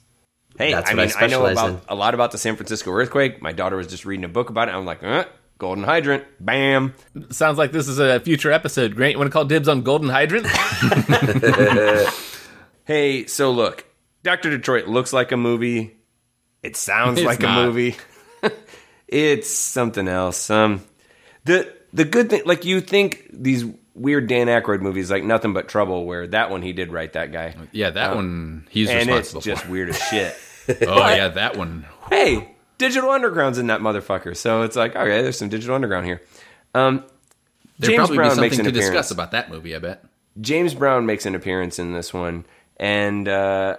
Hey, 0.57 0.73
That's 0.73 0.89
I 0.89 0.95
what 0.95 0.99
I 1.03 1.05
mean, 1.05 1.15
I, 1.17 1.27
know 1.27 1.45
about 1.45 1.69
in. 1.69 1.81
a 1.87 1.95
lot 1.95 2.13
about 2.13 2.31
the 2.31 2.37
San 2.37 2.55
Francisco 2.55 2.91
earthquake. 2.91 3.41
My 3.41 3.51
daughter 3.51 3.77
was 3.77 3.87
just 3.87 4.03
reading 4.05 4.25
a 4.25 4.29
book 4.29 4.49
about 4.49 4.67
it. 4.67 4.73
I'm 4.73 4.83
like, 4.85 5.01
uh, 5.03 5.23
golden 5.59 5.83
hydrant, 5.83 6.25
bam. 6.39 6.93
Sounds 7.29 7.57
like 7.57 7.71
this 7.71 7.87
is 7.87 7.99
a 7.99 8.19
future 8.19 8.51
episode. 8.51 8.95
Grant, 8.95 9.13
you 9.13 9.17
want 9.19 9.29
to 9.29 9.31
call 9.31 9.45
dibs 9.45 9.67
on 9.69 9.81
Golden 9.83 10.09
Hydrant? 10.09 10.45
Hey, 12.85 13.27
so 13.27 13.51
look, 13.51 13.85
Doctor 14.23 14.49
Detroit 14.49 14.87
looks 14.87 15.13
like 15.13 15.31
a 15.31 15.37
movie. 15.37 15.95
It 16.63 16.75
sounds 16.75 17.17
It's 17.19 17.25
like 17.25 17.39
not. 17.41 17.59
a 17.61 17.65
movie. 17.65 17.95
it's 19.07 19.49
something 19.49 20.07
else. 20.07 20.49
Um, 20.49 20.81
the 21.45 21.71
the 21.93 22.05
good 22.05 22.29
thing, 22.29 22.43
like 22.45 22.65
you 22.65 22.81
think 22.81 23.27
these 23.33 23.65
weird 23.95 24.27
Dan 24.27 24.47
Aykroyd 24.47 24.81
movies, 24.81 25.09
like 25.11 25.23
Nothing 25.23 25.53
But 25.53 25.67
Trouble, 25.67 26.05
where 26.05 26.27
that 26.27 26.49
one 26.49 26.61
he 26.61 26.71
did 26.73 26.91
write 26.91 27.13
that 27.13 27.31
guy, 27.31 27.55
Yeah, 27.71 27.89
that 27.91 28.15
one 28.15 28.67
he's 28.69 28.89
and 28.89 29.09
it's 29.09 29.33
just 29.33 29.63
for. 29.63 29.71
weird 29.71 29.89
as 29.89 29.99
shit. 29.99 30.35
Oh 30.87 31.07
yeah, 31.09 31.27
that 31.29 31.57
one. 31.57 31.87
hey, 32.09 32.55
Digital 32.77 33.09
Underground's 33.09 33.57
in 33.57 33.67
that 33.67 33.81
motherfucker, 33.81 34.37
so 34.37 34.61
it's 34.61 34.75
like, 34.75 34.95
okay, 34.95 35.23
there's 35.23 35.37
some 35.37 35.49
Digital 35.49 35.73
Underground 35.75 36.05
here. 36.05 36.21
Um, 36.75 37.03
There'd 37.79 37.89
James 37.89 37.97
probably 37.97 38.15
Brown 38.17 38.35
be 38.35 38.41
makes 38.41 38.57
an 38.59 38.65
to 38.65 38.69
appearance. 38.69 38.89
discuss 38.91 39.11
about 39.11 39.31
that 39.31 39.49
movie. 39.49 39.75
I 39.75 39.79
bet. 39.79 40.05
James 40.39 40.75
Brown 40.75 41.07
makes 41.07 41.25
an 41.25 41.33
appearance 41.33 41.79
in 41.79 41.93
this 41.93 42.13
one, 42.13 42.45
and 42.77 43.27
uh, 43.27 43.77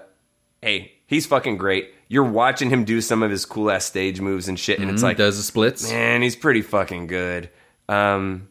hey, 0.62 0.92
he's 1.06 1.26
fucking 1.26 1.58
great. 1.58 1.92
You're 2.08 2.24
watching 2.24 2.70
him 2.70 2.84
do 2.84 3.00
some 3.00 3.22
of 3.22 3.30
his 3.30 3.44
cool 3.44 3.70
ass 3.70 3.84
stage 3.84 4.20
moves 4.20 4.48
and 4.48 4.58
shit, 4.58 4.78
and 4.78 4.90
it's 4.90 5.02
like, 5.02 5.16
does 5.16 5.36
the 5.36 5.42
splits. 5.42 5.90
man, 5.90 6.22
he's 6.22 6.36
pretty 6.36 6.62
fucking 6.62 7.06
good. 7.06 7.50
Um, 7.88 8.48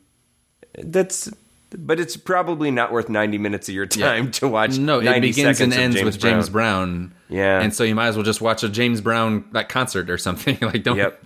that's, 0.78 1.32
but 1.76 2.00
it's 2.00 2.18
probably 2.18 2.72
not 2.72 2.92
worth 2.92 3.08
90 3.10 3.38
minutes 3.38 3.70
of 3.70 3.76
your 3.76 3.86
time 3.86 4.32
to 4.32 4.48
watch. 4.48 4.78
No, 4.78 5.00
it 5.00 5.22
begins 5.22 5.62
and 5.62 5.74
ends 5.74 5.96
James 5.96 6.06
with 6.06 6.20
James 6.20 6.50
Brown. 6.50 7.14
Yeah. 7.30 7.62
and 7.62 7.74
so 7.74 7.84
you 7.84 7.96
might 7.96 8.08
as 8.08 8.16
well 8.16 8.26
just 8.26 8.42
watch 8.42 8.64
a 8.64 8.70
James 8.70 9.00
Brown 9.00 9.46
like 9.54 9.70
concert 9.70 10.10
or 10.10 10.18
something. 10.18 10.58
like 10.62 10.84
don't. 10.84 10.98
Yep. 10.98 11.26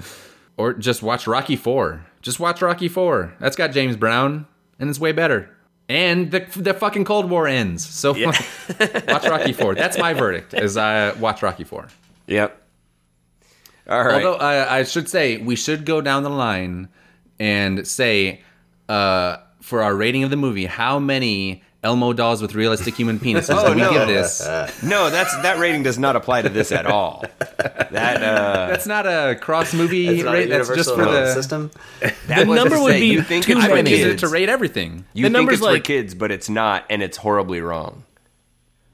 Or 0.57 0.73
just 0.73 1.01
watch 1.01 1.27
Rocky 1.27 1.55
Four. 1.55 2.05
Just 2.21 2.39
watch 2.39 2.61
Rocky 2.61 2.87
Four. 2.87 3.33
That's 3.39 3.55
got 3.55 3.71
James 3.71 3.95
Brown, 3.97 4.45
and 4.79 4.89
it's 4.89 4.99
way 4.99 5.11
better. 5.11 5.49
And 5.87 6.31
the 6.31 6.45
the 6.55 6.73
fucking 6.73 7.05
Cold 7.05 7.29
War 7.29 7.47
ends. 7.47 7.87
So 7.87 8.11
watch 8.25 9.25
Rocky 9.25 9.53
Four. 9.53 9.75
That's 9.75 9.97
my 9.97 10.13
verdict. 10.13 10.53
Is 10.53 10.77
I 10.77 11.13
watch 11.13 11.41
Rocky 11.41 11.63
Four. 11.63 11.87
Yep. 12.27 12.61
All 13.87 14.03
right. 14.03 14.25
Although 14.25 14.39
I, 14.39 14.79
I 14.79 14.83
should 14.83 15.07
say 15.07 15.37
we 15.37 15.55
should 15.55 15.85
go 15.85 16.01
down 16.01 16.23
the 16.23 16.29
line 16.29 16.89
and 17.39 17.87
say 17.87 18.41
uh, 18.89 19.37
for 19.61 19.83
our 19.83 19.95
rating 19.95 20.23
of 20.23 20.31
the 20.31 20.37
movie, 20.37 20.65
how 20.65 20.97
many 20.97 21.63
Elmo 21.85 22.11
dolls 22.11 22.41
with 22.41 22.55
realistic 22.55 22.95
human 22.95 23.19
penises 23.19 23.55
Oh, 23.57 23.73
we 23.73 23.79
no. 23.79 23.91
give 23.93 24.07
this? 24.07 24.41
no, 24.83 25.09
that's 25.09 25.33
that 25.43 25.59
rating 25.59 25.83
does 25.83 25.97
not 25.97 26.15
apply 26.15 26.41
to 26.41 26.49
this 26.49 26.71
at 26.73 26.85
all. 26.85 27.23
That 27.57 28.21
uh, 28.23 28.67
That's 28.67 28.87
not 28.87 29.05
a 29.05 29.37
cross 29.39 29.73
movie 29.73 30.07
It's 30.07 30.23
not 30.23 30.33
a 30.35 30.37
rate. 30.39 30.49
That's 30.49 30.67
just 30.67 30.93
for 30.93 31.05
the. 31.05 31.33
system. 31.33 31.71
the 32.27 32.43
number 32.45 32.81
would 32.81 32.93
be 32.95 33.07
you 33.07 33.21
think 33.21 33.45
too 33.45 33.53
it's 33.53 33.61
I 33.65 33.69
for 33.69 33.75
many. 33.75 33.91
use 33.91 33.99
it 34.01 34.09
kids. 34.11 34.21
to 34.23 34.27
rate 34.27 34.49
everything. 34.49 35.05
You 35.13 35.21
The 35.23 35.27
think 35.27 35.33
number's 35.33 35.59
it's 35.61 35.67
for 35.67 35.79
kids, 35.79 36.15
but 36.15 36.31
it's 36.31 36.49
not, 36.49 36.83
and 36.89 37.01
it's 37.03 37.17
horribly 37.17 37.61
wrong. 37.61 38.03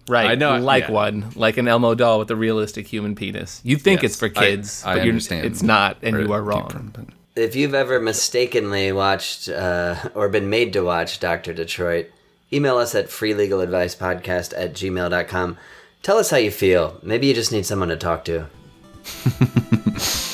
Right. 0.10 0.32
I 0.32 0.36
know, 0.36 0.58
Like 0.58 0.86
yeah. 0.86 0.92
one, 0.92 1.32
like 1.36 1.58
an 1.58 1.68
Elmo 1.68 1.96
doll 1.96 2.20
with 2.20 2.30
a 2.32 2.36
realistic 2.36 2.88
human 2.88 3.16
penis. 3.16 3.62
You 3.64 3.78
think 3.78 4.02
Yes, 4.02 4.12
it's 4.12 4.20
for 4.20 4.30
kids, 4.30 4.84
I 4.84 4.96
but 4.96 5.04
you're, 5.06 5.12
understand 5.14 5.46
it's 5.46 5.64
not, 5.64 5.98
and 6.04 6.16
where 6.18 6.26
you 6.26 6.34
are 6.34 6.42
wrong. 6.42 6.68
from, 6.70 7.08
If 7.36 7.56
you've 7.56 7.74
ever 7.74 8.00
mistakenly 8.02 8.92
watched 8.92 9.48
uh, 9.48 9.96
or 10.14 10.28
been 10.28 10.50
made 10.50 10.74
to 10.74 10.82
watch 10.82 11.20
Dr. 11.22 11.54
Detroit, 11.54 12.08
email 12.54 12.78
us 12.78 12.96
at 12.96 13.08
freelegaladvicepodcast 13.08 14.54
at 14.56 14.74
gmail.com. 14.74 15.58
Tell 16.04 16.18
us 16.18 16.30
how 16.32 16.38
you 16.38 16.52
feel. 16.52 16.98
Maybe 17.04 17.28
you 17.28 17.34
just 17.34 17.52
need 17.52 17.66
someone 17.66 17.90
to 17.90 17.98
talk 17.98 18.26
to. 18.26 18.48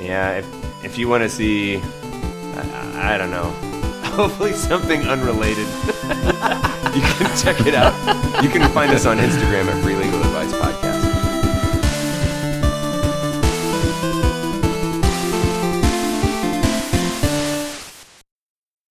Yeah, 0.00 0.38
if 0.38 0.84
if 0.84 0.98
you 0.98 1.08
want 1.08 1.22
to 1.24 1.28
see, 1.28 1.76
I, 1.76 3.14
I 3.14 3.18
don't 3.18 3.30
know, 3.30 3.44
hopefully 4.16 4.52
something 4.52 5.02
unrelated, 5.02 5.66
you 6.96 7.02
can 7.02 7.36
check 7.36 7.60
it 7.66 7.74
out. 7.74 7.92
You 8.42 8.48
can 8.48 8.68
find 8.72 8.90
us 8.92 9.04
on 9.04 9.18
Instagram 9.18 9.66
at 9.66 9.82
Free 9.84 9.94
Legal 9.94 10.20
Advice 10.20 10.52
Podcast. 10.54 10.99